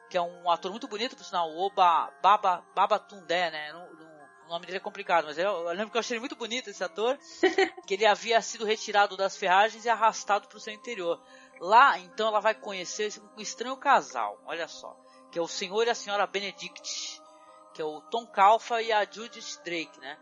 que 0.10 0.18
é 0.18 0.22
um 0.22 0.50
ator 0.50 0.72
muito 0.72 0.88
bonito, 0.88 1.16
por 1.16 1.24
sinal, 1.26 1.50
o 1.50 1.60
Oba 1.66 2.12
Baba, 2.22 2.64
Baba 2.74 2.98
Tundé, 3.00 3.52
né? 3.52 3.74
Não- 3.74 3.94
não- 3.94 4.18
o 4.46 4.50
nome 4.50 4.66
dele 4.66 4.78
é 4.78 4.82
complicado, 4.82 5.26
mas 5.26 5.38
eu, 5.38 5.52
eu 5.52 5.70
lembro 5.74 5.92
que 5.92 5.98
eu 5.98 6.00
achei 6.00 6.16
ele 6.16 6.22
muito 6.22 6.38
bonito 6.38 6.70
esse 6.70 6.82
ator, 6.82 7.20
que 7.86 7.94
ele 7.96 8.06
havia 8.06 8.42
sido 8.42 8.64
retirado 8.64 9.18
das 9.18 9.36
ferragens 9.36 9.84
e 9.84 9.90
arrastado 9.90 10.48
para 10.48 10.58
o 10.58 10.62
seu 10.62 10.74
interior. 10.74 11.22
Lá, 11.60 12.00
então, 12.00 12.30
ela 12.30 12.40
vai 12.40 12.56
conhecer 12.56 13.12
um 13.36 13.42
estranho 13.42 13.76
casal, 13.76 14.40
olha 14.46 14.68
só, 14.70 14.96
que 15.32 15.38
é 15.38 15.42
o 15.42 15.48
senhor 15.50 15.86
e 15.86 15.90
a 15.90 15.96
senhora 15.96 16.26
Benedict, 16.26 17.22
que 17.74 17.82
é 17.82 17.86
o 17.86 18.00
Tom 18.10 18.26
Calfa 18.26 18.82
e 18.82 18.90
a 18.94 19.04
Judith 19.04 19.62
Drake, 19.66 20.00
né? 20.00 20.18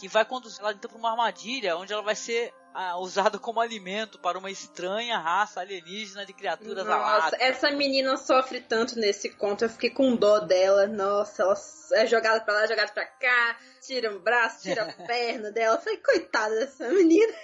Que 0.00 0.08
vai 0.08 0.24
conduzir 0.24 0.60
ela 0.60 0.72
então 0.72 0.90
para 0.90 0.98
uma 0.98 1.10
armadilha 1.10 1.76
onde 1.76 1.92
ela 1.92 2.00
vai 2.00 2.16
ser 2.16 2.54
ah, 2.72 2.96
usada 2.96 3.38
como 3.38 3.60
alimento 3.60 4.18
para 4.18 4.38
uma 4.38 4.50
estranha 4.50 5.18
raça 5.18 5.60
alienígena 5.60 6.24
de 6.24 6.32
criaturas 6.32 6.86
Nossa, 6.86 6.96
aladas. 6.96 7.40
essa 7.40 7.70
menina 7.70 8.16
sofre 8.16 8.62
tanto 8.62 8.98
nesse 8.98 9.28
conto. 9.28 9.66
Eu 9.66 9.68
fiquei 9.68 9.90
com 9.90 10.16
dó 10.16 10.38
dela. 10.40 10.86
Nossa, 10.86 11.42
ela 11.42 11.54
é 11.92 12.06
jogada 12.06 12.40
pra 12.40 12.54
lá, 12.54 12.66
jogada 12.66 12.90
pra 12.92 13.04
cá. 13.04 13.58
Tira 13.82 14.10
um 14.10 14.20
braço, 14.20 14.62
tira 14.62 14.84
a 14.84 14.92
perna 15.06 15.50
dela. 15.50 15.76
Eu 15.76 15.80
falei, 15.82 15.98
coitada 15.98 16.54
dessa 16.54 16.88
menina. 16.88 17.34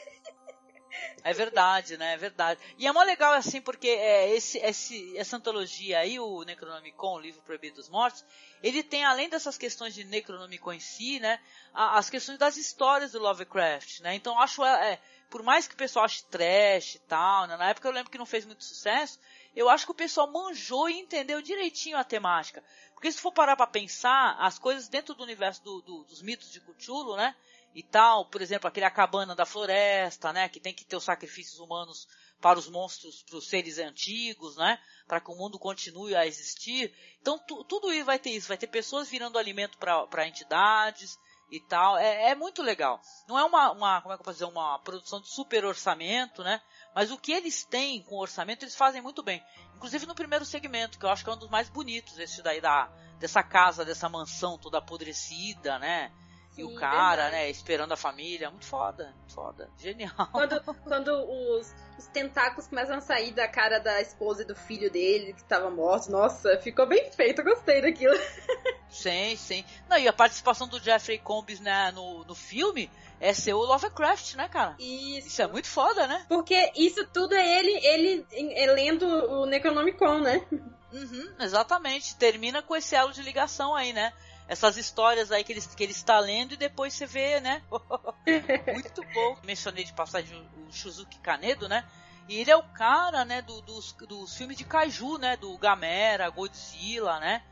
É 1.24 1.32
verdade, 1.32 1.96
né? 1.96 2.14
É 2.14 2.16
verdade. 2.16 2.60
E 2.78 2.86
é 2.86 2.92
mó 2.92 3.02
legal 3.02 3.32
assim, 3.32 3.60
porque 3.60 3.88
é, 3.88 4.30
esse, 4.34 4.58
esse, 4.58 5.16
essa 5.18 5.36
antologia 5.36 5.98
aí, 5.98 6.18
o 6.20 6.42
Necronomicon, 6.44 7.14
o 7.16 7.20
livro 7.20 7.42
proibido 7.42 7.76
dos 7.76 7.88
mortos, 7.88 8.24
ele 8.62 8.82
tem, 8.82 9.04
além 9.04 9.28
dessas 9.28 9.58
questões 9.58 9.94
de 9.94 10.04
Necronomicon 10.04 10.72
em 10.72 10.80
si, 10.80 11.18
né? 11.18 11.40
a- 11.74 11.98
as 11.98 12.08
questões 12.08 12.38
das 12.38 12.56
histórias 12.56 13.12
do 13.12 13.18
Lovecraft, 13.18 14.00
né? 14.00 14.14
Então 14.14 14.38
acho, 14.40 14.64
é, 14.64 14.92
é, 14.92 15.00
por 15.28 15.42
mais 15.42 15.66
que 15.66 15.74
o 15.74 15.76
pessoal 15.76 16.04
ache 16.04 16.22
trash 16.24 16.94
e 16.94 16.98
tal, 17.00 17.46
né? 17.46 17.56
Na 17.56 17.70
época 17.70 17.88
eu 17.88 17.92
lembro 17.92 18.10
que 18.10 18.18
não 18.18 18.26
fez 18.26 18.44
muito 18.46 18.64
sucesso, 18.64 19.18
eu 19.54 19.68
acho 19.68 19.84
que 19.84 19.92
o 19.92 19.94
pessoal 19.94 20.30
manjou 20.30 20.88
e 20.88 20.98
entendeu 21.00 21.42
direitinho 21.42 21.96
a 21.98 22.04
temática. 22.04 22.62
Porque 22.94 23.10
se 23.10 23.20
for 23.20 23.32
parar 23.32 23.56
pra 23.56 23.66
pensar, 23.66 24.36
as 24.38 24.58
coisas 24.58 24.88
dentro 24.88 25.14
do 25.14 25.22
universo 25.22 25.62
do- 25.62 25.82
do- 25.82 26.04
dos 26.04 26.22
mitos 26.22 26.50
de 26.50 26.60
Cthulhu, 26.60 27.16
né? 27.16 27.34
E 27.74 27.82
tal, 27.82 28.26
por 28.26 28.40
exemplo, 28.40 28.66
aquele 28.68 28.86
a 28.86 28.90
cabana 28.90 29.34
da 29.34 29.44
floresta, 29.44 30.32
né, 30.32 30.48
que 30.48 30.60
tem 30.60 30.72
que 30.74 30.84
ter 30.84 30.96
os 30.96 31.04
sacrifícios 31.04 31.58
humanos 31.58 32.08
para 32.40 32.58
os 32.58 32.68
monstros, 32.68 33.22
para 33.22 33.36
os 33.38 33.48
seres 33.48 33.78
antigos, 33.78 34.56
né, 34.56 34.78
para 35.06 35.20
que 35.20 35.30
o 35.30 35.36
mundo 35.36 35.58
continue 35.58 36.14
a 36.14 36.26
existir. 36.26 36.92
Então 37.20 37.38
tu- 37.38 37.64
tudo 37.64 37.92
isso 37.92 38.04
vai 38.06 38.18
ter 38.18 38.30
isso, 38.30 38.48
vai 38.48 38.56
ter 38.56 38.66
pessoas 38.66 39.08
virando 39.08 39.38
alimento 39.38 39.78
para 39.78 40.26
entidades 40.26 41.18
e 41.50 41.60
tal. 41.60 41.96
É, 41.96 42.30
é 42.30 42.34
muito 42.34 42.62
legal. 42.62 43.00
Não 43.28 43.38
é 43.38 43.44
uma, 43.44 43.70
uma 43.72 44.00
como 44.02 44.12
é 44.12 44.16
que 44.16 44.20
eu 44.22 44.24
posso 44.24 44.38
dizer, 44.38 44.50
uma 44.50 44.78
produção 44.80 45.20
de 45.20 45.28
super 45.28 45.64
orçamento, 45.64 46.42
né? 46.42 46.60
Mas 46.94 47.10
o 47.10 47.18
que 47.18 47.32
eles 47.32 47.64
têm 47.64 48.02
com 48.02 48.16
orçamento 48.16 48.64
eles 48.64 48.74
fazem 48.74 49.00
muito 49.02 49.22
bem. 49.22 49.42
Inclusive 49.74 50.06
no 50.06 50.14
primeiro 50.14 50.44
segmento, 50.44 50.98
que 50.98 51.04
eu 51.04 51.10
acho 51.10 51.22
que 51.22 51.30
é 51.30 51.32
um 51.32 51.38
dos 51.38 51.50
mais 51.50 51.68
bonitos, 51.68 52.18
esse 52.18 52.42
daí 52.42 52.60
da 52.60 52.90
dessa 53.18 53.42
casa, 53.42 53.82
dessa 53.82 54.10
mansão 54.10 54.58
toda 54.58 54.76
apodrecida, 54.76 55.78
né? 55.78 56.12
E 56.56 56.64
o 56.64 56.74
cara, 56.74 57.22
verdade. 57.24 57.36
né, 57.36 57.50
esperando 57.50 57.92
a 57.92 57.96
família. 57.96 58.50
Muito 58.50 58.66
foda, 58.66 59.12
muito 59.18 59.34
foda. 59.34 59.68
Genial. 59.78 60.28
Quando, 60.32 60.60
quando 60.84 61.10
os, 61.10 61.74
os 61.98 62.06
tentáculos 62.08 62.66
começam 62.66 62.96
a 62.96 63.00
sair 63.00 63.32
da 63.32 63.46
cara 63.46 63.78
da 63.78 64.00
esposa 64.00 64.42
e 64.42 64.46
do 64.46 64.54
filho 64.54 64.90
dele, 64.90 65.32
que 65.32 65.44
tava 65.44 65.70
morto. 65.70 66.10
Nossa, 66.10 66.58
ficou 66.58 66.86
bem 66.86 67.10
feito. 67.12 67.40
Eu 67.40 67.44
gostei 67.44 67.82
daquilo. 67.82 68.16
Sim, 68.88 69.36
sim. 69.36 69.64
Não, 69.88 69.98
e 69.98 70.08
a 70.08 70.12
participação 70.12 70.66
do 70.66 70.78
Jeffrey 70.78 71.18
Combs 71.18 71.60
né, 71.60 71.90
no, 71.90 72.24
no 72.24 72.34
filme 72.34 72.88
é 73.20 73.34
ser 73.34 73.52
o 73.52 73.58
Lovecraft, 73.58 74.36
né, 74.36 74.48
cara? 74.48 74.76
Isso. 74.78 75.28
Isso 75.28 75.42
é 75.42 75.46
muito 75.46 75.68
foda, 75.68 76.06
né? 76.06 76.24
Porque 76.28 76.72
isso 76.76 77.04
tudo 77.08 77.34
é 77.34 77.58
ele, 77.58 77.72
ele 77.84 78.26
é 78.54 78.66
lendo 78.66 79.06
o 79.06 79.44
Necronomicon, 79.44 80.20
né? 80.20 80.46
Uhum, 80.92 81.34
exatamente. 81.40 82.16
Termina 82.16 82.62
com 82.62 82.76
esse 82.76 82.94
elo 82.94 83.12
de 83.12 83.22
ligação 83.22 83.74
aí, 83.74 83.92
né? 83.92 84.12
Essas 84.48 84.76
histórias 84.76 85.32
aí 85.32 85.42
que 85.42 85.52
ele, 85.52 85.60
que 85.60 85.82
ele 85.82 85.92
está 85.92 86.18
lendo 86.20 86.54
e 86.54 86.56
depois 86.56 86.94
você 86.94 87.04
vê, 87.06 87.40
né? 87.40 87.62
Muito 88.72 89.02
bom. 89.12 89.36
Mencionei 89.42 89.84
de 89.84 89.92
passagem 89.92 90.48
o 90.68 90.72
Shuzuki 90.72 91.18
Kanedo, 91.18 91.68
né? 91.68 91.84
E 92.28 92.38
ele 92.40 92.50
é 92.50 92.56
o 92.56 92.62
cara, 92.62 93.24
né, 93.24 93.40
do- 93.42 93.60
dos, 93.62 93.92
dos 93.92 94.36
filmes 94.36 94.56
de 94.56 94.64
kaiju, 94.64 95.18
né? 95.18 95.36
Do 95.36 95.56
Gamera, 95.58 96.28
Godzilla, 96.30 97.18
né? 97.20 97.42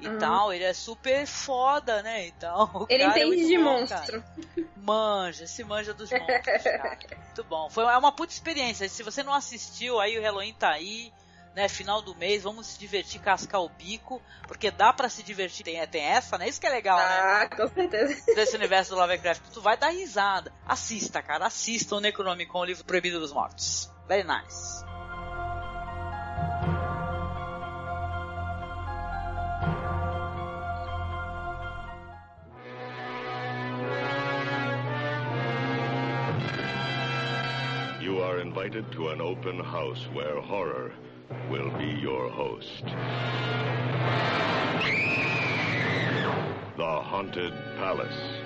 E 0.00 0.08
Uhum. 0.08 0.18
tal, 0.18 0.52
ele 0.52 0.64
é 0.64 0.72
super 0.74 1.26
foda, 1.26 2.02
né? 2.02 2.26
Então, 2.26 2.68
o 2.74 2.86
Ele 2.88 3.02
é 3.02 3.08
entende 3.08 3.26
muito 3.26 3.46
de 3.46 3.58
bom, 3.58 3.64
monstro. 3.80 3.98
cara. 4.22 4.24
Manja, 4.76 5.46
se 5.46 5.62
manja 5.62 5.94
dos 5.94 6.10
monstros, 6.10 6.62
cara. 6.64 6.98
Muito 7.32 7.44
bom. 7.44 7.70
Foi 7.70 7.84
é 7.84 7.96
uma 7.96 8.12
puta 8.12 8.32
experiência. 8.32 8.86
Se 8.90 9.02
você 9.02 9.22
não 9.22 9.32
assistiu, 9.32 9.98
aí 10.00 10.18
o 10.18 10.22
Halloween 10.22 10.52
tá 10.52 10.70
aí. 10.70 11.10
Né? 11.54 11.68
Final 11.68 12.02
do 12.02 12.14
mês, 12.14 12.42
vamos 12.42 12.66
se 12.66 12.78
divertir, 12.78 13.20
cascar 13.20 13.60
o 13.60 13.68
bico, 13.68 14.22
porque 14.46 14.70
dá 14.70 14.92
para 14.92 15.08
se 15.08 15.22
divertir, 15.22 15.64
tem, 15.64 15.86
tem 15.86 16.02
essa, 16.02 16.38
né? 16.38 16.48
Isso 16.48 16.60
que 16.60 16.66
é 16.66 16.70
legal, 16.70 16.98
ah, 16.98 17.08
né? 17.08 17.20
Ah, 17.20 17.56
com 17.56 17.68
certeza. 17.68 18.22
Desse 18.34 18.56
universo 18.56 18.90
do 18.90 18.96
Lovecraft, 18.96 19.42
tu 19.52 19.60
vai 19.60 19.76
dar 19.76 19.90
risada. 19.90 20.52
Assista, 20.66 21.22
cara, 21.22 21.46
assista 21.46 21.96
o 21.96 22.00
Necronomicon, 22.00 22.60
o 22.60 22.64
livro 22.64 22.84
proibido 22.84 23.20
dos 23.20 23.32
mortos. 23.32 23.90
Very 24.08 24.24
nice. 24.24 24.84
You 38.00 38.20
are 38.24 38.40
invited 38.40 38.90
to 38.92 39.10
an 39.10 39.20
open 39.20 39.60
house 39.60 40.08
where 40.12 40.40
horror 40.40 40.92
will 41.50 41.70
be 41.78 41.98
your 42.00 42.30
host. 42.30 42.84
The 46.76 47.00
Haunted 47.02 47.52
Palace. 47.76 48.42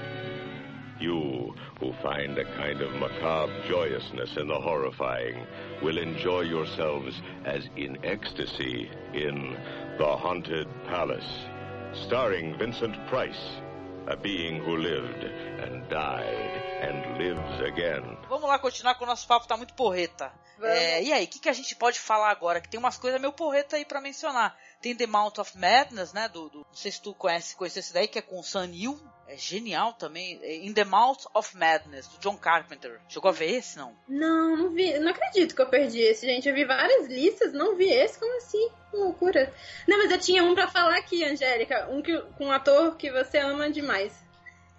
You, 0.98 1.54
who 1.78 1.92
find 2.02 2.38
a 2.38 2.44
kind 2.56 2.80
of 2.80 2.92
macabre 2.94 3.52
joyousness 3.68 4.36
in 4.36 4.48
the 4.48 4.60
horrifying, 4.60 5.46
will 5.82 5.98
enjoy 5.98 6.40
yourselves 6.42 7.20
as 7.44 7.68
in 7.76 7.98
ecstasy 8.04 8.90
in 9.12 9.56
The 9.98 10.16
Haunted 10.16 10.68
Palace. 10.86 11.46
Starring 11.92 12.56
Vincent 12.58 12.94
Price, 13.08 13.60
a 14.08 14.16
being 14.16 14.60
who 14.60 14.76
lived 14.76 15.24
and 15.24 15.88
died 15.88 16.62
and 16.82 17.18
lives 17.18 17.60
again. 17.60 18.16
Vamos 18.28 18.48
lá 18.48 18.58
continuar 18.58 18.94
com 18.94 19.04
o 19.04 19.06
nosso 19.06 19.26
papo, 19.26 19.46
tá 19.46 19.56
muito 19.56 19.74
porreta. 19.74 20.32
É, 20.62 21.02
e 21.02 21.12
aí, 21.12 21.24
o 21.24 21.28
que, 21.28 21.38
que 21.38 21.48
a 21.48 21.52
gente 21.52 21.76
pode 21.76 22.00
falar 22.00 22.30
agora? 22.30 22.60
Que 22.60 22.68
tem 22.68 22.80
umas 22.80 22.96
coisas 22.96 23.20
meio 23.20 23.32
porreta 23.32 23.76
aí 23.76 23.84
para 23.84 24.00
mencionar. 24.00 24.56
Tem 24.80 24.96
The 24.96 25.06
Mount 25.06 25.38
of 25.38 25.56
Madness, 25.58 26.12
né? 26.12 26.28
Do, 26.28 26.48
do, 26.48 26.58
não 26.58 26.74
sei 26.74 26.90
se 26.90 27.02
tu 27.02 27.14
conhece, 27.14 27.54
conhece 27.54 27.80
esse 27.80 27.92
daí, 27.92 28.08
que 28.08 28.18
é 28.18 28.22
com 28.22 28.38
o 28.38 28.42
Sun 28.42 28.70
Yu. 28.72 28.98
É 29.28 29.36
genial 29.36 29.92
também. 29.92 30.38
É 30.42 30.56
In 30.56 30.72
the 30.72 30.84
Mouth 30.84 31.26
of 31.34 31.56
Madness, 31.56 32.06
do 32.08 32.18
John 32.18 32.36
Carpenter. 32.36 33.00
Chegou 33.08 33.28
a 33.28 33.34
ver 33.34 33.50
esse, 33.50 33.76
não? 33.76 33.96
Não, 34.08 34.56
não 34.56 34.70
vi. 34.70 34.98
Não 34.98 35.10
acredito 35.10 35.54
que 35.54 35.62
eu 35.62 35.68
perdi 35.68 36.00
esse, 36.00 36.26
gente. 36.26 36.48
Eu 36.48 36.54
vi 36.54 36.64
várias 36.64 37.08
listas, 37.08 37.52
não 37.52 37.74
vi 37.76 37.90
esse. 37.90 38.18
Como 38.18 38.36
assim? 38.36 38.70
Que 38.90 38.96
loucura. 38.96 39.52
Não, 39.86 39.98
mas 39.98 40.10
eu 40.12 40.18
tinha 40.18 40.44
um 40.44 40.54
para 40.54 40.68
falar 40.68 40.96
aqui, 40.96 41.24
Angélica. 41.24 41.88
Um 41.90 42.00
que, 42.00 42.16
com 42.38 42.46
um 42.46 42.52
ator 42.52 42.96
que 42.96 43.10
você 43.10 43.38
ama 43.38 43.68
demais. 43.70 44.12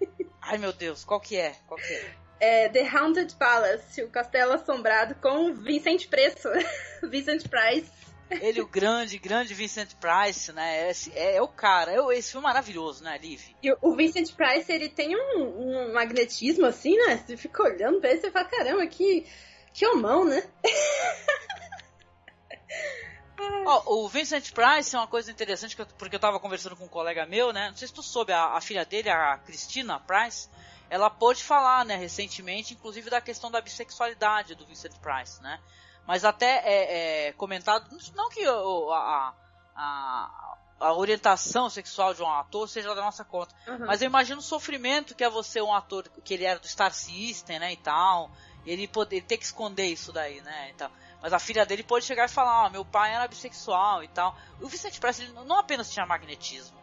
Ai, 0.40 0.56
meu 0.56 0.72
Deus. 0.72 1.04
Qual 1.04 1.20
que 1.20 1.36
é? 1.36 1.54
Qual 1.66 1.78
que 1.78 1.92
é? 1.92 2.14
É 2.40 2.68
The 2.68 2.88
Haunted 2.88 3.34
Palace, 3.34 4.00
o 4.02 4.08
Castelo 4.08 4.52
Assombrado, 4.52 5.16
com 5.16 5.52
Vincent 5.54 6.06
Preço. 6.08 6.48
Vincent 7.02 7.48
Price. 7.48 7.97
Ele, 8.30 8.60
o 8.60 8.66
grande, 8.66 9.18
grande 9.18 9.54
Vincent 9.54 9.94
Price, 9.94 10.52
né? 10.52 10.90
Esse, 10.90 11.10
é, 11.12 11.36
é, 11.36 11.42
o 11.42 11.48
cara. 11.48 11.92
É, 11.92 12.18
esse 12.18 12.32
filme 12.32 12.44
é 12.44 12.48
maravilhoso, 12.48 13.02
né, 13.02 13.16
Liv? 13.18 13.42
E 13.62 13.74
o 13.80 13.96
Vincent 13.96 14.34
Price, 14.34 14.70
ele 14.70 14.88
tem 14.88 15.16
um, 15.16 15.40
um, 15.40 15.92
magnetismo 15.92 16.66
assim, 16.66 16.96
né? 16.96 17.16
Você 17.16 17.36
fica 17.36 17.62
olhando 17.62 18.00
pra 18.00 18.10
ele 18.10 18.26
e 18.26 18.30
fala, 18.30 18.44
caramba, 18.44 18.86
que, 18.86 19.26
que 19.72 19.86
homão, 19.86 20.24
né? 20.24 20.46
oh, 23.66 24.04
o 24.04 24.08
Vincent 24.08 24.52
Price 24.52 24.94
é 24.94 24.98
uma 24.98 25.06
coisa 25.06 25.30
interessante, 25.30 25.76
porque 25.76 26.16
eu 26.16 26.20
tava 26.20 26.38
conversando 26.38 26.76
com 26.76 26.84
um 26.84 26.88
colega 26.88 27.26
meu, 27.26 27.52
né? 27.52 27.68
Não 27.68 27.76
sei 27.76 27.88
se 27.88 27.94
tu 27.94 28.02
soube, 28.02 28.32
a, 28.32 28.56
a 28.56 28.60
filha 28.60 28.84
dele, 28.84 29.08
a 29.08 29.38
Cristina 29.38 29.98
Price, 30.00 30.48
ela 30.90 31.10
pôde 31.10 31.42
falar, 31.42 31.84
né, 31.84 31.96
recentemente, 31.96 32.74
inclusive 32.74 33.10
da 33.10 33.20
questão 33.20 33.50
da 33.50 33.60
bissexualidade 33.60 34.54
do 34.54 34.66
Vincent 34.66 34.94
Price, 34.98 35.42
né? 35.42 35.60
Mas 36.08 36.24
até 36.24 36.62
é, 36.64 37.26
é 37.26 37.32
comentado, 37.34 37.86
não 38.16 38.30
que 38.30 38.42
a, 38.42 39.34
a, 39.76 40.56
a, 40.80 40.94
orientação 40.94 41.68
sexual 41.68 42.14
de 42.14 42.22
um 42.22 42.30
ator 42.30 42.66
seja 42.66 42.94
da 42.94 43.02
nossa 43.02 43.26
conta, 43.26 43.54
uhum. 43.66 43.84
mas 43.86 44.00
eu 44.00 44.06
imagino 44.06 44.38
o 44.38 44.42
sofrimento 44.42 45.14
que 45.14 45.22
é 45.22 45.28
você 45.28 45.60
um 45.60 45.70
ator 45.70 46.08
que 46.24 46.32
ele 46.32 46.46
era 46.46 46.58
do 46.58 46.66
Star 46.66 46.94
System, 46.94 47.58
né, 47.58 47.74
e 47.74 47.76
tal, 47.76 48.30
ele 48.64 48.88
poder 48.88 49.20
ter 49.20 49.36
que 49.36 49.44
esconder 49.44 49.84
isso 49.84 50.10
daí, 50.10 50.40
né, 50.40 50.70
e 50.70 50.74
tal. 50.76 50.90
Mas 51.20 51.34
a 51.34 51.38
filha 51.38 51.66
dele 51.66 51.82
pode 51.82 52.06
chegar 52.06 52.24
e 52.24 52.32
falar, 52.32 52.64
ah, 52.64 52.70
meu 52.70 52.86
pai 52.86 53.12
era 53.12 53.28
bissexual 53.28 54.02
e 54.02 54.08
tal. 54.08 54.34
O 54.62 54.66
Vincent 54.66 54.98
Price 54.98 55.20
ele 55.20 55.32
não 55.32 55.58
apenas 55.58 55.92
tinha 55.92 56.06
magnetismo, 56.06 56.78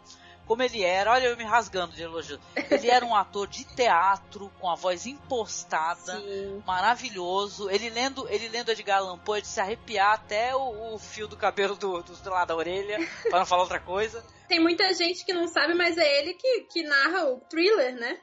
como 0.45 0.61
ele 0.61 0.83
era, 0.83 1.11
olha 1.11 1.27
eu 1.27 1.37
me 1.37 1.43
rasgando 1.43 1.93
de 1.93 2.03
elogio. 2.03 2.39
Ele 2.69 2.89
era 2.89 3.05
um 3.05 3.15
ator 3.15 3.47
de 3.47 3.63
teatro 3.63 4.51
com 4.59 4.69
a 4.69 4.75
voz 4.75 5.05
impostada, 5.05 6.19
Sim. 6.19 6.63
maravilhoso. 6.65 7.69
Ele 7.69 7.89
lendo, 7.89 8.27
ele 8.29 8.47
lendo 8.49 8.71
Edgar 8.71 8.99
Allan 8.99 9.17
Poe 9.17 9.41
de 9.41 9.47
se 9.47 9.59
arrepiar 9.59 10.13
até 10.13 10.55
o, 10.55 10.93
o 10.93 10.99
fio 10.99 11.27
do 11.27 11.35
cabelo 11.35 11.75
do, 11.75 12.01
do, 12.03 12.29
lado 12.29 12.47
da 12.49 12.55
orelha, 12.55 12.97
para 13.29 13.39
não 13.39 13.45
falar 13.45 13.63
outra 13.63 13.79
coisa. 13.79 14.23
Tem 14.47 14.59
muita 14.59 14.93
gente 14.93 15.25
que 15.25 15.33
não 15.33 15.47
sabe, 15.47 15.73
mas 15.73 15.97
é 15.97 16.19
ele 16.19 16.33
que, 16.33 16.61
que 16.61 16.83
narra 16.83 17.25
o 17.25 17.39
thriller, 17.41 17.95
né? 17.95 18.19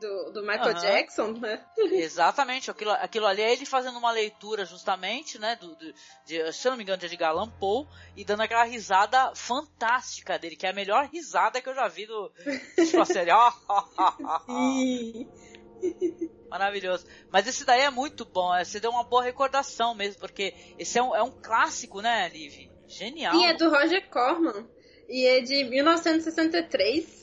Do, 0.00 0.32
do 0.32 0.42
Michael 0.42 0.74
uhum. 0.74 0.80
Jackson, 0.80 1.32
né? 1.32 1.64
Exatamente, 1.92 2.70
aquilo, 2.70 2.92
aquilo 2.92 3.26
ali 3.26 3.42
é 3.42 3.52
ele 3.52 3.66
fazendo 3.66 3.98
uma 3.98 4.10
leitura 4.10 4.64
justamente, 4.64 5.38
né, 5.38 5.56
do, 5.56 5.74
do 5.76 5.94
de, 6.24 6.52
se 6.52 6.66
eu 6.66 6.70
não 6.70 6.76
me 6.76 6.82
engano, 6.82 6.98
de 6.98 7.06
Edgar 7.06 7.30
Allan 7.30 7.50
Poe, 7.50 7.86
e 8.16 8.24
dando 8.24 8.42
aquela 8.42 8.64
risada 8.64 9.32
fantástica 9.34 10.38
dele, 10.38 10.56
que 10.56 10.66
é 10.66 10.70
a 10.70 10.74
melhor 10.74 11.08
risada 11.12 11.60
que 11.60 11.68
eu 11.68 11.74
já 11.74 11.88
vi 11.88 12.06
do, 12.06 12.32
tipo 12.76 13.00
assim, 13.00 13.20
Maravilhoso. 16.50 17.06
Mas 17.30 17.46
esse 17.46 17.64
daí 17.64 17.82
é 17.82 17.90
muito 17.90 18.24
bom, 18.24 18.54
é, 18.54 18.64
você 18.64 18.80
deu 18.80 18.90
uma 18.90 19.04
boa 19.04 19.22
recordação 19.22 19.94
mesmo, 19.94 20.20
porque 20.20 20.54
esse 20.78 20.98
é 20.98 21.02
um, 21.02 21.14
é 21.14 21.22
um 21.22 21.30
clássico, 21.30 22.00
né, 22.00 22.28
Liv? 22.28 22.70
Genial. 22.88 23.36
E 23.36 23.44
é 23.44 23.54
do 23.54 23.70
Roger 23.70 24.08
Corman. 24.10 24.68
E 25.08 25.26
é 25.26 25.40
de 25.40 25.64
1963. 25.64 27.19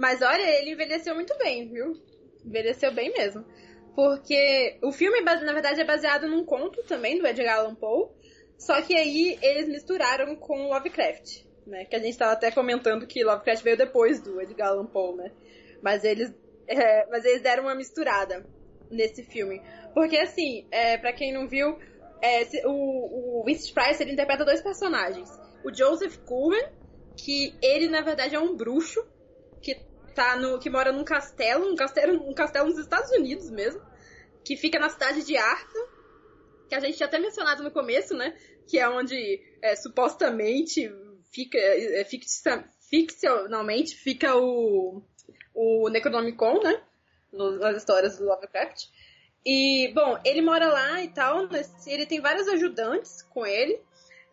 Mas 0.00 0.22
olha, 0.22 0.58
ele 0.58 0.72
envelheceu 0.72 1.14
muito 1.14 1.36
bem, 1.36 1.68
viu? 1.68 1.92
Envelheceu 2.42 2.90
bem 2.90 3.12
mesmo. 3.12 3.44
Porque 3.94 4.78
o 4.82 4.90
filme, 4.90 5.20
na 5.20 5.52
verdade, 5.52 5.78
é 5.78 5.84
baseado 5.84 6.26
num 6.26 6.42
conto 6.42 6.82
também 6.84 7.18
do 7.18 7.26
Edgar 7.26 7.58
Allan 7.58 7.74
Poe. 7.74 8.08
Só 8.56 8.80
que 8.80 8.96
aí 8.96 9.38
eles 9.42 9.68
misturaram 9.68 10.34
com 10.36 10.68
Lovecraft, 10.68 11.44
né? 11.66 11.84
Que 11.84 11.96
a 11.96 11.98
gente 11.98 12.12
estava 12.12 12.32
até 12.32 12.50
comentando 12.50 13.06
que 13.06 13.22
Lovecraft 13.22 13.62
veio 13.62 13.76
depois 13.76 14.22
do 14.22 14.40
Edgar 14.40 14.70
Allan 14.70 14.86
Poe, 14.86 15.16
né? 15.16 15.32
Mas 15.82 16.02
eles, 16.02 16.32
é, 16.66 17.06
mas 17.10 17.22
eles 17.26 17.42
deram 17.42 17.64
uma 17.64 17.74
misturada 17.74 18.46
nesse 18.90 19.22
filme. 19.22 19.60
Porque, 19.92 20.16
assim, 20.16 20.66
é, 20.70 20.96
para 20.96 21.12
quem 21.12 21.30
não 21.30 21.46
viu, 21.46 21.78
é, 22.22 22.42
o, 22.64 23.42
o 23.42 23.44
Vincent 23.44 23.74
Price 23.74 24.02
ele 24.02 24.12
interpreta 24.12 24.46
dois 24.46 24.62
personagens. 24.62 25.28
O 25.62 25.70
Joseph 25.70 26.16
Coolman, 26.24 26.72
que 27.18 27.54
ele, 27.60 27.86
na 27.86 28.00
verdade, 28.00 28.34
é 28.34 28.40
um 28.40 28.56
bruxo 28.56 29.06
que 29.60 29.89
tá 30.14 30.36
no 30.36 30.58
que 30.58 30.70
mora 30.70 30.92
num 30.92 31.04
castelo, 31.04 31.70
um 31.70 31.76
castelo, 31.76 32.28
um 32.28 32.34
castelo 32.34 32.68
nos 32.68 32.78
Estados 32.78 33.10
Unidos 33.12 33.50
mesmo, 33.50 33.80
que 34.44 34.56
fica 34.56 34.78
na 34.78 34.88
cidade 34.88 35.24
de 35.24 35.36
Arkham, 35.36 35.86
que 36.68 36.74
a 36.74 36.80
gente 36.80 36.96
tinha 36.96 37.06
até 37.06 37.18
mencionado 37.18 37.62
no 37.62 37.70
começo, 37.70 38.14
né? 38.14 38.36
Que 38.66 38.78
é 38.78 38.88
onde 38.88 39.42
é, 39.62 39.74
supostamente 39.76 40.90
fica 41.32 41.58
é, 41.58 42.04
ficcionalmente 42.88 43.96
fica 43.96 44.36
o 44.36 45.02
o 45.54 45.88
Necronomicon, 45.88 46.62
né? 46.62 46.80
nas 47.32 47.76
histórias 47.76 48.18
do 48.18 48.24
Lovecraft. 48.24 48.86
E, 49.44 49.92
bom, 49.94 50.18
ele 50.24 50.42
mora 50.42 50.68
lá 50.68 51.02
e 51.02 51.08
tal, 51.08 51.48
ele 51.86 52.06
tem 52.06 52.20
vários 52.20 52.46
ajudantes 52.48 53.22
com 53.22 53.46
ele 53.46 53.80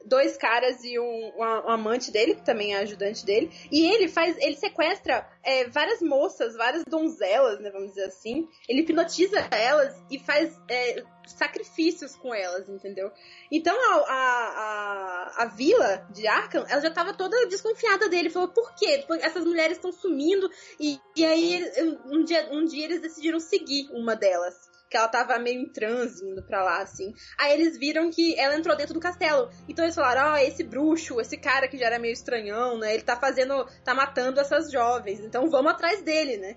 dois 0.07 0.37
caras 0.37 0.83
e 0.83 0.97
um, 0.97 1.33
um, 1.37 1.43
amante 1.43 2.11
dele, 2.11 2.35
que 2.35 2.45
também 2.45 2.73
é 2.73 2.79
ajudante 2.79 3.25
dele. 3.25 3.51
E 3.71 3.85
ele 3.85 4.07
faz, 4.07 4.37
ele 4.39 4.55
sequestra 4.55 5.27
é, 5.43 5.67
várias 5.69 6.01
moças, 6.01 6.55
várias 6.55 6.83
donzelas, 6.87 7.59
né, 7.59 7.69
vamos 7.69 7.89
dizer 7.89 8.05
assim. 8.05 8.47
Ele 8.67 8.81
hipnotiza 8.81 9.39
elas 9.51 9.95
e 10.09 10.17
faz 10.19 10.57
é, 10.69 11.03
sacrifícios 11.27 12.15
com 12.15 12.33
elas, 12.33 12.69
entendeu? 12.69 13.11
Então 13.51 13.75
a, 13.75 13.95
a, 13.95 14.13
a, 14.13 15.43
a, 15.43 15.45
vila 15.47 16.07
de 16.11 16.25
Arkham, 16.25 16.65
ela 16.69 16.81
já 16.81 16.89
tava 16.89 17.13
toda 17.13 17.47
desconfiada 17.47 18.07
dele. 18.07 18.29
Falou, 18.29 18.49
por 18.49 18.73
quê? 18.75 19.05
Essas 19.21 19.45
mulheres 19.45 19.77
estão 19.77 19.91
sumindo. 19.91 20.49
E, 20.79 20.99
e 21.15 21.25
aí 21.25 21.63
um 22.05 22.23
dia, 22.23 22.49
um 22.51 22.65
dia 22.65 22.85
eles 22.85 23.01
decidiram 23.01 23.39
seguir 23.39 23.89
uma 23.91 24.15
delas 24.15 24.76
que 24.89 24.95
ela 24.95 25.07
tava 25.07 25.37
meio 25.37 25.61
em 25.61 25.69
transe 25.69 26.25
indo 26.25 26.41
pra 26.43 26.63
lá, 26.63 26.81
assim. 26.81 27.13
Aí 27.37 27.53
eles 27.53 27.77
viram 27.77 28.09
que 28.09 28.39
ela 28.39 28.55
entrou 28.55 28.75
dentro 28.75 28.93
do 28.93 28.99
castelo. 28.99 29.49
Então 29.67 29.83
eles 29.83 29.95
falaram, 29.95 30.31
ó, 30.31 30.33
oh, 30.33 30.37
esse 30.37 30.63
bruxo, 30.63 31.19
esse 31.19 31.37
cara 31.37 31.67
que 31.67 31.77
já 31.77 31.87
era 31.87 31.99
meio 31.99 32.13
estranhão, 32.13 32.77
né? 32.77 32.93
Ele 32.93 33.03
tá 33.03 33.15
fazendo, 33.15 33.65
tá 33.83 33.93
matando 33.93 34.39
essas 34.39 34.71
jovens. 34.71 35.19
Então 35.19 35.49
vamos 35.49 35.71
atrás 35.71 36.01
dele, 36.01 36.37
né? 36.37 36.55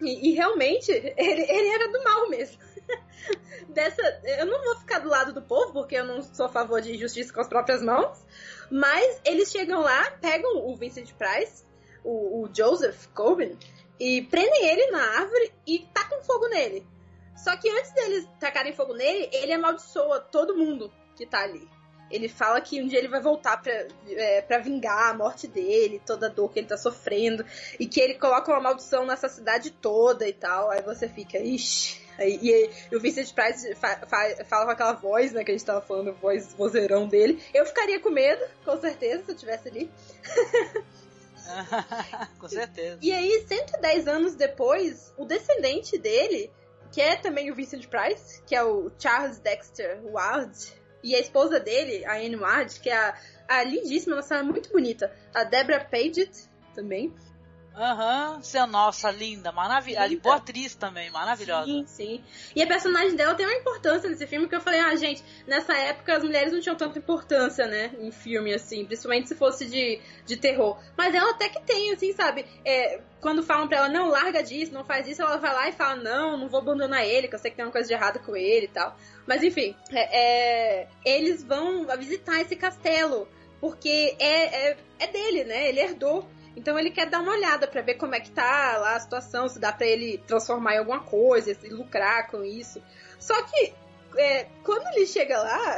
E, 0.00 0.30
e 0.30 0.34
realmente, 0.34 0.90
ele, 0.90 1.42
ele 1.42 1.68
era 1.68 1.88
do 1.90 2.02
mal 2.02 2.28
mesmo. 2.28 2.58
Dessa, 3.68 4.02
eu 4.24 4.46
não 4.46 4.62
vou 4.62 4.76
ficar 4.76 4.98
do 4.98 5.08
lado 5.08 5.32
do 5.32 5.42
povo, 5.42 5.72
porque 5.72 5.96
eu 5.96 6.04
não 6.04 6.22
sou 6.22 6.46
a 6.46 6.48
favor 6.48 6.80
de 6.80 6.98
justiça 6.98 7.32
com 7.32 7.40
as 7.40 7.48
próprias 7.48 7.82
mãos. 7.82 8.18
Mas 8.70 9.20
eles 9.24 9.50
chegam 9.50 9.80
lá, 9.80 10.10
pegam 10.20 10.68
o 10.68 10.76
Vincent 10.76 11.12
Price, 11.14 11.64
o, 12.02 12.42
o 12.42 12.48
Joseph 12.54 13.06
Coben, 13.14 13.56
e 13.98 14.22
prendem 14.22 14.66
ele 14.66 14.90
na 14.90 15.02
árvore 15.20 15.52
e 15.66 15.86
tacam 15.94 16.22
fogo 16.22 16.48
nele. 16.48 16.86
Só 17.36 17.56
que 17.56 17.68
antes 17.68 17.92
deles 17.92 18.28
tacarem 18.38 18.72
fogo 18.72 18.94
nele, 18.94 19.28
ele 19.32 19.52
amaldiçoa 19.52 20.20
todo 20.20 20.56
mundo 20.56 20.92
que 21.16 21.26
tá 21.26 21.42
ali. 21.42 21.68
Ele 22.10 22.28
fala 22.28 22.60
que 22.60 22.82
um 22.82 22.86
dia 22.86 22.98
ele 22.98 23.08
vai 23.08 23.20
voltar 23.20 23.60
pra, 23.60 23.72
é, 24.08 24.42
pra 24.42 24.58
vingar 24.58 25.10
a 25.10 25.14
morte 25.14 25.48
dele, 25.48 26.00
toda 26.06 26.26
a 26.26 26.30
dor 26.30 26.52
que 26.52 26.60
ele 26.60 26.68
tá 26.68 26.76
sofrendo, 26.76 27.44
e 27.78 27.86
que 27.86 28.00
ele 28.00 28.14
coloca 28.14 28.52
uma 28.52 28.60
maldição 28.60 29.06
nessa 29.06 29.28
cidade 29.28 29.70
toda 29.70 30.28
e 30.28 30.32
tal. 30.32 30.70
Aí 30.70 30.82
você 30.82 31.08
fica, 31.08 31.38
ixi. 31.38 32.02
Aí, 32.18 32.38
e, 32.40 32.70
e 32.92 32.96
o 32.96 33.00
Vincent 33.00 33.32
Price 33.32 33.74
fa, 33.74 33.96
fa, 34.06 34.44
fala 34.44 34.66
com 34.66 34.70
aquela 34.70 34.92
voz, 34.92 35.32
né, 35.32 35.42
que 35.42 35.50
a 35.50 35.54
gente 35.54 35.66
tava 35.66 35.80
falando, 35.80 36.12
voz 36.14 36.54
vozeirão 36.54 37.08
dele. 37.08 37.42
Eu 37.52 37.66
ficaria 37.66 37.98
com 37.98 38.10
medo, 38.10 38.44
com 38.64 38.78
certeza, 38.78 39.24
se 39.24 39.32
eu 39.32 39.36
tivesse 39.36 39.68
ali. 39.68 39.90
com 42.38 42.48
certeza. 42.48 42.98
E 43.02 43.12
aí, 43.12 43.44
110 43.48 44.06
anos 44.06 44.34
depois, 44.34 45.12
o 45.16 45.24
descendente 45.24 45.98
dele, 45.98 46.52
que 46.94 47.00
é 47.00 47.16
também 47.16 47.50
o 47.50 47.56
Vincent 47.56 47.88
Price, 47.88 48.40
que 48.46 48.54
é 48.54 48.62
o 48.62 48.88
Charles 48.96 49.40
Dexter 49.40 50.00
Ward, 50.04 50.56
e 51.02 51.16
a 51.16 51.18
esposa 51.18 51.58
dele, 51.58 52.04
a 52.06 52.14
Anne 52.14 52.36
Ward, 52.36 52.78
que 52.78 52.88
é 52.88 52.96
a, 52.96 53.18
a 53.48 53.64
lindíssima, 53.64 54.14
nossa, 54.14 54.40
muito 54.44 54.70
bonita, 54.70 55.12
a 55.34 55.42
Deborah 55.42 55.84
Paget, 55.84 56.30
também. 56.72 57.12
Aham, 57.76 58.40
uhum, 58.40 58.66
nossa, 58.68 59.10
linda, 59.10 59.50
maravilhosa. 59.50 60.16
Boa 60.22 60.36
atriz 60.36 60.76
também, 60.76 61.10
maravilhosa. 61.10 61.66
Sim, 61.66 61.84
sim. 61.86 62.24
E 62.54 62.62
a 62.62 62.66
personagem 62.68 63.16
dela 63.16 63.34
tem 63.34 63.44
uma 63.46 63.54
importância 63.54 64.08
nesse 64.08 64.26
filme 64.28 64.48
que 64.48 64.54
eu 64.54 64.60
falei, 64.60 64.78
ah, 64.78 64.94
gente, 64.94 65.24
nessa 65.44 65.76
época 65.76 66.16
as 66.16 66.22
mulheres 66.22 66.52
não 66.52 66.60
tinham 66.60 66.76
tanta 66.76 67.00
importância, 67.00 67.66
né, 67.66 67.90
em 67.98 68.12
filme, 68.12 68.54
assim, 68.54 68.84
principalmente 68.84 69.28
se 69.28 69.34
fosse 69.34 69.66
de, 69.66 70.00
de 70.24 70.36
terror. 70.36 70.78
Mas 70.96 71.14
ela 71.14 71.30
até 71.30 71.48
que 71.48 71.60
tem, 71.62 71.92
assim, 71.92 72.12
sabe? 72.12 72.46
É, 72.64 73.00
quando 73.20 73.42
falam 73.42 73.66
pra 73.66 73.78
ela, 73.78 73.88
não, 73.88 74.08
larga 74.08 74.40
disso, 74.40 74.72
não 74.72 74.84
faz 74.84 75.08
isso, 75.08 75.22
ela 75.22 75.36
vai 75.38 75.52
lá 75.52 75.68
e 75.68 75.72
fala, 75.72 75.96
não, 75.96 76.36
não 76.36 76.48
vou 76.48 76.60
abandonar 76.60 77.04
ele, 77.04 77.26
que 77.26 77.34
eu 77.34 77.38
sei 77.40 77.50
que 77.50 77.56
tem 77.56 77.64
uma 77.64 77.72
coisa 77.72 77.88
de 77.88 77.94
errado 77.94 78.20
com 78.20 78.36
ele 78.36 78.66
e 78.66 78.68
tal. 78.68 78.96
Mas 79.26 79.42
enfim, 79.42 79.74
é, 79.90 80.82
é, 80.82 80.88
eles 81.04 81.42
vão 81.42 81.84
visitar 81.98 82.40
esse 82.40 82.54
castelo, 82.54 83.26
porque 83.60 84.14
é, 84.20 84.68
é, 84.68 84.76
é 85.00 85.06
dele, 85.08 85.42
né? 85.42 85.68
Ele 85.68 85.80
herdou. 85.80 86.28
Então 86.56 86.78
ele 86.78 86.90
quer 86.90 87.08
dar 87.08 87.20
uma 87.20 87.32
olhada 87.32 87.66
para 87.66 87.82
ver 87.82 87.94
como 87.94 88.14
é 88.14 88.20
que 88.20 88.30
tá 88.30 88.78
lá 88.78 88.96
a 88.96 89.00
situação, 89.00 89.48
se 89.48 89.58
dá 89.58 89.72
para 89.72 89.86
ele 89.86 90.18
transformar 90.26 90.74
em 90.74 90.78
alguma 90.78 91.00
coisa, 91.00 91.54
se 91.54 91.68
lucrar 91.68 92.28
com 92.28 92.44
isso. 92.44 92.80
Só 93.18 93.42
que 93.42 93.72
é, 94.16 94.46
quando 94.62 94.86
ele 94.94 95.06
chega 95.06 95.40
lá, 95.40 95.76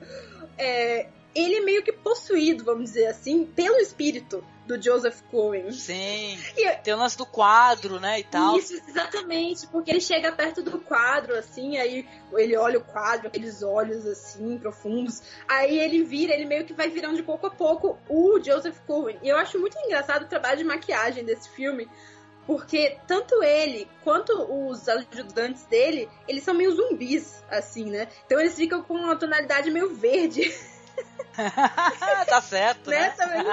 é, 0.56 1.08
ele 1.34 1.56
é 1.56 1.60
meio 1.60 1.82
que 1.82 1.92
possuído, 1.92 2.64
vamos 2.64 2.84
dizer 2.84 3.06
assim, 3.08 3.44
pelo 3.44 3.76
espírito 3.76 4.42
do 4.66 4.80
Joseph 4.82 5.22
Cohen. 5.30 5.70
Sim. 5.70 6.38
E, 6.56 6.70
tem 6.78 6.92
o 6.92 6.98
lance 6.98 7.16
do 7.16 7.24
quadro, 7.24 8.00
né, 8.00 8.20
e 8.20 8.24
tal. 8.24 8.58
Isso, 8.58 8.74
exatamente, 8.88 9.66
porque 9.68 9.90
ele 9.90 10.00
chega 10.00 10.32
perto 10.32 10.62
do 10.62 10.78
quadro, 10.78 11.36
assim, 11.36 11.78
aí 11.78 12.06
ele 12.32 12.56
olha 12.56 12.78
o 12.78 12.84
quadro, 12.84 13.28
aqueles 13.28 13.62
olhos, 13.62 14.04
assim, 14.06 14.58
profundos. 14.58 15.22
Aí 15.48 15.78
ele 15.78 16.02
vira, 16.02 16.34
ele 16.34 16.44
meio 16.44 16.64
que 16.64 16.74
vai 16.74 16.88
virando 16.88 17.16
de 17.16 17.22
pouco 17.22 17.46
a 17.46 17.50
pouco 17.50 17.98
o 18.08 18.40
Joseph 18.42 18.78
Cohen. 18.86 19.18
E 19.22 19.28
eu 19.28 19.36
acho 19.36 19.58
muito 19.58 19.78
engraçado 19.78 20.24
o 20.24 20.28
trabalho 20.28 20.58
de 20.58 20.64
maquiagem 20.64 21.24
desse 21.24 21.48
filme, 21.50 21.88
porque 22.46 22.96
tanto 23.06 23.42
ele 23.42 23.88
quanto 24.04 24.32
os 24.32 24.88
ajudantes 24.88 25.64
dele, 25.66 26.08
eles 26.28 26.44
são 26.44 26.54
meio 26.54 26.74
zumbis, 26.74 27.42
assim, 27.50 27.90
né? 27.90 28.08
Então 28.24 28.38
eles 28.38 28.54
ficam 28.54 28.82
com 28.82 28.94
uma 28.94 29.16
tonalidade 29.16 29.70
meio 29.70 29.94
verde. 29.94 30.42
tá 32.26 32.40
certo, 32.40 32.90
né? 32.90 33.10
Também 33.10 33.44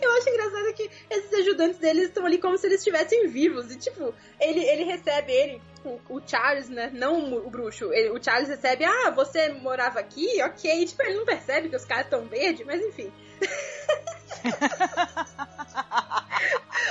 Eu 0.00 0.16
acho 0.16 0.28
engraçado 0.28 0.74
que 0.74 0.90
esses 1.10 1.32
ajudantes 1.32 1.78
deles 1.78 2.04
estão 2.04 2.24
ali 2.24 2.38
como 2.38 2.56
se 2.56 2.66
eles 2.66 2.78
estivessem 2.78 3.28
vivos. 3.28 3.70
E, 3.72 3.76
tipo, 3.76 4.14
ele, 4.38 4.60
ele 4.60 4.84
recebe 4.84 5.32
ele, 5.32 5.62
o, 5.84 5.98
o 6.08 6.20
Charles, 6.24 6.68
né? 6.68 6.90
Não 6.92 7.18
o, 7.18 7.46
o 7.46 7.50
bruxo. 7.50 7.92
Ele, 7.92 8.10
o 8.10 8.22
Charles 8.22 8.48
recebe, 8.48 8.84
ah, 8.84 9.10
você 9.10 9.48
morava 9.48 9.98
aqui? 9.98 10.40
Ok. 10.42 10.70
E, 10.70 10.86
tipo, 10.86 11.02
ele 11.02 11.18
não 11.18 11.24
percebe 11.24 11.68
que 11.68 11.76
os 11.76 11.84
caras 11.84 12.04
estão 12.04 12.26
verdes, 12.26 12.64
mas 12.64 12.80
enfim. 12.80 13.12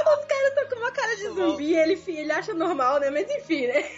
os 0.10 0.26
caras 0.26 0.50
estão 0.50 0.68
com 0.70 0.76
uma 0.76 0.92
cara 0.92 1.16
de 1.16 1.30
zumbi, 1.30 1.76
ele, 1.76 2.02
ele 2.08 2.32
acha 2.32 2.54
normal, 2.54 3.00
né? 3.00 3.10
Mas 3.10 3.30
enfim, 3.30 3.68
né? 3.68 3.90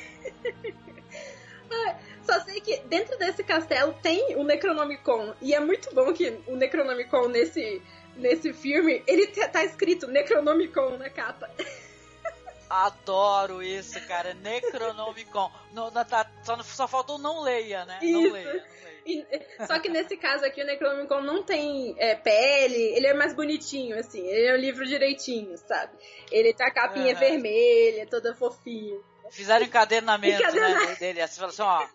Só 2.32 2.39
sei 2.45 2.61
que 2.61 2.77
dentro 2.86 3.17
desse 3.17 3.43
castelo 3.43 3.93
tem 4.01 4.38
o 4.38 4.43
Necronomicon. 4.45 5.34
E 5.41 5.53
é 5.53 5.59
muito 5.59 5.93
bom 5.93 6.13
que 6.13 6.39
o 6.47 6.55
Necronomicon 6.55 7.27
nesse, 7.27 7.82
nesse 8.15 8.53
filme, 8.53 9.03
ele 9.05 9.27
tá 9.27 9.65
escrito 9.65 10.07
Necronomicon 10.07 10.97
na 10.97 11.09
capa. 11.09 11.49
Adoro 12.69 13.61
isso, 13.61 13.99
cara. 14.07 14.34
Necronomicon. 14.34 15.51
No, 15.73 15.91
na, 15.91 16.05
tá, 16.05 16.32
só, 16.41 16.57
só 16.63 16.88
faltou 16.88 17.17
não 17.17 17.41
leia, 17.41 17.84
né? 17.84 17.99
Isso. 18.01 18.13
Não 18.13 18.32
leia. 18.32 18.65
E, 19.05 19.25
só 19.67 19.77
que 19.79 19.89
nesse 19.89 20.15
caso 20.15 20.45
aqui, 20.45 20.61
o 20.61 20.65
Necronomicon 20.65 21.19
não 21.21 21.43
tem 21.43 21.95
é, 21.97 22.15
pele, 22.15 22.95
ele 22.95 23.07
é 23.07 23.13
mais 23.13 23.36
bonitinho, 23.36 23.99
assim. 23.99 24.25
Ele 24.25 24.47
é 24.47 24.53
um 24.53 24.57
livro 24.57 24.86
direitinho, 24.86 25.57
sabe? 25.57 25.91
Ele 26.32 26.53
tá 26.53 26.67
a 26.67 26.71
capinha 26.71 27.13
uhum. 27.13 27.19
vermelha, 27.19 28.07
toda 28.07 28.34
fofinha. 28.34 28.99
Fizeram 29.32 29.65
encadernamento, 29.65 30.53
né, 30.53 30.95
dele. 30.99 31.21
Assim, 31.21 31.39
falaram 31.39 31.53
assim, 31.53 31.61
ó, 31.61 31.88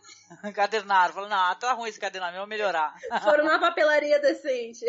encadernaram. 0.48 1.14
Falaram, 1.14 1.36
não, 1.36 1.54
tá 1.56 1.72
ruim 1.72 1.88
esse 1.88 1.98
encadernamento, 1.98 2.38
vou 2.38 2.46
melhorar. 2.46 2.94
Foram 3.22 3.44
numa 3.44 3.60
papelaria 3.60 4.18
decente. 4.18 4.84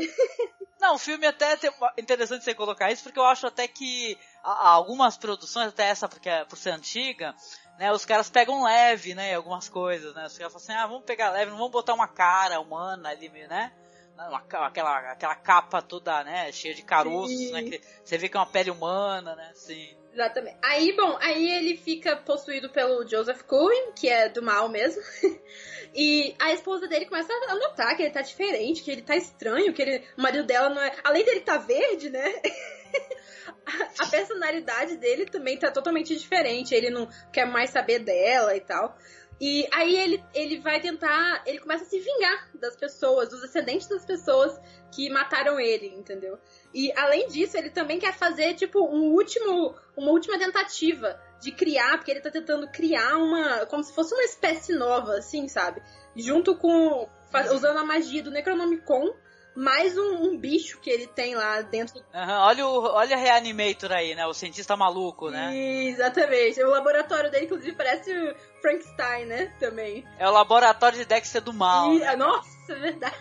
Não, 0.79 0.95
o 0.95 0.97
filme 0.99 1.25
até 1.27 1.53
é 1.53 2.01
interessante 2.01 2.43
você 2.43 2.53
colocar 2.53 2.91
isso, 2.91 3.03
porque 3.03 3.19
eu 3.19 3.25
acho 3.25 3.47
até 3.47 3.67
que 3.67 4.17
algumas 4.43 5.17
produções, 5.17 5.67
até 5.67 5.87
essa 5.87 6.07
porque 6.07 6.29
é, 6.29 6.45
por 6.45 6.57
ser 6.57 6.69
antiga, 6.69 7.35
né, 7.77 7.91
os 7.91 8.05
caras 8.05 8.29
pegam 8.29 8.63
leve, 8.63 9.13
né, 9.13 9.35
algumas 9.35 9.67
coisas, 9.67 10.13
né, 10.15 10.25
os 10.25 10.37
caras 10.37 10.53
falam 10.53 10.65
assim, 10.65 10.73
ah, 10.73 10.87
vamos 10.87 11.03
pegar 11.03 11.31
leve, 11.31 11.51
não 11.51 11.57
vamos 11.57 11.71
botar 11.71 11.93
uma 11.93 12.07
cara 12.07 12.59
humana 12.59 13.09
ali, 13.09 13.27
né, 13.29 13.71
aquela, 14.17 15.11
aquela 15.11 15.35
capa 15.35 15.81
toda, 15.81 16.23
né, 16.23 16.51
cheia 16.51 16.73
de 16.73 16.83
caroços, 16.83 17.51
né, 17.51 17.63
que 17.63 17.81
você 18.03 18.17
vê 18.17 18.27
que 18.27 18.37
é 18.37 18.39
uma 18.39 18.45
pele 18.45 18.71
humana, 18.71 19.35
né, 19.35 19.49
assim. 19.51 19.95
Exatamente. 20.17 20.57
Aí, 20.63 20.95
bom, 20.95 21.15
aí 21.21 21.47
ele 21.47 21.77
fica 21.77 22.15
possuído 22.15 22.71
pelo 22.71 23.07
Joseph 23.07 23.43
Cohen, 23.43 23.91
que 23.93 24.09
é 24.09 24.27
do 24.27 24.41
mal 24.41 24.67
mesmo. 24.67 24.99
e 25.93 26.35
a 26.39 26.51
esposa 26.51 26.87
dele 26.87 27.05
começa 27.05 27.31
a 27.31 27.53
notar 27.53 27.95
que 27.95 28.01
ele 28.01 28.11
tá 28.11 28.23
diferente, 28.23 28.81
que 28.81 28.89
ele 28.89 29.03
tá 29.03 29.15
estranho, 29.15 29.71
que 29.73 29.81
ele, 29.81 30.03
o 30.17 30.21
marido 30.21 30.43
dela 30.43 30.69
não 30.69 30.81
é. 30.81 30.91
Além 31.03 31.23
dele 31.23 31.41
tá 31.41 31.57
verde, 31.57 32.09
né? 32.09 32.33
a 33.99 34.07
personalidade 34.07 34.97
dele 34.97 35.25
também 35.25 35.55
tá 35.55 35.69
totalmente 35.69 36.15
diferente. 36.15 36.73
Ele 36.73 36.89
não 36.89 37.07
quer 37.31 37.45
mais 37.45 37.69
saber 37.69 37.99
dela 37.99 38.55
e 38.55 38.61
tal. 38.61 38.97
E 39.39 39.67
aí 39.71 39.95
ele, 39.95 40.23
ele 40.33 40.59
vai 40.59 40.79
tentar. 40.79 41.43
Ele 41.45 41.59
começa 41.59 41.83
a 41.83 41.87
se 41.87 41.99
vingar 41.99 42.49
das 42.55 42.75
pessoas, 42.75 43.29
dos 43.29 43.41
descendentes 43.41 43.87
das 43.87 44.03
pessoas 44.03 44.59
que 44.91 45.09
mataram 45.09 45.59
ele, 45.59 45.87
entendeu? 45.87 46.39
E 46.73 46.91
além 46.93 47.27
disso, 47.27 47.55
ele 47.55 47.69
também 47.69 47.99
quer 47.99 48.13
fazer, 48.13 48.55
tipo, 48.55 48.83
um 48.83 49.13
último, 49.13 49.75
uma 49.95 50.11
última 50.11 50.39
tentativa 50.39 51.19
de 51.39 51.51
criar, 51.51 51.97
porque 51.97 52.11
ele 52.11 52.21
tá 52.21 52.31
tentando 52.31 52.67
criar 52.71 53.17
uma. 53.17 53.65
como 53.67 53.83
se 53.83 53.93
fosse 53.93 54.13
uma 54.13 54.23
espécie 54.23 54.73
nova, 54.73 55.17
assim, 55.17 55.47
sabe? 55.47 55.81
Junto 56.15 56.55
com. 56.55 57.07
usando 57.53 57.77
a 57.77 57.83
magia 57.83 58.23
do 58.23 58.31
Necronomicon 58.31 59.13
mais 59.57 59.97
um, 59.97 60.27
um, 60.27 60.37
bicho 60.37 60.79
que 60.79 60.87
ele 60.87 61.07
tem 61.07 61.33
lá 61.33 61.61
dentro. 61.61 61.99
Uhum, 62.13 62.31
olha 62.41 62.67
o 62.67 62.83
olha 62.93 63.17
Reanimator 63.17 63.91
aí, 63.91 64.13
né? 64.13 64.23
O 64.27 64.33
cientista 64.33 64.77
maluco, 64.77 65.31
né? 65.31 65.57
Exatamente. 65.57 66.61
O 66.61 66.69
laboratório 66.69 67.31
dele, 67.31 67.45
inclusive, 67.45 67.75
parece 67.75 68.11
o 68.11 68.35
Frankenstein, 68.61 69.25
né? 69.25 69.47
Também. 69.59 70.07
É 70.19 70.29
o 70.29 70.31
laboratório 70.31 70.99
de 70.99 71.05
Dexter 71.05 71.41
do 71.41 71.51
mal. 71.51 71.91
E, 71.91 71.99
né? 71.99 72.15
Nossa, 72.15 72.71
é 72.71 72.75
verdade. 72.75 73.17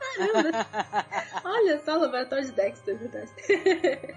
Caramba! 0.00 0.66
Olha 1.44 1.78
só, 1.84 1.96
o 1.96 2.00
laboratório 2.00 2.46
de 2.46 2.52
Dexter, 2.52 2.94
é 2.94 2.98
verdade. 2.98 3.32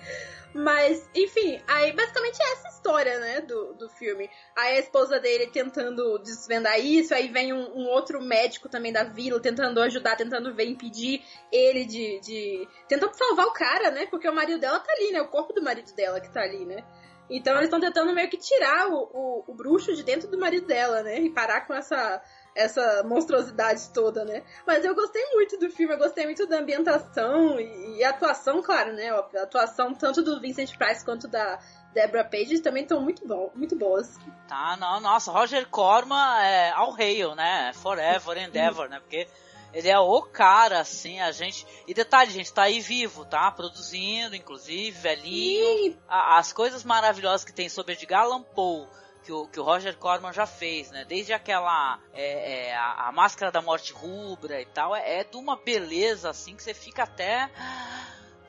Mas, 0.53 1.07
enfim, 1.13 1.61
aí 1.67 1.91
basicamente 1.91 2.41
é 2.41 2.53
essa 2.53 2.69
história, 2.69 2.86
né, 3.03 3.41
do, 3.41 3.73
do 3.73 3.89
filme. 3.89 4.29
Aí 4.55 4.77
a 4.77 4.79
esposa 4.79 5.19
dele 5.19 5.47
tentando 5.47 6.17
desvendar 6.19 6.79
isso, 6.79 7.13
aí 7.13 7.27
vem 7.27 7.53
um, 7.53 7.75
um 7.75 7.87
outro 7.87 8.21
médico 8.21 8.69
também 8.69 8.91
da 8.91 9.03
vila 9.03 9.39
tentando 9.39 9.81
ajudar, 9.81 10.15
tentando 10.15 10.53
ver, 10.53 10.65
impedir 10.65 11.23
ele 11.51 11.85
de, 11.85 12.19
de. 12.19 12.67
tentando 12.87 13.15
salvar 13.15 13.45
o 13.47 13.53
cara, 13.53 13.91
né? 13.91 14.05
Porque 14.07 14.27
o 14.27 14.35
marido 14.35 14.59
dela 14.59 14.79
tá 14.79 14.91
ali, 14.91 15.11
né? 15.11 15.21
O 15.21 15.27
corpo 15.27 15.53
do 15.53 15.63
marido 15.63 15.93
dela 15.95 16.19
que 16.19 16.31
tá 16.31 16.41
ali, 16.41 16.65
né? 16.65 16.83
Então 17.29 17.53
eles 17.55 17.65
estão 17.65 17.79
tentando 17.79 18.13
meio 18.13 18.29
que 18.29 18.37
tirar 18.37 18.87
o, 18.87 19.09
o, 19.13 19.43
o, 19.47 19.53
bruxo 19.53 19.93
de 19.93 20.03
dentro 20.03 20.29
do 20.29 20.39
marido 20.39 20.65
dela, 20.65 21.03
né? 21.03 21.19
E 21.19 21.29
parar 21.29 21.67
com 21.67 21.73
essa 21.73 22.21
essa 22.57 23.03
monstruosidade 23.03 23.89
toda, 23.93 24.25
né? 24.25 24.43
Mas 24.65 24.83
eu 24.83 24.95
gostei 24.95 25.23
muito 25.33 25.57
do 25.59 25.69
filme, 25.69 25.93
eu 25.93 25.99
gostei 25.99 26.25
muito 26.25 26.47
da 26.47 26.57
ambientação 26.57 27.59
e, 27.59 27.97
e 27.97 28.03
a 28.03 28.09
atuação, 28.09 28.61
claro, 28.63 28.93
né? 28.93 29.09
A 29.09 29.43
atuação 29.43 29.93
tanto 29.93 30.23
do 30.23 30.41
Vincent 30.41 30.75
Price 30.75 31.05
quanto 31.05 31.27
da 31.27 31.59
Deborah 31.93 32.23
Page 32.27 32.59
também 32.59 32.83
estão 32.83 32.99
muito 32.99 33.27
bom, 33.27 33.51
muito 33.53 33.75
boas. 33.75 34.17
Tá, 34.47 34.75
não, 34.77 34.99
nossa, 34.99 35.31
Roger 35.31 35.67
Corman 35.67 36.41
é 36.41 36.71
all 36.71 36.95
hail, 36.99 37.35
né? 37.35 37.71
Forever 37.75 38.37
and 38.37 38.51
ever, 38.55 38.89
né? 38.89 38.99
Porque 38.99 39.27
ele 39.71 39.89
é 39.89 39.99
o 39.99 40.21
cara, 40.23 40.79
assim, 40.79 41.19
a 41.19 41.31
gente. 41.31 41.65
E 41.87 41.93
detalhe, 41.93 42.31
gente, 42.31 42.51
tá 42.51 42.63
aí 42.63 42.79
vivo, 42.79 43.23
tá? 43.23 43.51
Produzindo, 43.51 44.35
inclusive, 44.35 44.97
velhinho. 44.97 45.95
As 46.07 46.51
coisas 46.51 46.83
maravilhosas 46.83 47.45
que 47.45 47.53
tem 47.53 47.69
sobre 47.69 47.93
Edgar 47.93 48.23
Allan 48.23 48.41
Poe 48.41 48.87
que 49.27 49.33
o, 49.33 49.45
que 49.45 49.59
o 49.59 49.63
Roger 49.63 49.97
Corman 49.97 50.31
já 50.31 50.45
fez, 50.45 50.89
né? 50.89 51.03
Desde 51.03 51.33
aquela 51.33 51.99
é, 52.13 52.69
é, 52.69 52.75
a, 52.77 53.09
a, 53.09 53.11
Máscara 53.11 53.51
da 53.51 53.61
Morte 53.61 53.91
Rubra 53.91 54.61
e 54.61 54.65
tal, 54.65 54.95
é, 54.95 55.19
é 55.19 55.23
de 55.25 55.35
uma 55.35 55.57
beleza 55.57 56.29
assim 56.29 56.55
que 56.55 56.63
você 56.63 56.73
fica 56.73 57.03
até 57.03 57.51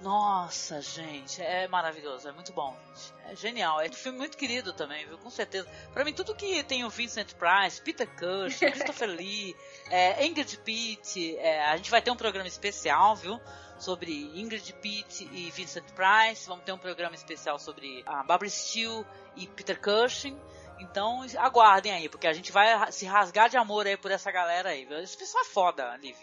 nossa, 0.01 0.81
gente, 0.81 1.43
é 1.43 1.67
maravilhoso, 1.67 2.29
é 2.29 2.31
muito 2.31 2.53
bom, 2.53 2.77
gente. 2.95 3.33
É 3.33 3.35
genial, 3.35 3.81
é 3.81 3.89
um 3.89 3.93
filme 3.93 4.19
muito 4.19 4.37
querido 4.37 4.73
também, 4.73 5.05
viu? 5.05 5.19
Com 5.19 5.29
certeza. 5.29 5.69
Para 5.93 6.05
mim, 6.05 6.13
tudo 6.13 6.37
que 6.37 6.63
tem 6.63 6.85
o 6.85 6.89
Vincent 6.91 7.35
Price, 7.35 7.83
Peter 7.83 8.07
Cushing, 8.07 8.71
Christopher 8.71 9.09
Lee, 9.09 9.57
é, 9.91 10.25
Ingrid 10.25 10.57
Pitt, 10.59 11.37
é, 11.39 11.65
a 11.65 11.77
gente 11.77 11.91
vai 11.91 12.01
ter 12.01 12.13
um 12.13 12.17
programa 12.17 12.47
especial, 12.47 13.17
viu? 13.17 13.41
Sobre 13.77 14.13
Ingrid 14.39 14.73
Pitt 14.75 15.29
e 15.33 15.51
Vincent 15.51 15.87
Price. 15.91 16.47
Vamos 16.47 16.65
ter 16.65 16.71
um 16.71 16.79
programa 16.79 17.17
especial 17.17 17.59
sobre 17.59 18.05
a 18.07 18.23
Barbara 18.23 18.49
Steele 18.49 19.05
e 19.35 19.49
Peter 19.49 19.81
Cushing. 19.81 20.39
Então 20.79 21.25
aguardem 21.39 21.93
aí, 21.93 22.09
porque 22.09 22.27
a 22.27 22.33
gente 22.33 22.53
vai 22.53 22.91
se 22.93 23.07
rasgar 23.07 23.49
de 23.49 23.57
amor 23.57 23.87
aí 23.87 23.97
por 23.97 24.11
essa 24.11 24.31
galera 24.31 24.71
aí. 24.71 24.87
Esse 25.03 25.17
pessoal 25.17 25.45
é 25.45 25.47
foda, 25.47 25.97
Liv. 25.97 26.17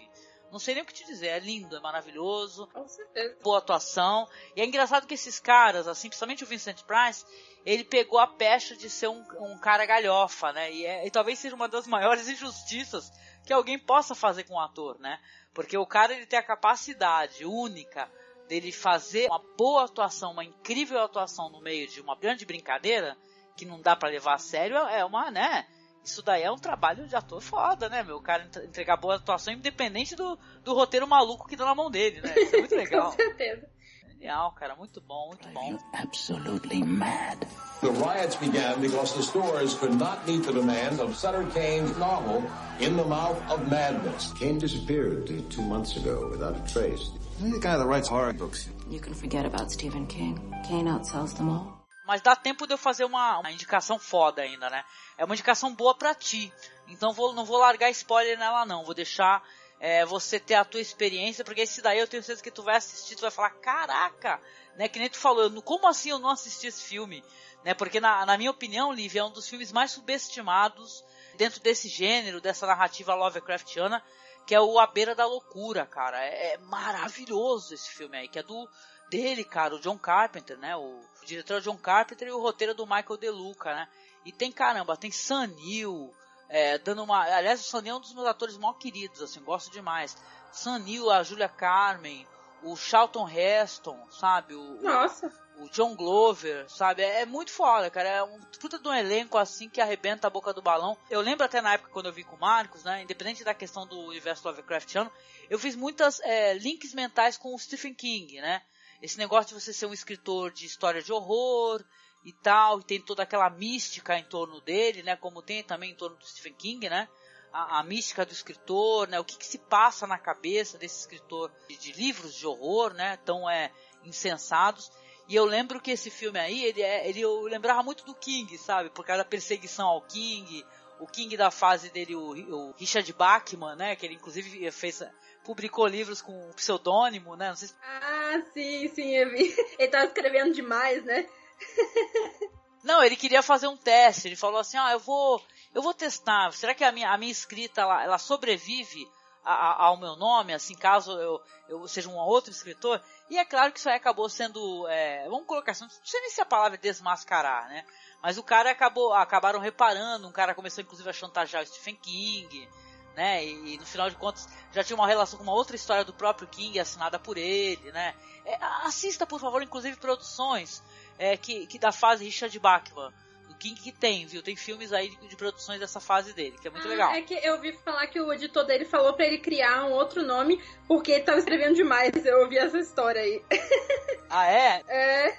Não 0.52 0.60
sei 0.60 0.76
nem 0.76 0.84
o 0.84 0.86
que 0.86 0.94
te 0.94 1.06
dizer, 1.06 1.28
é 1.28 1.40
lindo, 1.40 1.76
é 1.76 1.80
maravilhoso. 1.82 2.68
Com 2.68 2.88
certeza. 2.88 3.38
Boa 3.44 3.58
atuação. 3.58 4.28
E 4.56 4.62
é 4.62 4.66
engraçado 4.66 5.08
que 5.08 5.14
esses 5.14 5.40
caras, 5.40 5.88
assim, 5.88 6.08
principalmente 6.08 6.44
o 6.44 6.48
Vincent 6.48 6.82
Price, 6.84 7.26
ele 7.66 7.84
pegou 7.84 8.20
a 8.20 8.28
pecha 8.28 8.76
de 8.76 8.90
ser 8.90 9.08
um, 9.08 9.26
um 9.40 9.58
cara 9.58 9.86
galhofa, 9.86 10.54
né? 10.54 10.72
E, 10.72 10.86
é, 10.86 11.06
e 11.06 11.12
talvez 11.12 11.40
seja 11.40 11.56
uma 11.56 11.68
das 11.68 11.88
maiores 11.88 12.28
injustiças 12.30 13.12
que 13.46 13.52
alguém 13.52 13.78
possa 13.78 14.16
fazer 14.16 14.44
com 14.44 14.54
um 14.54 14.60
ator, 14.60 15.00
né? 15.00 15.20
Porque 15.54 15.78
o 15.78 15.86
cara 15.86 16.14
ele 16.14 16.26
tem 16.26 16.40
a 16.40 16.44
capacidade 16.44 17.46
única 17.46 18.10
dele 18.48 18.72
fazer 18.72 19.28
uma 19.28 19.44
boa 19.58 19.86
atuação, 19.86 20.32
uma 20.32 20.44
incrível 20.44 21.02
atuação 21.02 21.50
no 21.50 21.62
meio 21.62 21.88
de 21.88 22.00
uma 22.00 22.16
grande 22.16 22.46
brincadeira 22.46 23.18
que 23.56 23.66
não 23.66 23.82
dá 23.82 23.96
para 23.96 24.10
levar 24.10 24.36
a 24.36 24.38
sério, 24.38 24.76
é 24.78 25.04
uma, 25.06 25.32
né? 25.32 25.66
Isso 26.04 26.22
daí 26.22 26.44
é 26.44 26.52
um 26.52 26.58
trabalho 26.58 27.08
de 27.08 27.16
ator 27.16 27.42
foda, 27.42 27.90
né, 27.90 28.04
meu? 28.04 28.18
O 28.18 28.22
cara 28.22 28.48
entregar 28.64 28.98
boa 28.98 29.16
atuação 29.16 29.54
independente 29.54 30.16
do, 30.16 30.38
do 30.64 30.74
roteiro 30.74 31.08
maluco 31.08 31.48
que 31.48 31.56
dá 31.56 31.66
na 31.66 31.74
mão 31.74 31.90
dele, 31.90 32.22
né? 32.22 32.34
Isso 32.38 32.56
é 32.56 32.60
muito 32.60 32.76
legal. 32.78 33.12
Com 33.12 33.16
certeza. 33.16 33.68
Genial, 34.08 34.52
cara. 34.54 34.76
Muito 34.76 35.02
bom, 35.02 35.28
muito 35.30 35.48
bom. 35.50 35.80
Absolutely 35.94 36.84
mad. 36.84 37.40
The 37.82 37.90
riots 37.90 38.36
began 38.36 38.80
because 38.82 39.16
the 39.16 39.24
stores 39.24 39.74
could 39.74 39.96
not 39.98 40.26
meet 40.28 40.44
the 40.44 40.54
demands 40.54 41.00
of 41.00 41.16
Sutter 41.16 41.44
Kane's 41.54 41.98
novel, 41.98 42.44
In 42.80 42.98
the 42.98 43.04
Mouth 43.04 43.38
of 43.52 43.68
Madness. 43.70 44.32
Kane 44.34 44.60
disappeared 44.60 45.28
two 45.50 45.62
months 45.62 45.98
ago 45.98 46.30
without 46.30 46.56
a 46.56 46.72
trace. 46.72 47.12
I'm 47.42 47.52
the 47.52 47.60
guy 47.60 47.78
that 47.78 47.86
writes 47.86 48.08
horror 48.08 48.34
books. 48.34 48.70
You 48.90 49.00
can 49.00 49.14
forget 49.14 49.46
about 49.46 49.72
Stephen 49.72 50.08
King. 50.08 50.40
Kane 50.68 50.86
outsells 50.88 51.36
them 51.36 51.50
all. 51.50 51.75
Mas 52.06 52.22
dá 52.22 52.36
tempo 52.36 52.68
de 52.68 52.74
eu 52.74 52.78
fazer 52.78 53.06
uma, 53.06 53.40
uma 53.40 53.52
indicação 53.52 53.98
foda 53.98 54.42
ainda, 54.42 54.70
né? 54.70 54.86
É 55.18 55.26
uma 55.26 55.34
indicação 55.34 55.74
boa 55.74 55.96
pra 55.96 56.14
ti. 56.14 56.54
Então 56.88 57.12
vou, 57.12 57.34
não 57.34 57.46
vou 57.46 57.58
largar 57.58 57.90
spoiler 57.90 58.38
nela 58.38 58.66
não. 58.66 58.86
Vou 58.86 58.94
deixar 58.94 59.44
é, 59.80 60.06
você 60.06 60.40
ter 60.40 60.56
a 60.56 60.66
tua 60.66 60.80
experiência, 60.80 61.44
porque 61.44 61.62
esse 61.62 61.82
daí 61.82 62.00
eu 62.00 62.08
tenho 62.08 62.24
certeza 62.24 62.44
que 62.44 62.52
tu 62.52 62.64
vai 62.64 62.78
assistir, 62.78 63.16
tu 63.16 63.22
vai 63.22 63.32
falar, 63.32 63.50
caraca, 63.52 64.40
né? 64.76 64.88
Que 64.88 65.00
nem 65.00 65.10
tu 65.10 65.18
falou, 65.18 65.50
como 65.62 65.88
assim 65.88 66.10
eu 66.10 66.20
não 66.20 66.30
assisti 66.30 66.68
esse 66.68 66.84
filme? 66.84 67.24
Né? 67.64 67.74
Porque 67.74 68.00
na, 68.00 68.26
na 68.26 68.38
minha 68.38 68.52
opinião, 68.52 68.94
Liv, 68.94 69.16
é 69.18 69.24
um 69.24 69.32
dos 69.32 69.50
filmes 69.50 69.72
mais 69.72 69.92
subestimados 69.92 71.04
dentro 71.36 71.60
desse 71.60 71.90
gênero, 71.90 72.40
dessa 72.40 72.68
narrativa 72.68 73.16
Lovecraftiana, 73.16 74.04
que 74.46 74.54
é 74.54 74.62
o 74.62 74.80
A 74.80 74.86
Beira 74.86 75.16
da 75.16 75.26
Loucura, 75.26 75.86
cara. 75.86 76.24
É, 76.24 76.54
é 76.54 76.58
maravilhoso 76.60 77.74
esse 77.74 77.90
filme 77.90 78.16
aí, 78.18 78.28
que 78.28 78.38
é 78.38 78.44
do 78.44 78.70
dele, 79.10 79.44
cara, 79.44 79.76
o 79.76 79.80
John 79.80 79.98
Carpenter, 79.98 80.58
né? 80.58 80.76
O, 80.76 80.82
o 80.82 81.26
diretor 81.26 81.62
John 81.62 81.78
Carpenter 81.78 82.28
e 82.28 82.32
o 82.32 82.42
roteiro 82.42 82.74
do 82.74 82.86
Michael 82.86 83.18
De 83.18 83.30
Luca, 83.30 83.74
né? 83.74 83.88
E 84.26 84.32
tem 84.32 84.52
caramba, 84.52 84.98
tem 84.98 85.12
Sanil, 85.12 86.14
é, 86.50 86.78
dando 86.78 87.04
uma. 87.04 87.22
Aliás, 87.22 87.62
o 87.62 87.64
Sanil 87.64 87.94
é 87.94 87.98
um 87.98 88.02
dos 88.02 88.14
meus 88.14 88.28
atores 88.28 88.58
mais 88.58 88.78
queridos, 88.78 89.22
assim, 89.22 89.42
gosto 89.42 89.72
demais. 89.72 90.18
Sanil, 90.52 91.12
a 91.12 91.22
Julia 91.22 91.50
Carmen, 91.50 92.26
o 92.64 92.76
Charlton 92.76 93.30
Heston, 93.30 94.00
sabe? 94.10 94.56
O, 94.56 94.82
Nossa! 94.82 95.32
O, 95.58 95.66
o 95.66 95.70
John 95.70 95.96
Glover, 95.96 96.70
sabe? 96.70 97.04
É, 97.04 97.22
é, 97.22 97.26
muito 97.26 97.52
foda, 97.52 97.90
cara. 97.90 98.10
É 98.10 98.24
um 98.24 98.40
puta 98.60 98.80
de 98.80 98.88
um 98.88 98.94
elenco 98.94 99.38
assim 99.38 99.70
que 99.70 99.80
arrebenta 99.80 100.28
a 100.28 100.30
boca 100.30 100.54
do 100.54 100.62
balão. 100.62 100.98
Eu 101.10 101.22
lembro 101.22 101.46
até 101.46 101.62
na 101.62 101.74
época 101.74 101.92
quando 101.92 102.08
eu 102.08 102.14
vi 102.14 102.24
com 102.24 102.36
o 102.36 102.40
Marcos, 102.40 102.84
né? 102.84 103.04
Independente 103.04 103.44
da 103.44 103.54
questão 103.54 103.86
do 103.86 104.00
universo 104.00 104.48
Lovecraftiano, 104.48 105.12
eu 105.50 105.60
fiz 105.60 105.76
muitas 105.76 106.20
é, 106.22 106.54
links 106.54 106.94
mentais 106.94 107.38
com 107.38 107.54
o 107.54 107.60
Stephen 107.60 107.94
King, 107.94 108.42
né? 108.42 108.62
Esse 109.02 109.18
negócio 109.18 109.56
de 109.56 109.62
você 109.62 109.74
ser 109.74 109.86
um 109.86 109.94
escritor 109.94 110.52
de 110.52 110.66
história 110.66 111.02
de 111.02 111.12
horror 111.12 111.84
e 112.24 112.32
tal, 112.32 112.80
e 112.80 112.84
tem 112.84 113.00
toda 113.00 113.24
aquela 113.24 113.50
mística 113.50 114.18
em 114.18 114.24
torno 114.24 114.60
dele, 114.62 115.04
né? 115.04 115.16
Como 115.16 115.42
tem 115.42 115.64
também 115.64 115.92
em 115.92 115.96
torno 115.96 116.18
do 116.18 116.26
Stephen 116.26 116.54
King, 116.54 116.90
né? 116.90 117.08
A, 117.54 117.80
a 117.80 117.84
mística 117.84 118.26
do 118.26 118.32
escritor, 118.32 119.08
né? 119.08 119.20
O 119.20 119.24
que, 119.24 119.38
que, 119.38 119.46
se 119.46 119.60
passa 119.60 120.08
na 120.08 120.18
cabeça 120.18 120.78
desse 120.78 121.02
escritor 121.02 121.52
de, 121.70 121.78
de, 121.78 121.92
livros 121.92 122.34
de 122.34 122.48
horror, 122.48 122.94
né? 122.94 123.18
Tão 123.18 123.48
é, 123.50 123.72
insensados. 124.04 124.92
E 125.28 125.36
eu 125.36 125.46
lembro 125.46 125.80
que 125.80 125.92
esse 125.92 126.10
filme 126.10 126.40
aí, 126.40 126.64
ele, 126.64 126.82
é, 126.82 127.08
ele 127.08 127.22
eu 127.22 127.42
lembrava 127.44 127.84
muito 127.84 128.04
do 128.06 128.16
King, 128.16 128.58
sabe? 128.58 128.90
Por 128.90 129.06
causa 129.06 129.24
da 129.24 129.30
perseguição 129.30 129.88
ao 129.88 130.02
King, 130.02 130.66
o 131.00 131.06
King 131.06 131.38
da 131.38 131.52
fase 131.52 131.90
dele, 131.92 132.16
o, 132.16 132.32
o 132.32 132.72
Richard 132.72 133.12
Bachman, 133.14 133.76
né? 133.76 133.96
Que 133.96 134.08
ele 134.08 134.16
inclusive 134.16 134.72
fez 134.72 135.04
publicou 135.46 135.86
livros 135.88 136.22
com 136.22 136.52
pseudônimo, 136.54 137.36
né? 137.36 137.56
Se... 137.56 137.74
Ah, 137.82 138.42
sim, 138.54 138.88
sim, 138.90 139.16
eu 139.16 139.30
vi. 139.30 139.56
Ele 139.78 139.88
tava 139.88 140.06
escrevendo 140.06 140.54
demais, 140.54 141.04
né? 141.06 141.26
Não, 142.84 143.04
ele 143.04 143.16
queria 143.16 143.42
fazer 143.42 143.68
um 143.68 143.76
teste. 143.76 144.28
Ele 144.28 144.36
falou 144.36 144.60
assim: 144.60 144.78
ah, 144.78 144.92
eu 144.92 145.00
vou, 145.00 145.44
eu 145.74 145.82
vou 145.82 145.92
testar. 145.92 146.52
Será 146.54 146.72
que 146.76 146.84
a 146.84 146.92
minha, 146.92 147.10
a 147.10 147.18
minha 147.18 147.32
escrita 147.32 147.82
ela, 147.82 148.04
ela 148.04 148.18
sobrevive 148.20 149.10
a, 149.44 149.54
a, 149.54 149.86
ao 149.86 149.98
meu 149.98 150.16
nome, 150.16 150.54
assim, 150.54 150.76
caso 150.76 151.12
eu, 151.14 151.42
eu 151.68 151.88
seja 151.88 152.10
um 152.10 152.16
outro 152.16 152.52
escritor? 152.52 153.02
E 153.28 153.40
é 153.40 153.46
claro 153.46 153.72
que 153.72 153.80
isso 153.80 153.90
aí 153.90 153.96
acabou 153.96 154.30
sendo, 154.30 154.88
é, 154.88 155.28
vamos 155.28 155.48
colocar 155.48 155.72
assim, 155.72 155.84
não 155.84 155.90
sei 155.90 156.22
nem 156.22 156.30
se 156.30 156.42
a 156.42 156.46
palavra 156.46 156.78
é 156.78 156.80
desmascarar, 156.80 157.68
né? 157.70 157.84
Mas 158.22 158.38
o 158.38 158.44
cara 158.44 158.70
acabou, 158.70 159.14
acabaram 159.14 159.60
reparando. 159.60 160.28
Um 160.28 160.32
cara 160.32 160.54
começou 160.54 160.84
inclusive 160.84 161.10
a 161.10 161.14
chantagear 161.14 161.64
o 161.64 161.66
Stephen 161.66 161.96
King 161.96 162.70
né? 163.16 163.46
E, 163.46 163.78
no 163.78 163.86
final 163.86 164.10
de 164.10 164.16
contas 164.16 164.48
já 164.72 164.84
tinha 164.84 164.96
uma 164.96 165.08
relação 165.08 165.38
com 165.38 165.44
uma 165.44 165.54
outra 165.54 165.76
história 165.76 166.04
do 166.04 166.14
próprio 166.14 166.48
King 166.48 166.80
assinada 166.80 167.18
por 167.18 167.38
ele, 167.38 167.92
né? 167.92 168.14
É, 168.46 168.58
assista, 168.84 169.26
por 169.26 169.40
favor, 169.40 169.64
inclusive 169.64 169.98
produções 169.98 170.84
é, 171.18 171.38
que, 171.38 171.66
que 171.68 171.80
da 171.80 171.92
fase 171.92 172.26
Richard 172.26 172.58
Bachman. 172.60 173.12
Do 173.48 173.56
King 173.56 173.80
que 173.80 173.92
tem, 173.92 174.26
viu? 174.26 174.42
Tem 174.44 174.56
filmes 174.56 174.92
aí 174.92 175.10
de, 175.10 175.28
de 175.30 175.36
produções 175.36 175.80
dessa 175.80 176.00
fase 176.00 176.34
dele, 176.34 176.58
que 176.60 176.68
é 176.68 176.72
muito 176.72 176.88
ah, 176.88 176.90
legal. 176.90 177.12
É 177.14 177.22
que 177.22 177.34
eu 177.36 177.54
ouvi 177.54 177.72
falar 177.78 178.06
que 178.08 178.20
o 178.20 178.34
editor 178.34 178.66
dele 178.66 178.86
falou 178.86 179.14
para 179.14 179.26
ele 179.26 179.38
criar 179.38 179.86
um 179.86 179.92
outro 179.92 180.24
nome 180.24 180.62
porque 180.88 181.12
ele 181.12 181.24
tava 181.24 181.38
escrevendo 181.38 181.76
demais. 181.76 182.12
Eu 182.26 182.42
ouvi 182.42 182.58
essa 182.58 182.78
história 182.78 183.22
aí. 183.22 183.44
Ah, 184.28 184.48
é? 184.48 184.82
É. 184.88 185.38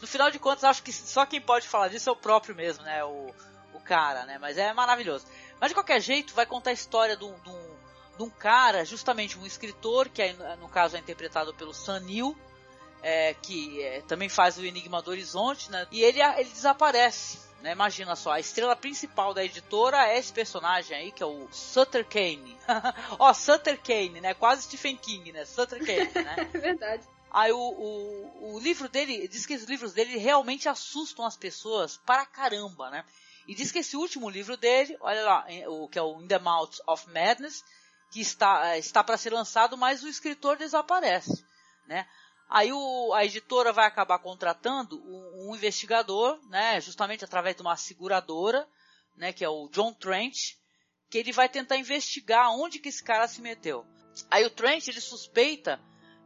No 0.00 0.06
final 0.06 0.30
de 0.30 0.38
contas, 0.38 0.64
acho 0.64 0.82
que 0.82 0.90
só 0.90 1.26
quem 1.26 1.40
pode 1.40 1.68
falar 1.68 1.88
disso 1.88 2.08
é 2.08 2.12
o 2.12 2.16
próprio 2.16 2.56
mesmo, 2.56 2.82
né? 2.82 3.04
O, 3.04 3.26
o 3.74 3.80
cara, 3.80 4.24
né? 4.24 4.38
Mas 4.38 4.56
é 4.56 4.72
maravilhoso. 4.72 5.26
Mas 5.60 5.70
de 5.70 5.74
qualquer 5.74 6.00
jeito, 6.00 6.34
vai 6.34 6.46
contar 6.46 6.70
a 6.70 6.72
história 6.72 7.16
de 7.16 7.24
um, 7.24 7.34
de 8.16 8.22
um, 8.22 8.30
cara, 8.30 8.84
justamente 8.84 9.38
um 9.38 9.46
escritor, 9.46 10.08
que 10.08 10.22
é, 10.22 10.32
no 10.56 10.68
caso 10.68 10.96
é 10.96 10.98
interpretado 10.98 11.52
pelo 11.52 11.74
Sam 11.74 12.00
Neill, 12.00 12.36
é, 13.02 13.34
que 13.34 13.82
é, 13.82 14.00
também 14.02 14.28
faz 14.28 14.56
o 14.58 14.64
Enigma 14.64 15.02
do 15.02 15.10
Horizonte, 15.10 15.70
né? 15.70 15.86
E 15.90 16.02
ele, 16.02 16.20
ele 16.20 16.50
desaparece. 16.50 17.38
Né? 17.62 17.72
Imagina 17.72 18.16
só, 18.16 18.32
a 18.32 18.40
estrela 18.40 18.74
principal 18.74 19.34
da 19.34 19.44
editora 19.44 20.08
é 20.08 20.18
esse 20.18 20.32
personagem 20.32 20.96
aí, 20.96 21.12
que 21.12 21.22
é 21.22 21.26
o 21.26 21.46
Sutter 21.50 22.06
Kane. 22.06 22.56
Ó, 23.18 23.32
Sutter 23.34 23.78
Kane, 23.82 24.20
né? 24.20 24.32
Quase 24.32 24.62
Stephen 24.62 24.96
King, 24.96 25.32
né? 25.32 25.44
Sutter 25.44 25.78
Kane, 25.78 26.24
né? 26.24 26.36
é 26.54 26.58
verdade. 26.58 27.06
Aí 27.30 27.52
o, 27.52 27.58
o, 27.58 28.54
o 28.54 28.60
livro 28.60 28.88
dele, 28.88 29.28
diz 29.28 29.46
que 29.46 29.54
os 29.54 29.64
livros 29.64 29.92
dele 29.92 30.16
realmente 30.16 30.68
assustam 30.68 31.24
as 31.24 31.36
pessoas 31.36 31.98
para 31.98 32.26
caramba, 32.26 32.90
né? 32.90 33.04
E 33.50 33.54
diz 33.56 33.72
que 33.72 33.80
esse 33.80 33.96
último 33.96 34.30
livro 34.30 34.56
dele, 34.56 34.96
olha 35.00 35.24
lá, 35.24 35.44
o 35.66 35.88
que 35.88 35.98
é 35.98 36.02
o 36.02 36.22
In 36.22 36.28
the 36.28 36.38
Mouth 36.38 36.76
of 36.86 37.10
Madness, 37.10 37.64
que 38.12 38.20
está, 38.20 38.68
eh, 38.68 38.78
está 38.78 39.02
para 39.02 39.16
ser 39.16 39.32
lançado, 39.32 39.76
mas 39.76 40.04
o 40.04 40.08
escritor 40.08 40.56
desaparece, 40.56 41.44
né? 41.84 42.06
Aí 42.48 42.72
o, 42.72 43.12
a 43.12 43.24
editora 43.24 43.72
vai 43.72 43.86
acabar 43.86 44.20
contratando 44.20 45.02
um, 45.04 45.48
um, 45.48 45.56
investigador, 45.56 46.38
né, 46.48 46.80
justamente 46.80 47.24
através 47.24 47.56
de 47.56 47.62
uma 47.62 47.76
seguradora, 47.76 48.68
né, 49.16 49.32
que 49.32 49.44
é 49.44 49.48
o 49.48 49.68
John 49.72 49.92
Trent, 49.94 50.54
que 51.10 51.18
ele 51.18 51.32
vai 51.32 51.48
tentar 51.48 51.76
investigar 51.76 52.52
onde 52.52 52.78
que 52.78 52.88
esse 52.88 53.02
cara 53.02 53.26
se 53.26 53.42
meteu. 53.42 53.84
Aí 54.30 54.44
o 54.44 54.50
Trent 54.50 54.86
ele 54.86 55.00
suspeita 55.00 55.80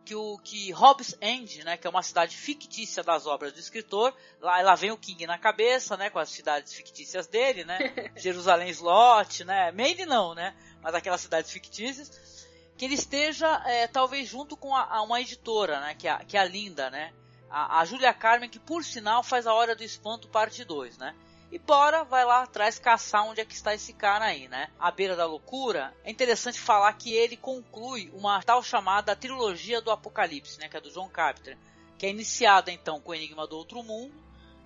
que 0.05 0.15
o 0.15 0.39
que 0.39 0.71
Hobbs 0.71 1.17
End, 1.21 1.65
né, 1.65 1.77
que 1.77 1.87
é 1.87 1.91
uma 1.91 2.03
cidade 2.03 2.37
fictícia 2.37 3.03
das 3.03 3.27
obras 3.27 3.53
do 3.53 3.59
escritor, 3.59 4.15
lá, 4.41 4.61
lá 4.61 4.75
vem 4.75 4.91
o 4.91 4.99
King 4.99 5.27
na 5.27 5.39
cabeça, 5.39 5.97
né, 5.97 6.11
com 6.11 6.19
as 6.19 6.29
cidades 6.29 6.73
fictícias 6.73 7.27
dele, 7.27 7.65
né, 7.65 7.79
Jerusalém 8.17 8.69
Slot, 8.69 9.45
né, 9.45 9.73
Maine 9.73 10.05
não, 10.05 10.35
né, 10.35 10.55
mas 10.83 10.95
aquelas 10.95 11.21
cidades 11.21 11.51
fictícias, 11.51 12.47
que 12.77 12.85
ele 12.85 12.95
esteja 12.95 13.63
é, 13.67 13.87
talvez 13.87 14.29
junto 14.29 14.57
com 14.57 14.75
a, 14.75 14.85
a, 14.85 15.03
uma 15.03 15.21
editora, 15.21 15.81
né, 15.81 15.95
que 15.95 16.07
é, 16.07 16.17
que 16.25 16.37
é 16.37 16.41
a 16.41 16.45
Linda, 16.45 16.91
né, 16.91 17.13
a, 17.51 17.81
a 17.81 17.85
Julia 17.85 18.13
Carmen, 18.13 18.51
que 18.51 18.59
por 18.59 18.85
sinal 18.85 19.23
faz 19.23 19.47
a 19.47 19.55
Hora 19.55 19.75
do 19.75 19.83
Espanto 19.83 20.29
parte 20.29 20.65
2, 20.65 20.99
né, 20.99 21.15
E 21.51 21.59
bora, 21.59 22.05
vai 22.05 22.25
lá 22.25 22.43
atrás 22.43 22.79
caçar 22.79 23.25
onde 23.25 23.41
é 23.41 23.45
que 23.45 23.55
está 23.55 23.75
esse 23.75 23.93
cara 23.93 24.25
aí, 24.25 24.49
né? 24.49 24.71
À 24.79 24.91
beira 24.91 25.15
da 25.15 25.25
loucura, 25.25 25.95
é 26.03 26.11
interessante 26.11 26.59
falar 26.59 26.93
que 26.95 27.15
ele 27.15 27.37
conclui 27.37 28.11
uma 28.13 28.43
tal 28.43 28.63
chamada 28.63 29.15
trilogia 29.15 29.81
do 29.81 29.91
Apocalipse, 29.91 30.59
né? 30.59 30.69
Que 30.69 30.77
é 30.77 30.81
do 30.81 30.91
John 30.91 31.09
Carpenter. 31.09 31.57
Que 31.97 32.07
é 32.07 32.11
iniciada 32.11 32.73
então 32.73 33.01
com 33.01 33.13
o 33.13 33.15
Enigma 33.15 33.47
do 33.47 33.57
Outro 33.57 33.83
Mundo, 33.83 34.15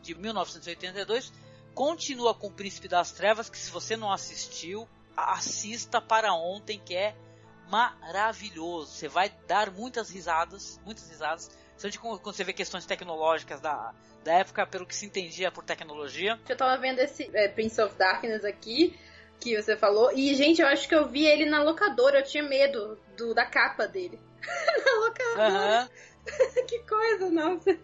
de 0.03 0.14
1982. 0.14 1.33
Continua 1.74 2.35
com 2.35 2.47
o 2.47 2.53
Príncipe 2.53 2.89
das 2.89 3.12
Trevas, 3.12 3.51
que 3.51 3.59
se 3.59 3.70
você 3.70 3.97
não 3.97 4.11
assistiu, 4.11 4.89
assista 5.16 6.01
para 6.01 6.33
ontem, 6.33 6.81
que 6.83 6.95
é 6.95 7.14
maravilhoso. 7.68 8.93
Você 8.93 9.09
vai 9.09 9.29
dar 9.47 9.70
muitas 9.70 10.11
risadas, 10.11 10.81
muitas 10.85 11.09
risadas. 11.09 11.51
Principalmente 11.81 12.22
quando 12.22 12.35
você 12.35 12.45
vê 12.45 12.53
questões 12.53 12.85
tecnológicas 12.85 13.61
da, 13.61 13.93
da 14.24 14.33
época, 14.35 14.66
pelo 14.66 14.87
que 14.87 14.95
se 14.95 15.07
entendia 15.07 15.51
por 15.51 15.64
tecnologia. 15.64 16.39
Eu 16.49 16.57
tava 16.57 16.76
vendo 16.81 16.99
esse 16.99 17.31
é, 17.33 17.49
Prince 17.49 17.81
of 17.81 17.95
Darkness 17.97 18.45
aqui, 18.45 18.99
que 19.41 19.61
você 19.61 19.76
falou, 19.76 20.12
e 20.12 20.35
gente, 20.35 20.61
eu 20.61 20.66
acho 20.66 20.89
que 20.89 20.95
eu 20.95 21.09
vi 21.09 21.24
ele 21.26 21.47
na 21.47 21.62
locadora, 21.62 22.18
eu 22.18 22.24
tinha 22.24 22.43
medo 22.43 22.99
do, 23.16 23.35
da 23.35 23.47
capa 23.47 23.87
dele. 23.87 24.20
na 24.85 24.93
locadora. 25.07 25.83
Uhum. 25.83 26.66
que 26.66 26.79
coisa, 26.81 27.31
nossa. 27.31 27.79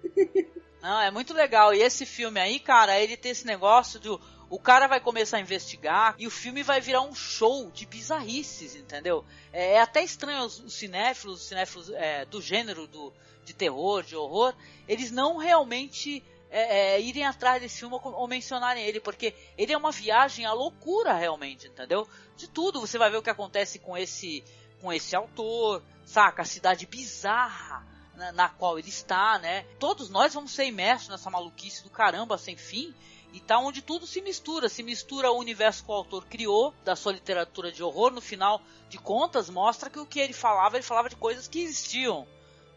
Não, 0.83 1.01
é 1.01 1.11
muito 1.11 1.33
legal. 1.33 1.73
E 1.73 1.81
esse 1.81 2.05
filme 2.05 2.39
aí, 2.39 2.59
cara, 2.59 3.01
ele 3.01 3.17
tem 3.17 3.33
esse 3.33 3.47
negócio 3.47 3.99
de 3.99 4.09
o 4.51 4.59
cara 4.59 4.87
vai 4.87 5.01
começar 5.01 5.39
a 5.39 5.41
investigar 5.41 6.15
e 6.19 6.27
o 6.27 6.31
filme 6.31 6.63
vai 6.63 6.81
virar 6.81 7.03
um 7.03 7.15
show 7.15 7.71
de 7.71 7.87
bizarrices, 7.87 8.75
entendeu? 8.75 9.25
É, 9.53 9.75
é 9.75 9.81
até 9.81 10.03
estranho 10.03 10.45
os, 10.45 10.61
os 10.61 10.75
cinéfilos, 10.75 11.43
os 11.43 11.49
cinéfilos 11.49 11.91
é, 11.91 12.25
do 12.25 12.41
gênero 12.41 12.87
do, 12.87 13.13
de 13.45 13.55
terror, 13.55 14.03
de 14.03 14.17
horror, 14.17 14.55
eles 14.89 15.11
não 15.11 15.37
realmente 15.37 16.23
é, 16.51 16.95
é, 16.95 17.01
irem 17.01 17.25
atrás 17.25 17.61
desse 17.61 17.81
filme 17.81 17.95
ou, 17.95 18.15
ou, 18.15 18.29
mencionarem 18.29 18.85
ele, 18.85 19.01
porque 19.01 19.35
ele 19.59 19.73
é 19.73 19.77
uma 19.77 19.91
viagem 19.91 20.47
à 20.47 20.53
loucura 20.53 21.13
realmente, 21.13 21.67
entendeu? 21.67 22.09
De 22.37 22.49
tudo, 22.49 22.81
você 22.81 22.97
vai 22.97 23.11
ver 23.11 23.17
o 23.17 23.23
que 23.23 23.31
acontece 23.31 23.79
com 23.79 23.97
esse, 23.97 24.45
com 24.81 24.93
esse 24.93 25.17
autor, 25.17 25.83
saca? 26.05 26.43
A 26.43 26.45
cidade 26.47 26.87
bizarra 26.87 27.85
na, 28.15 28.33
na 28.33 28.49
qual 28.49 28.79
ele 28.79 28.89
está, 28.89 29.39
né? 29.39 29.65
Todos 29.79 30.09
nós 30.09 30.33
vamos 30.33 30.53
ser 30.53 30.67
imersos 30.67 31.09
nessa 31.09 31.31
maluquice 31.31 31.83
do 31.83 31.91
caramba 31.91 32.39
sem 32.39 32.57
fim 32.57 32.95
e 33.35 33.41
tá 33.41 33.59
onde 33.59 33.83
tudo 33.83 34.07
se 34.07 34.23
mistura, 34.23 34.69
se 34.69 34.81
mistura 34.81 35.33
o 35.33 35.39
universo 35.41 35.85
que 35.85 35.91
o 35.91 35.95
autor 35.95 36.25
criou 36.27 36.73
da 36.85 36.95
sua 36.95 37.13
literatura 37.13 37.73
de 37.73 37.83
horror, 37.83 38.13
no 38.13 38.21
final 38.21 38.63
de 38.89 38.97
contas 38.97 39.51
mostra 39.51 39.91
que 39.91 39.99
o 39.99 40.07
que 40.07 40.21
ele 40.21 40.33
falava, 40.33 40.77
ele 40.77 40.85
falava 40.85 41.09
de 41.09 41.17
coisas 41.17 41.49
que 41.49 41.61
existiam. 41.61 42.29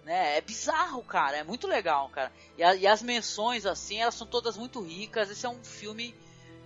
Né? 0.04 0.40
É 0.40 0.42
bizarro, 0.42 1.04
cara, 1.04 1.38
é 1.38 1.44
muito 1.44 1.68
legal, 1.68 2.10
cara. 2.10 2.34
E, 2.58 2.64
a, 2.64 2.74
e 2.74 2.88
as 2.88 3.04
menções, 3.04 3.68
assim, 3.68 4.00
elas 4.00 4.16
são 4.16 4.26
todas 4.26 4.58
muito 4.58 4.82
ricas. 4.82 5.30
Esse 5.30 5.46
é 5.46 5.50
um 5.50 5.64
filme 5.64 6.16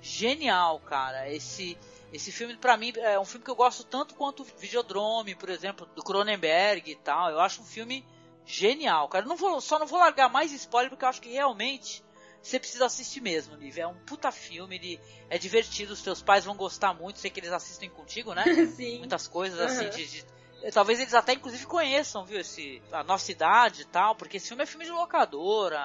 genial, 0.02 0.80
cara. 0.80 1.30
Esse, 1.30 1.78
esse 2.14 2.32
filme, 2.32 2.56
para 2.56 2.78
mim, 2.78 2.94
é 2.96 3.20
um 3.20 3.26
filme 3.26 3.44
que 3.44 3.52
eu 3.52 3.56
gosto 3.56 3.84
tanto 3.84 4.16
quanto 4.16 4.46
Videodrome, 4.58 5.36
por 5.36 5.50
exemplo, 5.50 5.86
do 5.96 6.02
Cronenberg 6.02 6.89
e 6.89 6.96
tal. 6.96 7.30
Eu 7.30 7.42
acho 7.42 7.62
um 7.62 7.66
filme 7.66 8.06
genial, 8.46 9.10
cara. 9.10 9.26
não 9.26 9.36
vou, 9.36 9.60
só 9.60 9.78
não 9.78 9.86
vou 9.86 10.00
largar 10.00 10.30
mais 10.30 10.54
spoiler 10.54 10.89
porque 10.89 11.04
eu 11.04 11.10
acho 11.10 11.22
que 11.22 11.34
realmente 11.34 12.02
você 12.42 12.60
precisa 12.60 12.86
assistir 12.86 13.22
mesmo, 13.22 13.56
Liv. 13.56 13.78
É 13.78 13.88
um 13.88 13.96
puta 14.06 14.32
filme, 14.32 14.76
ele 14.76 15.00
é 15.30 15.38
divertido, 15.38 15.94
os 15.94 16.02
teus 16.02 16.22
pais 16.22 16.44
vão 16.44 16.56
gostar 16.56 16.94
muito, 16.94 17.20
sei 17.20 17.30
que 17.30 17.39
eles 17.39 17.52
assistem 17.52 17.89
contigo, 17.89 18.34
né? 18.34 18.44
Sim. 18.76 19.00
Muitas 19.00 19.28
coisas 19.28 19.60
uhum. 19.60 19.66
assim 19.66 19.89
de, 19.89 20.08
de, 20.08 20.26
Talvez 20.74 21.00
eles 21.00 21.14
até 21.14 21.34
inclusive 21.34 21.66
conheçam, 21.66 22.26
viu, 22.26 22.39
esse, 22.39 22.82
a 22.92 23.04
nossa 23.04 23.32
idade 23.32 23.82
e 23.82 23.86
tal, 23.86 24.16
porque 24.16 24.38
esse 24.38 24.48
filme 24.48 24.64
é 24.64 24.66
filme 24.66 24.86
de 24.86 24.92
locadora, 24.92 25.82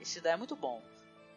esse 0.00 0.20
daí 0.20 0.32
é 0.32 0.36
muito 0.36 0.56
bom. 0.56 0.82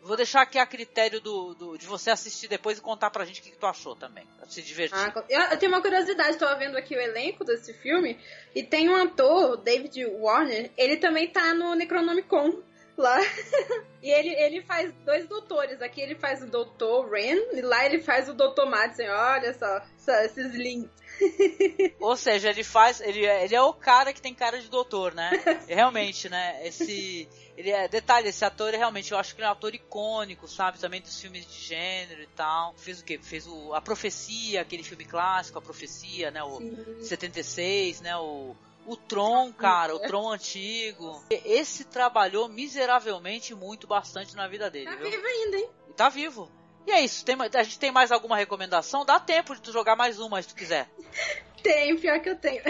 Vou 0.01 0.17
deixar 0.17 0.41
aqui 0.41 0.57
a 0.57 0.65
critério 0.65 1.21
do, 1.21 1.53
do, 1.53 1.77
de 1.77 1.85
você 1.85 2.09
assistir 2.09 2.47
depois 2.47 2.79
e 2.79 2.81
contar 2.81 3.11
pra 3.11 3.23
gente 3.23 3.39
o 3.39 3.43
que, 3.43 3.51
que 3.51 3.57
tu 3.57 3.67
achou 3.67 3.95
também. 3.95 4.25
Pra 4.35 4.49
se 4.49 4.61
divertir. 4.61 4.97
Ah, 4.97 5.23
eu, 5.29 5.41
eu, 5.41 5.57
tenho 5.59 5.71
uma 5.71 5.81
curiosidade, 5.81 6.39
tô 6.39 6.57
vendo 6.57 6.75
aqui 6.75 6.95
o 6.95 6.99
elenco 6.99 7.45
desse 7.45 7.71
filme, 7.75 8.19
e 8.55 8.63
tem 8.63 8.89
um 8.89 8.95
ator, 8.95 9.57
David 9.57 10.03
Warner, 10.07 10.71
ele 10.75 10.97
também 10.97 11.27
tá 11.27 11.53
no 11.53 11.75
Necronomicon 11.75 12.63
lá. 12.97 13.19
e 14.01 14.09
ele, 14.09 14.29
ele 14.29 14.61
faz 14.61 14.93
dois 15.05 15.27
doutores. 15.27 15.81
Aqui 15.81 16.01
ele 16.01 16.15
faz 16.15 16.41
o 16.41 16.47
doutor 16.47 17.09
Ren 17.09 17.37
e 17.53 17.61
lá 17.61 17.85
ele 17.85 18.01
faz 18.01 18.29
o 18.29 18.33
doutor 18.33 18.65
Madsen. 18.69 19.09
Olha 19.09 19.53
só, 19.53 19.81
só 19.97 20.13
esses 20.21 20.53
links. 20.53 21.01
Ou 21.99 22.15
seja, 22.15 22.49
ele 22.49 22.63
faz. 22.63 23.01
Ele, 23.01 23.25
é, 23.25 23.43
ele 23.45 23.55
é 23.55 23.61
o 23.61 23.73
cara 23.73 24.13
que 24.13 24.21
tem 24.21 24.33
cara 24.33 24.59
de 24.59 24.69
doutor, 24.69 25.13
né? 25.13 25.31
Realmente, 25.67 26.29
né? 26.29 26.65
Esse. 26.65 27.27
Ele 27.57 27.69
é, 27.69 27.87
detalhe, 27.87 28.29
esse 28.29 28.43
ator 28.43 28.73
realmente, 28.73 29.11
eu 29.11 29.19
acho 29.19 29.35
que 29.35 29.41
ele 29.41 29.45
é 29.45 29.49
um 29.49 29.51
ator 29.51 29.75
icônico, 29.75 30.47
sabe? 30.47 30.79
Também 30.79 31.01
dos 31.01 31.19
filmes 31.21 31.45
de 31.45 31.59
gênero 31.59 32.23
e 32.23 32.27
tal. 32.27 32.73
Fez 32.75 33.01
o 33.01 33.03
quê? 33.03 33.19
Fez 33.21 33.45
o, 33.45 33.73
a 33.73 33.81
Profecia, 33.81 34.61
aquele 34.61 34.81
filme 34.81 35.05
clássico, 35.05 35.59
a 35.59 35.61
Profecia, 35.61 36.31
né? 36.31 36.41
O 36.41 36.57
Sim. 36.57 37.03
76, 37.03 38.01
né? 38.01 38.15
O 38.17 38.55
o 38.85 38.95
Tron, 38.95 39.53
cara, 39.53 39.95
o 39.95 39.99
Tron 39.99 40.31
antigo. 40.31 41.21
Esse 41.29 41.85
trabalhou 41.85 42.47
miseravelmente 42.49 43.53
muito 43.53 43.87
bastante 43.87 44.35
na 44.35 44.47
vida 44.47 44.69
dele. 44.69 44.85
Tá 44.85 44.95
viu? 44.95 45.11
vivo 45.11 45.25
ainda, 45.25 45.57
hein? 45.57 45.69
E 45.89 45.93
tá 45.93 46.09
vivo. 46.09 46.49
E 46.87 46.91
é 46.91 47.01
isso. 47.01 47.23
Tem, 47.23 47.35
a 47.39 47.63
gente 47.63 47.79
tem 47.79 47.91
mais 47.91 48.11
alguma 48.11 48.35
recomendação? 48.37 49.05
Dá 49.05 49.19
tempo 49.19 49.53
de 49.55 49.61
tu 49.61 49.71
jogar 49.71 49.95
mais 49.95 50.19
uma 50.19 50.41
se 50.41 50.49
tu 50.49 50.55
quiser. 50.55 50.89
tem, 51.61 51.95
pior 51.97 52.19
que 52.19 52.29
eu 52.29 52.35
tenho. 52.35 52.61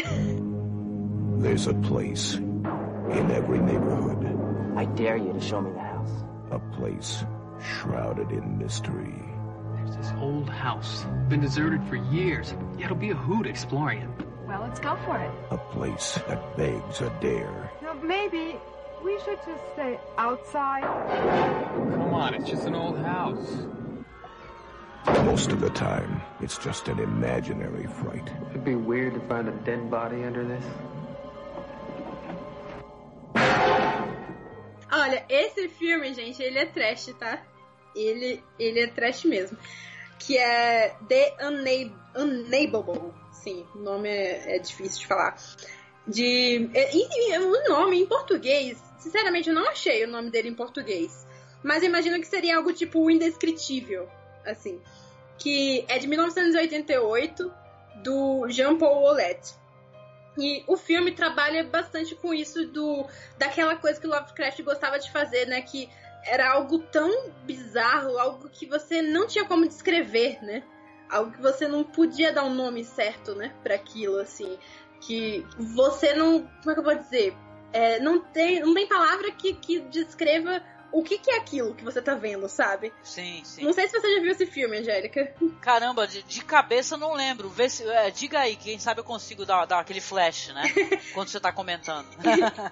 There's 1.42 1.68
a 1.68 1.74
place 1.74 2.36
in 2.36 3.32
every 3.32 3.60
neighborhood. 3.60 4.22
I 4.78 4.86
dare 4.96 5.18
you 5.18 5.34
to 5.34 5.42
show 5.42 5.62
me 5.62 5.72
the 5.72 5.80
house. 5.80 6.12
A 6.52 6.60
place 6.78 7.26
shrouded 7.60 8.32
in 8.32 8.58
mystery. 8.58 9.14
There's 9.76 9.96
this 9.96 10.14
old 10.20 10.50
house. 10.50 11.06
Been 11.30 11.42
deserted 11.42 11.84
for 11.88 11.96
years. 11.96 12.54
Yeah, 12.78 12.86
it'll 12.86 12.98
be 12.98 13.12
a 13.12 13.16
hoot 13.16 13.48
exploring 13.48 14.02
it. 14.02 14.31
Well, 14.52 14.64
let's 14.64 14.82
go 14.82 14.98
for 15.06 15.18
it. 15.18 15.32
A 15.50 15.58
place 15.58 16.20
that 16.28 16.58
begs 16.58 17.00
a 17.00 17.10
dare. 17.22 17.72
Now, 17.82 17.94
maybe 17.94 18.58
we 19.02 19.18
should 19.24 19.40
just 19.48 19.64
stay 19.72 19.98
outside. 20.18 20.84
Come 20.84 22.14
on, 22.14 22.34
it's 22.34 22.50
just 22.50 22.66
an 22.66 22.76
old 22.76 22.98
house. 22.98 23.48
Most 25.24 25.54
of 25.54 25.62
the 25.62 25.70
time, 25.70 26.22
it's 26.42 26.58
just 26.58 26.90
an 26.90 27.00
imaginary 27.00 27.88
fright. 27.88 28.30
It'd 28.50 28.66
be 28.66 28.76
weird 28.76 29.14
to 29.14 29.22
find 29.22 29.48
a 29.48 29.54
dead 29.64 29.90
body 29.90 30.22
under 30.26 30.44
this. 30.44 30.66
Olha, 34.92 35.24
esse 35.30 35.70
filme, 35.70 36.14
gente, 36.14 36.44
ele 36.44 36.60
é 36.60 36.66
trash, 36.66 37.06
tá? 37.18 37.40
Ele, 37.96 38.44
ele 38.60 38.82
é 38.82 38.88
trash 38.88 39.24
mesmo. 39.24 39.58
Que 40.20 40.38
é 40.38 40.94
The 41.08 41.38
Unable. 42.18 43.21
Sim, 43.44 43.66
o 43.76 43.80
nome 43.80 44.08
é, 44.08 44.56
é 44.56 44.60
difícil 44.60 45.00
de 45.00 45.08
falar. 45.08 45.36
De. 46.08 46.70
É, 46.74 46.96
e, 46.96 47.38
o 47.40 47.70
nome 47.70 48.00
em 48.00 48.06
português, 48.06 48.82
sinceramente, 49.00 49.50
eu 49.50 49.56
não 49.56 49.68
achei 49.68 50.04
o 50.04 50.08
nome 50.08 50.30
dele 50.30 50.50
em 50.50 50.56
português. 50.56 51.26
Mas 51.64 51.84
imagino 51.84 52.20
que 52.20 52.28
seria 52.28 52.58
algo 52.58 52.72
tipo 52.72 53.10
indescritível, 53.10 54.08
assim. 54.46 54.80
Que 55.38 55.86
é 55.88 55.98
de 55.98 56.08
1988, 56.08 57.52
do 58.04 58.48
Jean-Paul 58.50 59.04
Ouellette. 59.04 59.54
E 60.38 60.64
o 60.68 60.78
filme 60.78 61.12
trabalha 61.12 61.64
bastante 61.64 62.16
com 62.16 62.34
isso 62.34 62.66
do 62.68 63.06
daquela 63.38 63.76
coisa 63.76 64.00
que 64.00 64.08
o 64.08 64.10
Lovecraft 64.10 64.62
gostava 64.62 64.98
de 64.98 65.12
fazer, 65.12 65.46
né? 65.46 65.62
Que 65.62 65.90
era 66.26 66.52
algo 66.52 66.80
tão 66.80 67.32
bizarro, 67.44 68.18
algo 68.18 68.50
que 68.50 68.66
você 68.66 69.02
não 69.02 69.28
tinha 69.28 69.46
como 69.46 69.68
descrever, 69.68 70.44
né? 70.44 70.64
Algo 71.12 71.32
que 71.32 71.42
você 71.42 71.68
não 71.68 71.84
podia 71.84 72.32
dar 72.32 72.44
um 72.44 72.54
nome 72.54 72.84
certo, 72.84 73.36
né, 73.36 73.54
para 73.62 73.76
aquilo, 73.76 74.18
assim, 74.20 74.58
que 75.02 75.46
você 75.58 76.14
não, 76.14 76.50
como 76.62 76.72
é 76.72 76.74
que 76.74 76.80
eu 76.80 76.84
vou 76.84 76.96
dizer, 76.96 77.36
é, 77.74 78.00
não 78.00 78.20
tem, 78.20 78.62
não 78.62 78.74
tem 78.74 78.88
palavra 78.88 79.32
que, 79.32 79.54
que 79.54 79.80
descreva 79.82 80.64
o 80.92 81.04
que, 81.04 81.18
que, 81.18 81.32
é 81.32 81.38
aquilo 81.38 81.74
que 81.74 81.86
você 81.86 82.02
tá 82.02 82.16
vendo, 82.16 82.48
sabe? 82.50 82.92
Sim, 83.02 83.42
sim. 83.46 83.64
Não 83.64 83.72
sei 83.72 83.88
se 83.88 83.98
você 83.98 84.14
já 84.14 84.22
viu 84.22 84.32
esse 84.32 84.46
filme, 84.46 84.78
Angélica. 84.78 85.34
Caramba, 85.62 86.06
de, 86.06 86.22
de 86.22 86.44
cabeça 86.44 86.96
eu 86.96 87.00
não 87.00 87.14
lembro. 87.14 87.50
Vê 87.50 87.70
se, 87.70 87.88
é, 87.88 88.12
diga 88.12 88.40
aí, 88.40 88.58
quem 88.58 88.78
sabe 88.78 89.00
eu 89.00 89.06
consigo 89.06 89.46
dar, 89.46 89.66
dar 89.66 89.80
aquele 89.80 90.02
flash, 90.02 90.50
né? 90.54 90.64
quando 91.14 91.30
você 91.30 91.40
tá 91.40 91.52
comentando. 91.52 92.08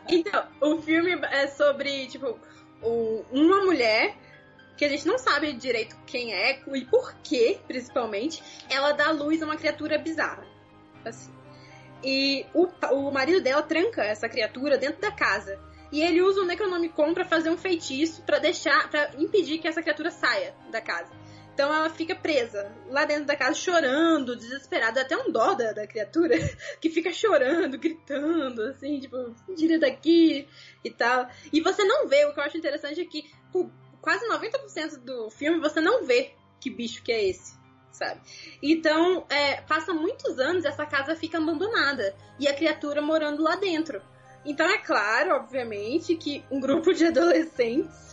então, 0.10 0.46
o 0.60 0.82
filme 0.82 1.14
é 1.32 1.48
sobre, 1.48 2.08
tipo, 2.08 2.38
o, 2.82 3.24
uma 3.32 3.64
mulher 3.64 4.18
que 4.80 4.86
a 4.86 4.88
gente 4.90 5.06
não 5.06 5.18
sabe 5.18 5.52
direito 5.52 5.94
quem 6.08 6.34
é 6.34 6.58
e 6.74 6.86
por 6.86 7.14
que, 7.16 7.60
principalmente, 7.68 8.42
ela 8.70 8.94
dá 8.94 9.12
luz 9.12 9.42
a 9.42 9.46
uma 9.46 9.58
criatura 9.58 9.98
bizarra. 9.98 10.48
Assim. 11.04 11.34
E 12.02 12.46
o, 12.54 12.66
o 12.94 13.12
marido 13.12 13.42
dela 13.42 13.62
tranca 13.62 14.02
essa 14.02 14.30
criatura 14.30 14.78
dentro 14.78 15.02
da 15.02 15.12
casa. 15.12 15.60
E 15.92 16.02
ele 16.02 16.22
usa 16.22 16.40
o 16.40 16.46
Necronomicon 16.46 17.14
para 17.14 17.26
fazer 17.26 17.50
um 17.50 17.58
feitiço 17.58 18.22
para 18.22 18.40
deixar, 18.40 18.90
para 18.90 19.12
impedir 19.18 19.58
que 19.58 19.68
essa 19.68 19.82
criatura 19.82 20.12
saia 20.12 20.56
da 20.72 20.80
casa. 20.80 21.12
Então 21.54 21.74
ela 21.74 21.90
fica 21.90 22.16
presa 22.16 22.74
lá 22.90 23.04
dentro 23.04 23.26
da 23.26 23.36
casa, 23.36 23.56
chorando, 23.56 24.34
desesperada, 24.34 25.02
até 25.02 25.18
um 25.18 25.30
dó 25.30 25.56
da, 25.56 25.74
da 25.74 25.86
criatura, 25.86 26.38
que 26.80 26.90
fica 26.90 27.12
chorando, 27.12 27.78
gritando, 27.78 28.62
assim, 28.62 29.02
tipo, 29.02 29.36
tira 29.58 29.78
daqui 29.78 30.48
e 30.86 30.90
tal. 30.90 31.28
E 31.52 31.60
você 31.60 31.84
não 31.84 32.08
vê, 32.08 32.24
o 32.24 32.34
que 32.34 32.40
eu 32.40 32.44
acho 32.46 32.58
interessante 32.58 33.02
é 33.02 33.06
que 33.06 33.30
quase 34.02 34.28
90% 34.28 34.98
do 35.00 35.30
filme 35.30 35.60
você 35.60 35.82
não 35.82 36.06
vê 36.06 36.34
que 36.60 36.70
bicho 36.70 37.02
que 37.04 37.12
é 37.12 37.30
esse, 37.30 37.58
sabe? 37.92 38.22
Então, 38.62 39.26
é, 39.30 39.62
passa 39.62 39.94
muitos 39.94 40.40
anos 40.40 40.66
essa 40.66 40.86
casa 40.86 41.16
fica 41.16 41.38
abandonada 41.38 42.16
e 42.38 42.48
a 42.48 42.54
criatura 42.54 43.02
morando 43.02 43.42
lá 43.42 43.56
dentro. 43.56 44.02
Então 44.46 44.68
é 44.70 44.78
claro, 44.78 45.36
obviamente, 45.36 46.16
que 46.16 46.44
um 46.50 46.60
grupo 46.60 46.94
de 46.94 47.06
adolescentes 47.08 48.10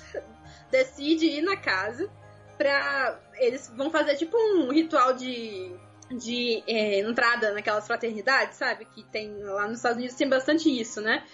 decide 0.70 1.26
ir 1.26 1.43
na 1.43 1.57
casa 1.57 2.11
pra. 2.57 3.20
Eles 3.34 3.70
vão 3.74 3.91
fazer 3.91 4.16
tipo 4.16 4.37
um 4.37 4.70
ritual 4.70 5.12
de. 5.14 5.74
De 6.09 6.62
é, 6.68 7.01
entrada 7.01 7.51
naquelas 7.51 7.84
fraternidades, 7.84 8.57
sabe? 8.57 8.84
Que 8.84 9.03
tem 9.03 9.43
lá 9.43 9.66
nos 9.66 9.78
Estados 9.78 9.99
Unidos 9.99 10.14
tem 10.14 10.28
bastante 10.28 10.68
isso, 10.68 11.01
né? 11.01 11.26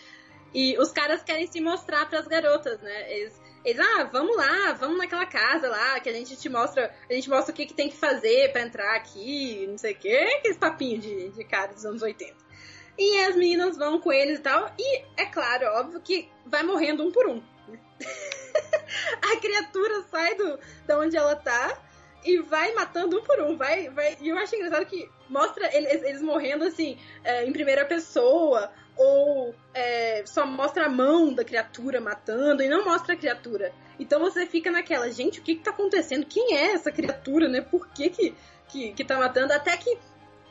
E 0.54 0.78
os 0.78 0.90
caras 0.90 1.22
querem 1.22 1.46
se 1.46 1.60
mostrar 1.60 2.08
para 2.08 2.18
as 2.18 2.26
garotas, 2.26 2.80
né? 2.80 3.12
Eles, 3.12 3.38
eles, 3.64 3.80
ah, 3.80 4.04
vamos 4.04 4.36
lá, 4.36 4.72
vamos 4.72 4.98
naquela 4.98 5.26
casa 5.26 5.68
lá, 5.68 6.00
que 6.00 6.08
a 6.08 6.12
gente 6.12 6.36
te 6.36 6.48
mostra, 6.48 6.92
a 7.08 7.12
gente 7.12 7.30
mostra 7.30 7.52
o 7.52 7.56
que, 7.56 7.66
que 7.66 7.74
tem 7.74 7.88
que 7.88 7.96
fazer 7.96 8.52
para 8.52 8.62
entrar 8.62 8.96
aqui, 8.96 9.66
não 9.68 9.78
sei 9.78 9.92
o 9.92 9.96
quê, 9.96 10.36
aqueles 10.38 10.56
papinhos 10.56 11.04
de, 11.04 11.28
de 11.30 11.44
cara 11.44 11.72
dos 11.72 11.84
anos 11.84 12.02
80. 12.02 12.34
E 12.98 13.20
as 13.20 13.36
meninas 13.36 13.76
vão 13.76 14.00
com 14.00 14.12
eles 14.12 14.38
e 14.38 14.42
tal, 14.42 14.72
e 14.78 15.04
é 15.16 15.26
claro, 15.26 15.66
óbvio 15.78 16.00
que 16.00 16.28
vai 16.44 16.62
morrendo 16.62 17.06
um 17.06 17.12
por 17.12 17.28
um. 17.28 17.42
a 19.22 19.36
criatura 19.40 20.02
sai 20.10 20.34
do, 20.34 20.58
da 20.86 20.98
onde 20.98 21.16
ela 21.16 21.36
tá 21.36 21.80
e 22.24 22.38
vai 22.38 22.72
matando 22.74 23.18
um 23.18 23.22
por 23.22 23.40
um. 23.40 23.56
Vai, 23.56 23.88
vai. 23.90 24.16
E 24.20 24.28
eu 24.28 24.38
acho 24.38 24.54
engraçado 24.54 24.86
que 24.86 25.08
mostra 25.28 25.74
eles, 25.74 26.02
eles 26.02 26.22
morrendo 26.22 26.64
assim, 26.64 26.98
é, 27.24 27.44
em 27.44 27.52
primeira 27.52 27.84
pessoa, 27.84 28.70
ou 28.96 29.54
é, 29.74 30.24
só 30.26 30.46
mostra 30.46 30.86
a 30.86 30.88
mão 30.88 31.32
da 31.32 31.44
criatura 31.44 32.00
matando 32.00 32.62
e 32.62 32.68
não 32.68 32.84
mostra 32.84 33.14
a 33.14 33.16
criatura. 33.16 33.72
Então 33.98 34.20
você 34.20 34.46
fica 34.46 34.70
naquela, 34.70 35.10
gente, 35.10 35.40
o 35.40 35.42
que 35.42 35.56
que 35.56 35.62
tá 35.62 35.70
acontecendo? 35.70 36.26
Quem 36.26 36.56
é 36.56 36.72
essa 36.72 36.90
criatura, 36.90 37.48
né? 37.48 37.60
Por 37.60 37.88
que 37.88 38.10
que, 38.10 38.34
que, 38.68 38.92
que 38.92 39.04
tá 39.04 39.18
matando? 39.18 39.52
Até 39.52 39.76
que 39.76 39.98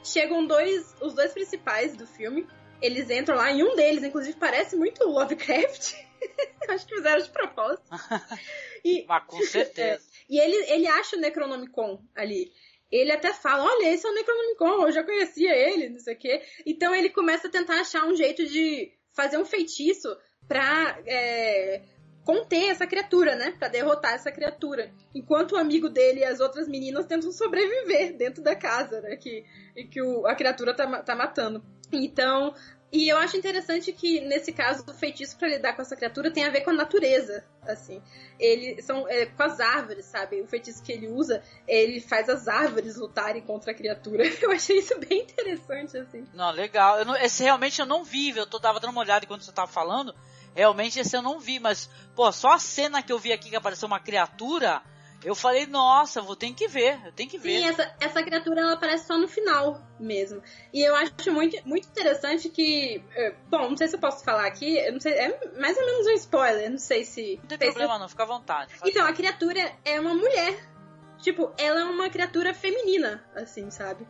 chegam 0.03 0.45
dois, 0.45 0.95
os 1.01 1.13
dois 1.13 1.31
principais 1.31 1.95
do 1.95 2.07
filme. 2.07 2.47
Eles 2.81 3.09
entram 3.11 3.35
lá 3.37 3.51
e 3.51 3.63
um 3.63 3.75
deles, 3.75 4.03
inclusive, 4.03 4.35
parece 4.37 4.75
muito 4.75 5.07
Lovecraft. 5.07 5.93
Acho 6.67 6.87
que 6.87 6.95
fizeram 6.95 7.21
de 7.21 7.29
propósito. 7.29 7.83
E, 8.83 9.05
Mas 9.07 9.23
com 9.27 9.39
certeza. 9.43 10.01
É, 10.09 10.33
e 10.33 10.39
ele, 10.39 10.55
ele 10.71 10.87
acha 10.87 11.15
o 11.15 11.19
Necronomicon 11.19 12.01
ali. 12.15 12.51
Ele 12.91 13.11
até 13.11 13.33
fala, 13.33 13.63
olha, 13.63 13.93
esse 13.93 14.05
é 14.05 14.09
o 14.09 14.13
Necronomicon, 14.13 14.87
eu 14.87 14.91
já 14.91 15.03
conhecia 15.03 15.55
ele, 15.55 15.89
não 15.89 15.99
sei 15.99 16.15
o 16.15 16.17
quê. 16.19 16.41
Então 16.65 16.93
ele 16.93 17.09
começa 17.09 17.47
a 17.47 17.51
tentar 17.51 17.79
achar 17.79 18.05
um 18.05 18.15
jeito 18.15 18.45
de 18.45 18.91
fazer 19.13 19.37
um 19.37 19.45
feitiço 19.45 20.09
pra 20.47 20.99
é, 21.05 21.81
conter 22.25 22.69
essa 22.69 22.85
criatura, 22.85 23.35
né? 23.35 23.55
Pra 23.57 23.67
derrotar 23.67 24.13
essa 24.13 24.31
criatura. 24.31 24.91
Enquanto 25.13 25.53
o 25.53 25.57
amigo 25.57 25.89
dele 25.89 26.21
e 26.21 26.25
as 26.25 26.39
outras 26.39 26.67
meninas 26.67 27.05
tentam 27.05 27.31
sobreviver 27.31 28.17
dentro 28.17 28.43
da 28.43 28.55
casa, 28.55 29.01
né? 29.01 29.15
Que, 29.15 29.45
e 29.75 29.85
que 29.85 30.01
o, 30.01 30.27
a 30.27 30.35
criatura 30.35 30.75
tá, 30.75 31.01
tá 31.03 31.15
matando. 31.15 31.63
Então, 31.91 32.53
e 32.91 33.07
eu 33.07 33.17
acho 33.17 33.37
interessante 33.37 33.93
que, 33.93 34.19
nesse 34.19 34.51
caso, 34.51 34.83
o 34.85 34.93
feitiço 34.93 35.37
para 35.37 35.47
lidar 35.47 35.73
com 35.73 35.81
essa 35.81 35.95
criatura 35.95 36.29
tem 36.29 36.43
a 36.43 36.49
ver 36.49 36.61
com 36.61 36.71
a 36.71 36.73
natureza, 36.73 37.45
assim. 37.65 38.01
Ele 38.37 38.81
são 38.81 39.07
é, 39.07 39.25
com 39.27 39.43
as 39.43 39.61
árvores, 39.61 40.05
sabe? 40.05 40.41
O 40.41 40.47
feitiço 40.47 40.83
que 40.83 40.91
ele 40.91 41.07
usa, 41.07 41.41
ele 41.65 42.01
faz 42.01 42.27
as 42.27 42.49
árvores 42.49 42.97
lutarem 42.97 43.41
contra 43.43 43.71
a 43.71 43.73
criatura. 43.73 44.25
Eu 44.41 44.51
achei 44.51 44.79
isso 44.79 44.99
bem 44.99 45.21
interessante, 45.21 45.97
assim. 45.97 46.25
Não, 46.33 46.51
legal. 46.51 47.05
Não, 47.05 47.15
esse 47.15 47.43
realmente 47.43 47.79
eu 47.79 47.85
não 47.85 48.03
vi, 48.03 48.35
eu 48.35 48.45
tô, 48.45 48.59
tava 48.59 48.79
dando 48.79 48.91
uma 48.91 49.01
olhada 49.01 49.23
enquanto 49.23 49.43
você 49.43 49.53
tava 49.53 49.71
falando. 49.71 50.13
Realmente 50.53 50.99
esse 50.99 51.15
eu 51.15 51.21
não 51.21 51.39
vi, 51.39 51.59
mas, 51.59 51.89
pô, 52.13 52.29
só 52.31 52.51
a 52.51 52.59
cena 52.59 53.01
que 53.01 53.13
eu 53.13 53.19
vi 53.19 53.31
aqui 53.31 53.49
que 53.49 53.55
apareceu 53.55 53.87
uma 53.87 54.01
criatura 54.01 54.81
eu 55.23 55.35
falei, 55.35 55.65
nossa, 55.67 56.21
vou 56.21 56.35
ter 56.35 56.51
que 56.53 56.67
ver, 56.67 56.99
eu 57.05 57.11
tenho 57.11 57.29
que 57.29 57.37
ver. 57.37 57.59
Sim, 57.59 57.67
essa, 57.67 57.95
essa 57.99 58.23
criatura 58.23 58.61
ela 58.61 58.73
aparece 58.73 59.05
só 59.05 59.17
no 59.17 59.27
final 59.27 59.81
mesmo. 59.99 60.41
E 60.73 60.81
eu 60.81 60.95
acho 60.95 61.31
muito, 61.31 61.57
muito 61.67 61.87
interessante 61.87 62.49
que. 62.49 63.03
Eh, 63.15 63.35
bom, 63.49 63.69
não 63.69 63.77
sei 63.77 63.87
se 63.87 63.95
eu 63.95 63.99
posso 63.99 64.23
falar 64.23 64.47
aqui, 64.47 64.89
não 64.91 64.99
sei, 64.99 65.13
é 65.13 65.51
mais 65.59 65.77
ou 65.77 65.85
menos 65.85 66.07
um 66.07 66.11
spoiler, 66.11 66.69
não 66.71 66.77
sei 66.77 67.05
se. 67.05 67.39
Não 67.41 67.47
tem 67.47 67.57
problema, 67.57 67.93
se... 67.93 67.99
não, 67.99 68.09
fica 68.09 68.23
à 68.23 68.25
vontade. 68.25 68.73
Então, 68.83 69.05
a 69.05 69.13
criatura 69.13 69.71
é 69.85 69.99
uma 69.99 70.13
mulher. 70.13 70.71
Tipo, 71.19 71.53
ela 71.55 71.81
é 71.81 71.83
uma 71.83 72.09
criatura 72.09 72.51
feminina, 72.51 73.23
assim, 73.35 73.69
sabe? 73.69 74.07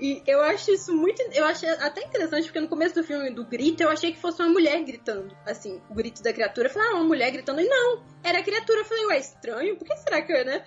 E 0.00 0.22
eu 0.26 0.40
acho 0.40 0.70
isso 0.70 0.94
muito. 0.96 1.20
Eu 1.32 1.44
achei 1.44 1.68
até 1.68 2.02
interessante, 2.02 2.44
porque 2.44 2.60
no 2.60 2.68
começo 2.68 2.94
do 2.94 3.04
filme 3.04 3.30
do 3.30 3.44
grito, 3.44 3.82
eu 3.82 3.90
achei 3.90 4.12
que 4.12 4.18
fosse 4.18 4.40
uma 4.42 4.50
mulher 4.50 4.82
gritando. 4.82 5.36
Assim, 5.44 5.80
o 5.90 5.94
grito 5.94 6.22
da 6.22 6.32
criatura. 6.32 6.68
Eu 6.68 6.72
falei, 6.72 6.88
ah, 6.88 6.94
uma 6.94 7.04
mulher 7.04 7.30
gritando. 7.30 7.60
E 7.60 7.68
não, 7.68 8.02
era 8.24 8.38
a 8.38 8.42
criatura. 8.42 8.80
Eu 8.80 8.84
falei, 8.86 9.06
ué, 9.06 9.18
estranho, 9.18 9.76
por 9.76 9.86
que 9.86 9.96
será 9.98 10.22
que, 10.22 10.32
né? 10.44 10.64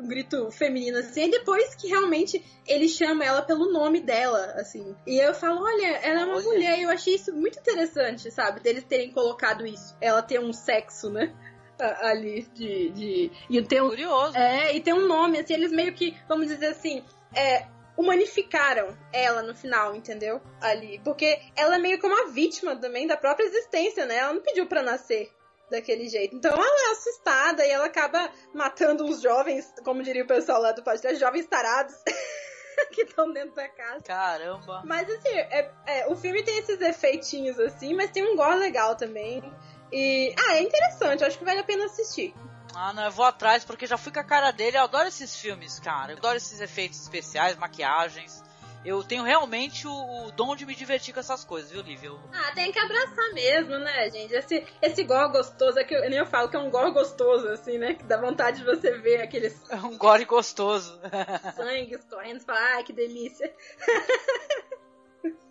Um 0.00 0.08
grito 0.08 0.50
feminino 0.50 0.98
assim. 0.98 1.26
E 1.26 1.30
depois 1.30 1.76
que 1.76 1.86
realmente 1.86 2.44
ele 2.66 2.88
chama 2.88 3.24
ela 3.24 3.40
pelo 3.40 3.72
nome 3.72 4.00
dela, 4.00 4.54
assim. 4.56 4.96
E 5.06 5.16
eu 5.16 5.32
falo, 5.32 5.62
olha, 5.62 5.86
ela 5.98 6.22
é 6.22 6.24
uma 6.24 6.36
olha. 6.36 6.44
mulher. 6.44 6.78
E 6.78 6.82
eu 6.82 6.90
achei 6.90 7.14
isso 7.14 7.32
muito 7.32 7.60
interessante, 7.60 8.30
sabe? 8.32 8.60
Deles 8.60 8.82
terem 8.82 9.12
colocado 9.12 9.64
isso. 9.64 9.96
Ela 10.00 10.22
ter 10.22 10.40
um 10.40 10.52
sexo, 10.52 11.08
né? 11.08 11.32
ali 12.00 12.48
de, 12.54 12.90
de 12.90 13.30
e 13.50 13.62
tem 13.62 13.82
um 13.82 13.90
curioso 13.90 14.34
é 14.34 14.74
e 14.74 14.80
tem 14.80 14.94
um 14.94 15.06
nome 15.06 15.38
assim 15.38 15.52
eles 15.52 15.70
meio 15.70 15.92
que 15.92 16.16
vamos 16.26 16.46
dizer 16.46 16.68
assim 16.68 17.04
é, 17.34 17.66
humanificaram 17.96 18.96
ela 19.12 19.42
no 19.42 19.54
final, 19.54 19.94
entendeu? 19.94 20.40
Ali. 20.60 21.00
Porque 21.04 21.40
ela 21.56 21.76
é 21.76 21.78
meio 21.78 22.00
como 22.00 22.14
uma 22.14 22.28
vítima 22.28 22.76
também 22.76 23.06
da 23.06 23.16
própria 23.16 23.46
existência, 23.46 24.06
né? 24.06 24.16
Ela 24.16 24.34
não 24.34 24.42
pediu 24.42 24.66
para 24.66 24.82
nascer 24.82 25.32
daquele 25.70 26.08
jeito. 26.08 26.36
Então 26.36 26.52
ela 26.52 26.88
é 26.88 26.92
assustada 26.92 27.66
e 27.66 27.70
ela 27.70 27.86
acaba 27.86 28.30
matando 28.54 29.04
uns 29.04 29.20
jovens, 29.20 29.72
como 29.84 30.02
diria 30.02 30.24
o 30.24 30.26
pessoal 30.26 30.60
lá 30.60 30.72
do 30.72 30.82
podcast, 30.82 31.18
jovens 31.18 31.46
tarados. 31.46 31.94
que 32.92 33.02
estão 33.02 33.32
dentro 33.32 33.54
da 33.54 33.68
casa. 33.68 34.02
Caramba! 34.02 34.82
Mas 34.84 35.08
assim, 35.10 35.34
é, 35.34 35.70
é, 35.86 36.06
o 36.08 36.16
filme 36.16 36.42
tem 36.42 36.58
esses 36.58 36.80
efeitinhos 36.80 37.58
assim, 37.58 37.94
mas 37.94 38.10
tem 38.10 38.22
um 38.22 38.36
gore 38.36 38.58
legal 38.58 38.94
também. 38.96 39.42
E. 39.90 40.34
Ah, 40.38 40.56
é 40.56 40.62
interessante, 40.62 41.24
acho 41.24 41.38
que 41.38 41.44
vale 41.44 41.60
a 41.60 41.64
pena 41.64 41.86
assistir. 41.86 42.34
Ah, 42.78 42.92
não, 42.92 43.04
eu 43.04 43.10
vou 43.10 43.24
atrás 43.24 43.64
porque 43.64 43.86
já 43.86 43.96
fui 43.96 44.12
com 44.12 44.20
a 44.20 44.24
cara 44.24 44.50
dele. 44.50 44.76
Eu 44.76 44.82
adoro 44.82 45.08
esses 45.08 45.34
filmes, 45.34 45.80
cara. 45.80 46.12
Eu 46.12 46.18
adoro 46.18 46.36
esses 46.36 46.60
efeitos 46.60 47.00
especiais, 47.00 47.56
maquiagens. 47.56 48.44
Eu 48.84 49.02
tenho 49.02 49.24
realmente 49.24 49.88
o, 49.88 50.26
o 50.26 50.30
dom 50.30 50.54
de 50.54 50.66
me 50.66 50.74
divertir 50.74 51.14
com 51.14 51.18
essas 51.18 51.42
coisas, 51.42 51.72
viu, 51.72 51.80
Lívia? 51.80 52.12
Ah, 52.32 52.52
tem 52.54 52.70
que 52.70 52.78
abraçar 52.78 53.32
mesmo, 53.32 53.78
né, 53.78 54.10
gente? 54.10 54.32
Esse, 54.34 54.64
esse 54.80 55.02
gore 55.04 55.32
gostoso, 55.32 55.78
é 55.78 55.84
que 55.84 55.94
eu, 55.94 56.02
nem 56.02 56.18
eu 56.18 56.26
falo 56.26 56.50
que 56.50 56.56
é 56.56 56.58
um 56.58 56.70
gore 56.70 56.92
gostoso, 56.92 57.48
assim, 57.48 57.78
né? 57.78 57.94
Que 57.94 58.04
dá 58.04 58.20
vontade 58.20 58.58
de 58.58 58.64
você 58.64 58.92
ver 58.98 59.22
aqueles. 59.22 59.58
É 59.70 59.76
um 59.76 59.96
gore 59.96 60.26
gostoso. 60.26 61.00
Sangue 61.56 61.94
escorrendo, 61.94 62.44
falar, 62.44 62.76
ai, 62.76 62.84
que 62.84 62.92
delícia. 62.92 63.52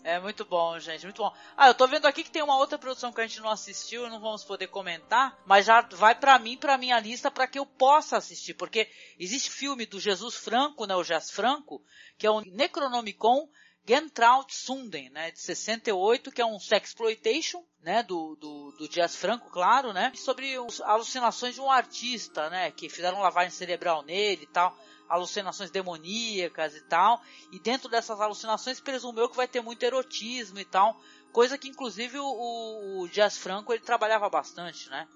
É 0.04 0.20
muito 0.20 0.46
bom, 0.46 0.78
gente, 0.80 1.04
muito 1.04 1.22
bom. 1.22 1.34
Ah, 1.58 1.68
eu 1.68 1.74
tô 1.74 1.88
vendo 1.88 2.06
aqui 2.06 2.24
que 2.24 2.30
tem 2.30 2.44
uma 2.44 2.58
outra 2.58 2.78
produção 2.78 3.12
que 3.12 3.22
a 3.22 3.26
gente 3.26 3.42
não 3.42 3.50
assistiu, 3.50 4.08
não 4.08 4.20
vamos 4.20 4.44
poder 4.44 4.68
comentar, 4.68 5.36
mas 5.46 5.66
já 5.66 5.82
vai 5.82 6.14
para 6.14 6.38
mim, 6.38 6.58
para 6.58 6.78
minha 6.78 7.00
lista, 7.00 7.32
para 7.32 7.48
que 7.48 7.58
eu 7.58 7.66
possa 7.66 8.18
assistir, 8.18 8.54
porque 8.54 8.88
existe 9.20 9.50
filme 9.50 9.86
do 9.86 10.00
Jesus 10.00 10.36
Franco, 10.36 10.86
né, 10.86 10.96
o 10.96 11.04
Jazz 11.04 11.32
Franco, 11.32 11.84
que 12.18 12.28
é 12.28 12.30
o 12.30 12.42
Necronomicon 12.42 13.50
Gentraut 13.88 14.54
Sunden, 14.54 15.10
né, 15.10 15.32
de 15.32 15.40
68, 15.40 16.32
que 16.32 16.42
é 16.42 16.46
um 16.46 16.60
sexploitation, 16.60 17.64
né, 17.82 18.04
do, 18.04 18.36
do, 18.36 18.72
do 18.78 18.90
Jazz 18.90 19.16
Franco, 19.16 19.50
claro, 19.50 19.92
né, 19.92 20.12
sobre 20.16 20.56
as 20.56 20.82
alucinações 20.82 21.56
de 21.56 21.62
um 21.62 21.72
artista, 21.72 22.50
né, 22.50 22.70
que 22.70 22.90
fizeram 22.90 23.22
lavagem 23.22 23.52
cerebral 23.52 24.04
nele 24.04 24.44
e 24.44 24.48
tal 24.48 24.78
alucinações 25.08 25.72
demoníacas 25.72 26.76
e 26.76 26.82
tal. 26.82 27.22
E 27.52 27.60
dentro 27.60 27.90
dessas 27.90 28.20
alucinações 28.20 28.80
presumeu 28.80 29.30
que 29.30 29.38
vai 29.38 29.48
ter 29.48 29.62
muito 29.62 29.84
erotismo 29.84 30.60
e 30.60 30.66
tal. 30.66 31.00
Coisa 31.32 31.58
que 31.58 31.68
inclusive 31.68 32.18
o, 32.20 33.02
o 33.02 33.08
Jazz 33.10 33.38
Franco 33.38 33.74
ele 33.74 33.84
trabalhava 33.84 34.30
bastante, 34.30 34.90
né? 34.90 35.08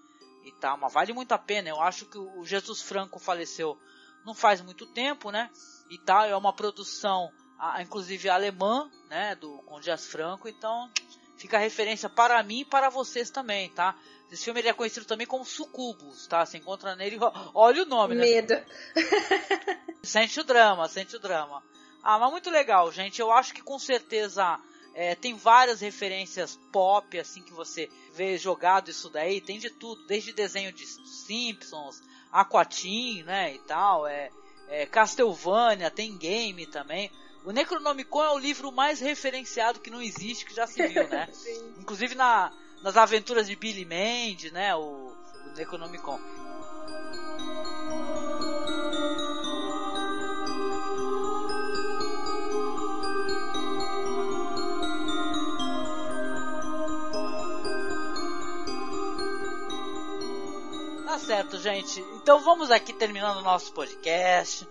E 0.44 0.52
tal, 0.54 0.78
mas 0.78 0.94
vale 0.94 1.14
muito 1.14 1.32
a 1.32 1.38
pena. 1.38 1.70
Eu 1.70 1.82
acho 1.82 2.06
que 2.06 2.18
o 2.18 2.46
Jesus 2.46 2.82
Franco 2.82 3.20
faleceu 3.20 3.78
não 4.26 4.34
faz 4.34 4.62
muito 4.62 4.86
tempo, 4.86 5.32
né? 5.32 5.50
E 5.90 5.98
tal, 5.98 6.26
é 6.26 6.36
uma 6.36 6.54
produção, 6.54 7.32
inclusive 7.80 8.30
alemã, 8.30 8.90
né? 9.10 9.36
Do 9.36 9.60
com 9.64 9.80
Jazz 9.80 10.08
Franco. 10.08 10.48
Então 10.48 10.90
fica 11.40 11.58
a 11.58 11.60
referência 11.60 12.10
para 12.10 12.44
mim 12.44 12.60
e 12.60 12.66
para 12.66 12.90
vocês 12.90 13.30
também, 13.30 13.70
tá? 13.70 13.96
Esse 14.30 14.44
filme 14.44 14.60
ele 14.60 14.68
é 14.68 14.74
conhecido 14.74 15.06
também 15.06 15.26
como 15.26 15.46
Sucubus, 15.46 16.28
tá? 16.28 16.46
Você 16.46 16.58
encontra 16.58 16.96
nele, 16.96 17.18
olha 17.56 17.84
o 17.84 17.86
nome, 17.86 18.14
né? 18.14 18.22
Medo. 18.22 18.56
sente 20.04 20.40
o 20.40 20.44
drama, 20.44 20.88
sente 20.88 21.16
o 21.16 21.20
drama. 21.20 21.64
Ah, 22.04 22.20
mas 22.20 22.30
muito 22.30 22.50
legal, 22.50 22.92
gente. 22.92 23.20
Eu 23.20 23.32
acho 23.32 23.54
que 23.54 23.62
com 23.62 23.80
certeza 23.80 24.60
é, 24.94 25.16
tem 25.16 25.34
várias 25.34 25.80
referências 25.80 26.60
pop, 26.72 27.18
assim, 27.18 27.42
que 27.42 27.54
você 27.54 27.90
vê 28.14 28.38
jogado 28.38 28.92
isso 28.92 29.10
daí. 29.10 29.40
Tem 29.40 29.58
de 29.58 29.70
tudo, 29.70 30.06
desde 30.06 30.34
desenho 30.34 30.74
de 30.74 30.86
Simpsons, 30.86 32.04
Aquatim, 32.32 33.24
né, 33.24 33.56
e 33.56 33.60
tal. 33.60 34.06
É, 34.06 34.30
é 34.68 34.86
Castlevania, 34.86 35.90
tem 35.90 36.18
game 36.18 36.66
também. 36.68 37.10
O 37.50 37.52
Necronomicon 37.52 38.24
é 38.24 38.30
o 38.30 38.38
livro 38.38 38.72
mais 38.72 39.00
referenciado 39.00 39.80
que 39.80 39.90
não 39.90 40.00
existe, 40.00 40.46
que 40.46 40.54
já 40.54 40.68
se 40.68 40.86
viu, 40.88 41.10
né? 41.10 41.28
Inclusive 41.82 42.14
na, 42.14 42.54
nas 42.84 42.96
aventuras 42.96 43.48
de 43.48 43.56
Billy 43.56 43.86
Mandy, 43.86 44.52
né? 44.52 44.76
O, 44.76 44.80
o 44.82 45.54
Necronomicon. 45.58 46.20
Tá 61.04 61.18
certo, 61.18 61.58
gente. 61.58 62.00
Então 62.22 62.42
vamos 62.42 62.70
aqui 62.70 62.94
terminando 62.94 63.38
o 63.38 63.42
nosso 63.42 63.74
podcast. 63.74 64.70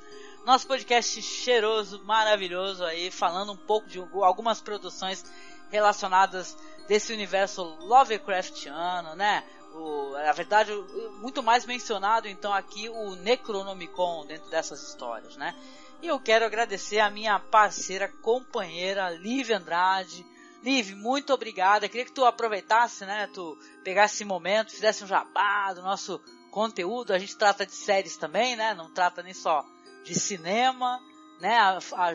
Nosso 0.48 0.66
podcast 0.66 1.20
cheiroso, 1.20 2.02
maravilhoso 2.06 2.82
aí, 2.82 3.10
falando 3.10 3.52
um 3.52 3.56
pouco 3.56 3.86
de 3.86 3.98
algumas 3.98 4.62
produções 4.62 5.22
relacionadas 5.70 6.56
desse 6.88 7.12
universo 7.12 7.62
Lovecraftiano, 7.82 9.14
né? 9.14 9.44
O, 9.74 10.12
na 10.12 10.32
verdade, 10.32 10.72
muito 11.20 11.42
mais 11.42 11.66
mencionado 11.66 12.28
então 12.28 12.50
aqui 12.50 12.88
o 12.88 13.14
Necronomicon 13.16 14.24
dentro 14.24 14.48
dessas 14.48 14.82
histórias, 14.88 15.36
né? 15.36 15.54
E 16.00 16.06
eu 16.06 16.18
quero 16.18 16.46
agradecer 16.46 16.98
a 16.98 17.10
minha 17.10 17.38
parceira, 17.38 18.08
companheira, 18.08 19.10
Liv 19.10 19.52
Andrade. 19.52 20.24
Liv, 20.62 20.94
muito 20.94 21.30
obrigada. 21.30 21.90
Queria 21.90 22.06
que 22.06 22.12
tu 22.12 22.24
aproveitasse, 22.24 23.04
né? 23.04 23.28
Tu 23.34 23.58
pegasse 23.84 24.14
esse 24.14 24.24
momento, 24.24 24.70
fizesse 24.70 25.04
um 25.04 25.06
jabá 25.06 25.74
do 25.74 25.82
nosso 25.82 26.18
conteúdo. 26.50 27.12
A 27.12 27.18
gente 27.18 27.36
trata 27.36 27.66
de 27.66 27.72
séries 27.72 28.16
também, 28.16 28.56
né? 28.56 28.72
Não 28.72 28.88
trata 28.88 29.22
nem 29.22 29.34
só 29.34 29.62
de 30.08 30.18
cinema, 30.18 30.98
né? 31.38 31.58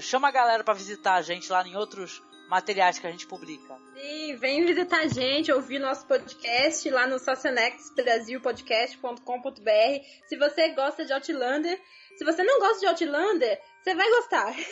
Chama 0.01 0.29
a 0.29 0.31
galera 0.31 0.63
para 0.63 0.73
visitar 0.73 1.13
a 1.13 1.21
gente 1.21 1.51
lá 1.51 1.63
em 1.67 1.75
outros 1.75 2.23
materiais 2.49 2.97
que 2.97 3.05
a 3.05 3.11
gente 3.11 3.27
publica. 3.27 3.77
Sim, 3.95 4.35
vem 4.35 4.65
visitar 4.65 5.01
a 5.01 5.07
gente, 5.07 5.51
ouvir 5.51 5.77
nosso 5.79 6.07
podcast 6.07 6.89
lá 6.89 7.05
no 7.07 7.19
sacenexbrasilpodcast.com.br. 7.19 10.03
Se 10.27 10.35
você 10.37 10.69
gosta 10.69 11.05
de 11.05 11.13
Outlander, 11.13 11.79
se 12.17 12.25
você 12.25 12.43
não 12.43 12.59
gosta 12.59 12.79
de 12.79 12.87
Outlander, 12.87 13.61
você 13.84 13.93
vai 13.93 14.09
gostar. 14.09 14.55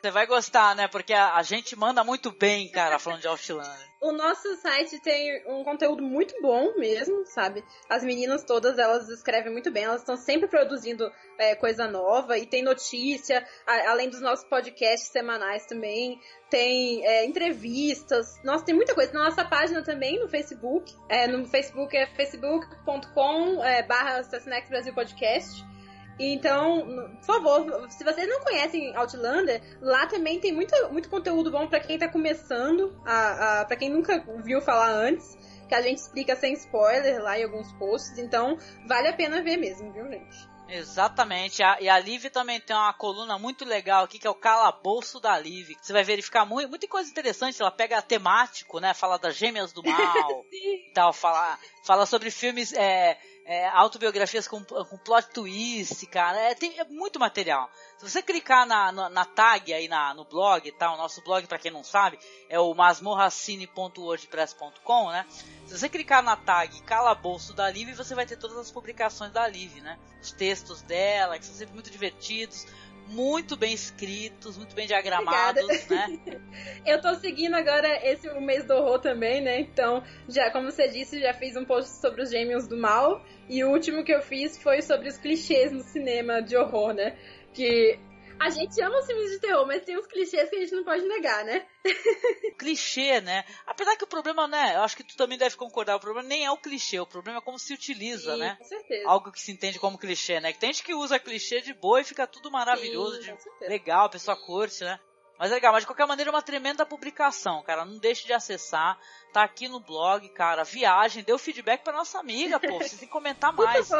Você 0.00 0.10
vai 0.10 0.26
gostar, 0.26 0.76
né? 0.76 0.86
Porque 0.86 1.12
a, 1.12 1.34
a, 1.34 1.42
gente 1.42 1.74
manda 1.74 2.04
muito 2.04 2.30
bem, 2.30 2.68
cara, 2.68 2.98
falando 2.98 3.22
de 3.22 3.26
Outlander. 3.26 3.90
O 4.00 4.12
nosso 4.12 4.54
site 4.56 5.00
tem 5.00 5.42
um 5.48 5.64
conteúdo 5.64 6.02
muito 6.02 6.34
bom 6.40 6.74
mesmo, 6.76 7.24
sabe? 7.26 7.64
As 7.88 8.04
meninas 8.04 8.44
todas, 8.44 8.78
elas 8.78 9.08
escrevem 9.08 9.50
muito 9.50 9.70
bem, 9.72 9.84
elas 9.84 10.02
estão 10.02 10.16
sempre 10.16 10.48
produzindo 10.48 11.10
é, 11.38 11.56
coisa 11.56 11.88
nova 11.88 12.38
e 12.38 12.46
tem 12.46 12.62
notícia, 12.62 13.44
a, 13.66 13.90
além 13.90 14.08
dos 14.08 14.20
nossos 14.20 14.48
podcasts 14.48 15.10
semanais 15.10 15.66
também, 15.66 16.20
tem 16.48 17.04
é, 17.04 17.24
entrevistas, 17.24 18.38
nossa, 18.44 18.64
tem 18.64 18.74
muita 18.76 18.94
coisa. 18.94 19.12
Na 19.12 19.24
nossa 19.24 19.44
página 19.44 19.82
também, 19.82 20.20
no 20.20 20.28
Facebook, 20.28 20.94
é, 21.08 21.26
no 21.26 21.46
Facebook 21.46 21.96
é 21.96 22.06
facebook.com 22.14 23.64
é, 23.64 23.82
barra 23.82 24.22
Brasil 24.68 24.94
Podcast. 24.94 25.75
Então, 26.18 27.10
por 27.18 27.24
favor, 27.24 27.90
se 27.90 28.02
vocês 28.02 28.28
não 28.28 28.40
conhecem 28.40 28.96
Outlander, 28.96 29.60
lá 29.82 30.06
também 30.06 30.40
tem 30.40 30.52
muito, 30.52 30.74
muito 30.90 31.10
conteúdo 31.10 31.50
bom 31.50 31.66
para 31.66 31.80
quem 31.80 31.98
tá 31.98 32.08
começando, 32.08 32.98
a, 33.04 33.60
a, 33.60 33.64
para 33.66 33.76
quem 33.76 33.90
nunca 33.90 34.24
viu 34.42 34.60
falar 34.62 34.90
antes, 34.90 35.36
que 35.68 35.74
a 35.74 35.82
gente 35.82 35.98
explica 35.98 36.34
sem 36.34 36.54
spoiler 36.54 37.22
lá 37.22 37.38
em 37.38 37.44
alguns 37.44 37.70
posts, 37.74 38.18
então 38.18 38.56
vale 38.86 39.08
a 39.08 39.12
pena 39.12 39.42
ver 39.42 39.58
mesmo, 39.58 39.92
viu, 39.92 40.08
gente? 40.08 40.56
Exatamente, 40.68 41.62
e 41.80 41.88
a 41.88 41.98
Liv 41.98 42.24
também 42.30 42.60
tem 42.60 42.74
uma 42.74 42.92
coluna 42.92 43.38
muito 43.38 43.64
legal 43.64 44.04
aqui 44.04 44.18
que 44.18 44.26
é 44.26 44.30
o 44.30 44.34
calabouço 44.34 45.20
da 45.20 45.38
Liv. 45.38 45.76
Você 45.80 45.92
vai 45.92 46.02
verificar 46.02 46.44
muito, 46.44 46.68
muita 46.68 46.88
coisa 46.88 47.08
interessante. 47.08 47.60
Ela 47.60 47.70
pega 47.70 48.02
temático, 48.02 48.80
né? 48.80 48.92
Fala 48.92 49.16
das 49.16 49.36
gêmeas 49.36 49.72
do 49.72 49.82
mal 49.84 50.44
e 50.52 50.90
tal, 50.92 51.12
fala, 51.12 51.56
fala 51.84 52.04
sobre 52.04 52.32
filmes 52.32 52.72
é, 52.72 53.16
é, 53.46 53.66
autobiografias 53.68 54.46
com, 54.48 54.62
com 54.62 54.98
plot 54.98 55.28
twist, 55.28 56.04
cara. 56.06 56.38
É, 56.38 56.54
tem, 56.54 56.80
é 56.80 56.84
muito 56.84 57.20
material. 57.20 57.70
Se 57.96 58.10
você 58.10 58.20
clicar 58.20 58.66
na, 58.66 58.90
na, 58.90 59.08
na 59.08 59.24
tag 59.24 59.72
aí 59.72 59.86
na, 59.86 60.12
no 60.12 60.24
blog, 60.24 60.68
tá? 60.72 60.92
O 60.92 60.96
nosso 60.96 61.22
blog, 61.22 61.46
para 61.46 61.58
quem 61.58 61.70
não 61.70 61.84
sabe, 61.84 62.18
é 62.48 62.58
o 62.58 62.74
masmorracine.wordpress.com, 62.74 65.10
né? 65.10 65.24
Se 65.64 65.78
você 65.78 65.88
clicar 65.88 66.24
na 66.24 66.34
tag 66.36 66.82
Calabouço 66.82 67.54
da 67.54 67.70
Liv, 67.70 67.94
você 67.94 68.16
vai 68.16 68.26
ter 68.26 68.36
todas 68.36 68.58
as 68.58 68.72
publicações 68.72 69.32
da 69.32 69.46
Liv, 69.46 69.80
né? 69.80 69.96
Os 70.20 70.32
textos 70.32 70.82
dela, 70.82 71.38
que 71.38 71.44
são 71.44 71.54
sempre 71.54 71.74
muito 71.74 71.88
divertidos 71.90 72.66
muito 73.08 73.56
bem 73.56 73.72
escritos, 73.72 74.56
muito 74.56 74.74
bem 74.74 74.86
diagramados, 74.86 75.62
Obrigada. 75.62 76.08
né? 76.08 76.40
Eu 76.84 77.00
tô 77.00 77.14
seguindo 77.16 77.54
agora 77.54 77.88
esse 78.06 78.28
o 78.28 78.40
mês 78.40 78.64
do 78.64 78.74
horror 78.74 78.98
também, 79.00 79.40
né? 79.40 79.60
Então, 79.60 80.02
já 80.28 80.50
como 80.50 80.70
você 80.70 80.88
disse, 80.88 81.20
já 81.20 81.32
fiz 81.34 81.56
um 81.56 81.64
post 81.64 81.90
sobre 82.00 82.22
os 82.22 82.30
gêmeos 82.30 82.66
do 82.66 82.76
mal 82.76 83.24
e 83.48 83.62
o 83.64 83.70
último 83.70 84.04
que 84.04 84.12
eu 84.12 84.22
fiz 84.22 84.58
foi 84.58 84.82
sobre 84.82 85.08
os 85.08 85.16
clichês 85.16 85.72
no 85.72 85.82
cinema 85.82 86.42
de 86.42 86.56
horror, 86.56 86.92
né? 86.92 87.16
Que 87.52 87.98
a 88.38 88.50
gente 88.50 88.80
ama 88.80 88.98
os 88.98 89.06
filmes 89.06 89.30
de 89.30 89.40
terror, 89.40 89.66
mas 89.66 89.82
tem 89.82 89.98
uns 89.98 90.06
clichês 90.06 90.48
que 90.48 90.56
a 90.56 90.60
gente 90.60 90.74
não 90.74 90.84
pode 90.84 91.06
negar, 91.06 91.44
né? 91.44 91.66
clichê, 92.58 93.20
né? 93.20 93.44
Apesar 93.66 93.96
que 93.96 94.04
o 94.04 94.08
problema, 94.08 94.46
né? 94.46 94.76
Eu 94.76 94.82
acho 94.82 94.96
que 94.96 95.04
tu 95.04 95.16
também 95.16 95.38
deve 95.38 95.56
concordar, 95.56 95.96
o 95.96 96.00
problema 96.00 96.26
nem 96.26 96.44
é 96.44 96.50
o 96.50 96.56
clichê, 96.56 96.98
o 97.00 97.06
problema 97.06 97.38
é 97.38 97.42
como 97.42 97.58
se 97.58 97.72
utiliza, 97.72 98.34
Sim, 98.34 98.40
né? 98.40 98.56
Com 98.58 98.64
certeza. 98.64 99.08
Algo 99.08 99.32
que 99.32 99.40
se 99.40 99.52
entende 99.52 99.78
como 99.78 99.98
clichê, 99.98 100.40
né? 100.40 100.52
Que 100.52 100.58
tem 100.58 100.72
gente 100.72 100.84
que 100.84 100.94
usa 100.94 101.18
clichê 101.18 101.60
de 101.60 101.74
boa 101.74 102.00
e 102.00 102.04
fica 102.04 102.26
tudo 102.26 102.50
maravilhoso, 102.50 103.22
Sim, 103.22 103.36
de 103.60 103.68
legal, 103.68 104.06
a 104.06 104.10
pessoa 104.10 104.36
curte, 104.36 104.84
né? 104.84 104.98
Mas 105.38 105.50
é 105.50 105.54
legal, 105.54 105.72
mas 105.72 105.82
de 105.82 105.86
qualquer 105.86 106.06
maneira 106.06 106.30
é 106.30 106.32
uma 106.34 106.42
tremenda 106.42 106.86
publicação, 106.86 107.62
cara. 107.62 107.84
Não 107.84 107.98
deixe 107.98 108.26
de 108.26 108.32
acessar. 108.32 108.98
Tá 109.32 109.42
aqui 109.42 109.68
no 109.68 109.80
blog, 109.80 110.26
cara. 110.30 110.64
Viagem, 110.64 111.22
deu 111.22 111.38
feedback 111.38 111.82
pra 111.84 111.92
nossa 111.92 112.18
amiga, 112.18 112.58
pô. 112.58 112.78
Vocês 112.78 112.92
têm 112.96 113.06
que 113.06 113.12
comentar 113.12 113.52
mais 113.52 113.90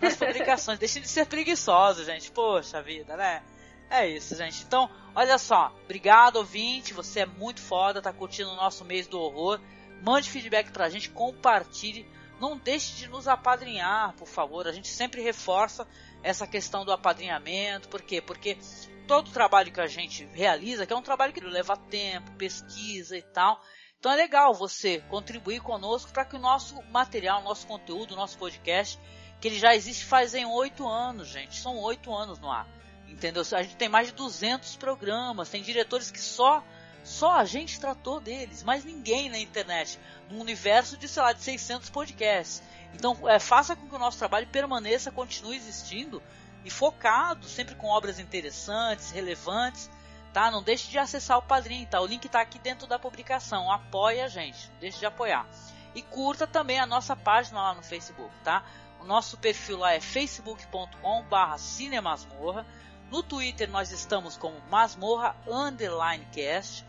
nas 0.00 0.16
publicações. 0.16 0.78
Deixem 0.78 1.02
de 1.02 1.08
ser 1.08 1.26
preguiçosos, 1.26 2.06
gente. 2.06 2.32
Poxa 2.32 2.80
vida, 2.80 3.14
né? 3.14 3.44
É 3.90 4.08
isso, 4.08 4.34
gente. 4.34 4.64
Então, 4.64 4.90
olha 5.14 5.38
só. 5.38 5.72
Obrigado, 5.84 6.36
ouvinte. 6.36 6.94
Você 6.94 7.20
é 7.20 7.26
muito 7.26 7.60
foda, 7.60 8.02
tá 8.02 8.12
curtindo 8.12 8.50
o 8.50 8.56
nosso 8.56 8.84
mês 8.84 9.06
do 9.06 9.20
horror. 9.20 9.60
Mande 10.02 10.28
feedback 10.28 10.70
pra 10.70 10.88
gente, 10.88 11.10
compartilhe. 11.10 12.06
Não 12.40 12.56
deixe 12.56 12.94
de 12.96 13.08
nos 13.08 13.26
apadrinhar, 13.26 14.12
por 14.14 14.28
favor. 14.28 14.66
A 14.66 14.72
gente 14.72 14.88
sempre 14.88 15.22
reforça 15.22 15.86
essa 16.22 16.46
questão 16.46 16.84
do 16.84 16.92
apadrinhamento. 16.92 17.88
Por 17.88 18.02
quê? 18.02 18.20
Porque 18.20 18.58
todo 19.06 19.28
o 19.28 19.32
trabalho 19.32 19.72
que 19.72 19.80
a 19.80 19.86
gente 19.86 20.24
realiza, 20.32 20.84
que 20.84 20.92
é 20.92 20.96
um 20.96 21.02
trabalho 21.02 21.32
que 21.32 21.40
leva 21.40 21.76
tempo, 21.76 22.32
pesquisa 22.32 23.16
e 23.16 23.22
tal. 23.22 23.60
Então 23.98 24.12
é 24.12 24.16
legal 24.16 24.52
você 24.52 25.00
contribuir 25.08 25.60
conosco 25.60 26.12
para 26.12 26.24
que 26.24 26.36
o 26.36 26.40
nosso 26.40 26.80
material, 26.90 27.42
nosso 27.42 27.66
conteúdo, 27.66 28.14
nosso 28.14 28.36
podcast, 28.36 28.98
que 29.40 29.48
ele 29.48 29.58
já 29.58 29.74
existe 29.74 30.04
fazem 30.04 30.44
oito 30.44 30.86
anos, 30.86 31.28
gente. 31.28 31.56
São 31.56 31.78
oito 31.78 32.14
anos 32.14 32.38
no 32.38 32.50
ar. 32.50 32.68
Entendeu? 33.08 33.42
A 33.52 33.62
gente 33.62 33.76
tem 33.76 33.88
mais 33.88 34.08
de 34.08 34.14
200 34.14 34.76
programas, 34.76 35.48
tem 35.48 35.62
diretores 35.62 36.10
que 36.10 36.20
só 36.20 36.62
só 37.06 37.38
a 37.38 37.44
gente 37.44 37.78
tratou 37.78 38.20
deles, 38.20 38.64
mas 38.64 38.84
ninguém 38.84 39.30
na 39.30 39.38
internet, 39.38 39.96
num 40.28 40.40
universo 40.40 40.96
de, 40.96 41.06
sei 41.06 41.22
lá, 41.22 41.32
de 41.32 41.40
600 41.40 41.88
podcasts. 41.88 42.60
Então, 42.92 43.16
é, 43.28 43.38
faça 43.38 43.76
com 43.76 43.88
que 43.88 43.94
o 43.94 43.98
nosso 43.98 44.18
trabalho 44.18 44.48
permaneça, 44.48 45.12
continue 45.12 45.56
existindo 45.56 46.20
e 46.64 46.70
focado, 46.70 47.46
sempre 47.46 47.76
com 47.76 47.86
obras 47.86 48.18
interessantes, 48.18 49.12
relevantes, 49.12 49.88
tá? 50.32 50.50
Não 50.50 50.64
deixe 50.64 50.90
de 50.90 50.98
acessar 50.98 51.38
o 51.38 51.42
Padrim, 51.42 51.86
tá? 51.86 52.00
O 52.00 52.06
link 52.06 52.24
está 52.24 52.40
aqui 52.40 52.58
dentro 52.58 52.88
da 52.88 52.98
publicação. 52.98 53.70
Apoie 53.70 54.20
a 54.20 54.26
gente, 54.26 54.68
não 54.72 54.80
deixe 54.80 54.98
de 54.98 55.06
apoiar. 55.06 55.46
E 55.94 56.02
curta 56.02 56.44
também 56.44 56.80
a 56.80 56.86
nossa 56.86 57.14
página 57.14 57.62
lá 57.62 57.72
no 57.72 57.84
Facebook, 57.84 58.34
tá? 58.42 58.64
O 59.00 59.04
nosso 59.04 59.38
perfil 59.38 59.78
lá 59.78 59.94
é 59.94 60.00
facebook.com/cinemasmorra. 60.00 62.66
No 63.10 63.22
Twitter 63.22 63.70
nós 63.70 63.92
estamos 63.92 64.36
como 64.36 64.60
Masmorra 64.68 65.36
Underline 65.46 66.26
Cast. 66.32 66.84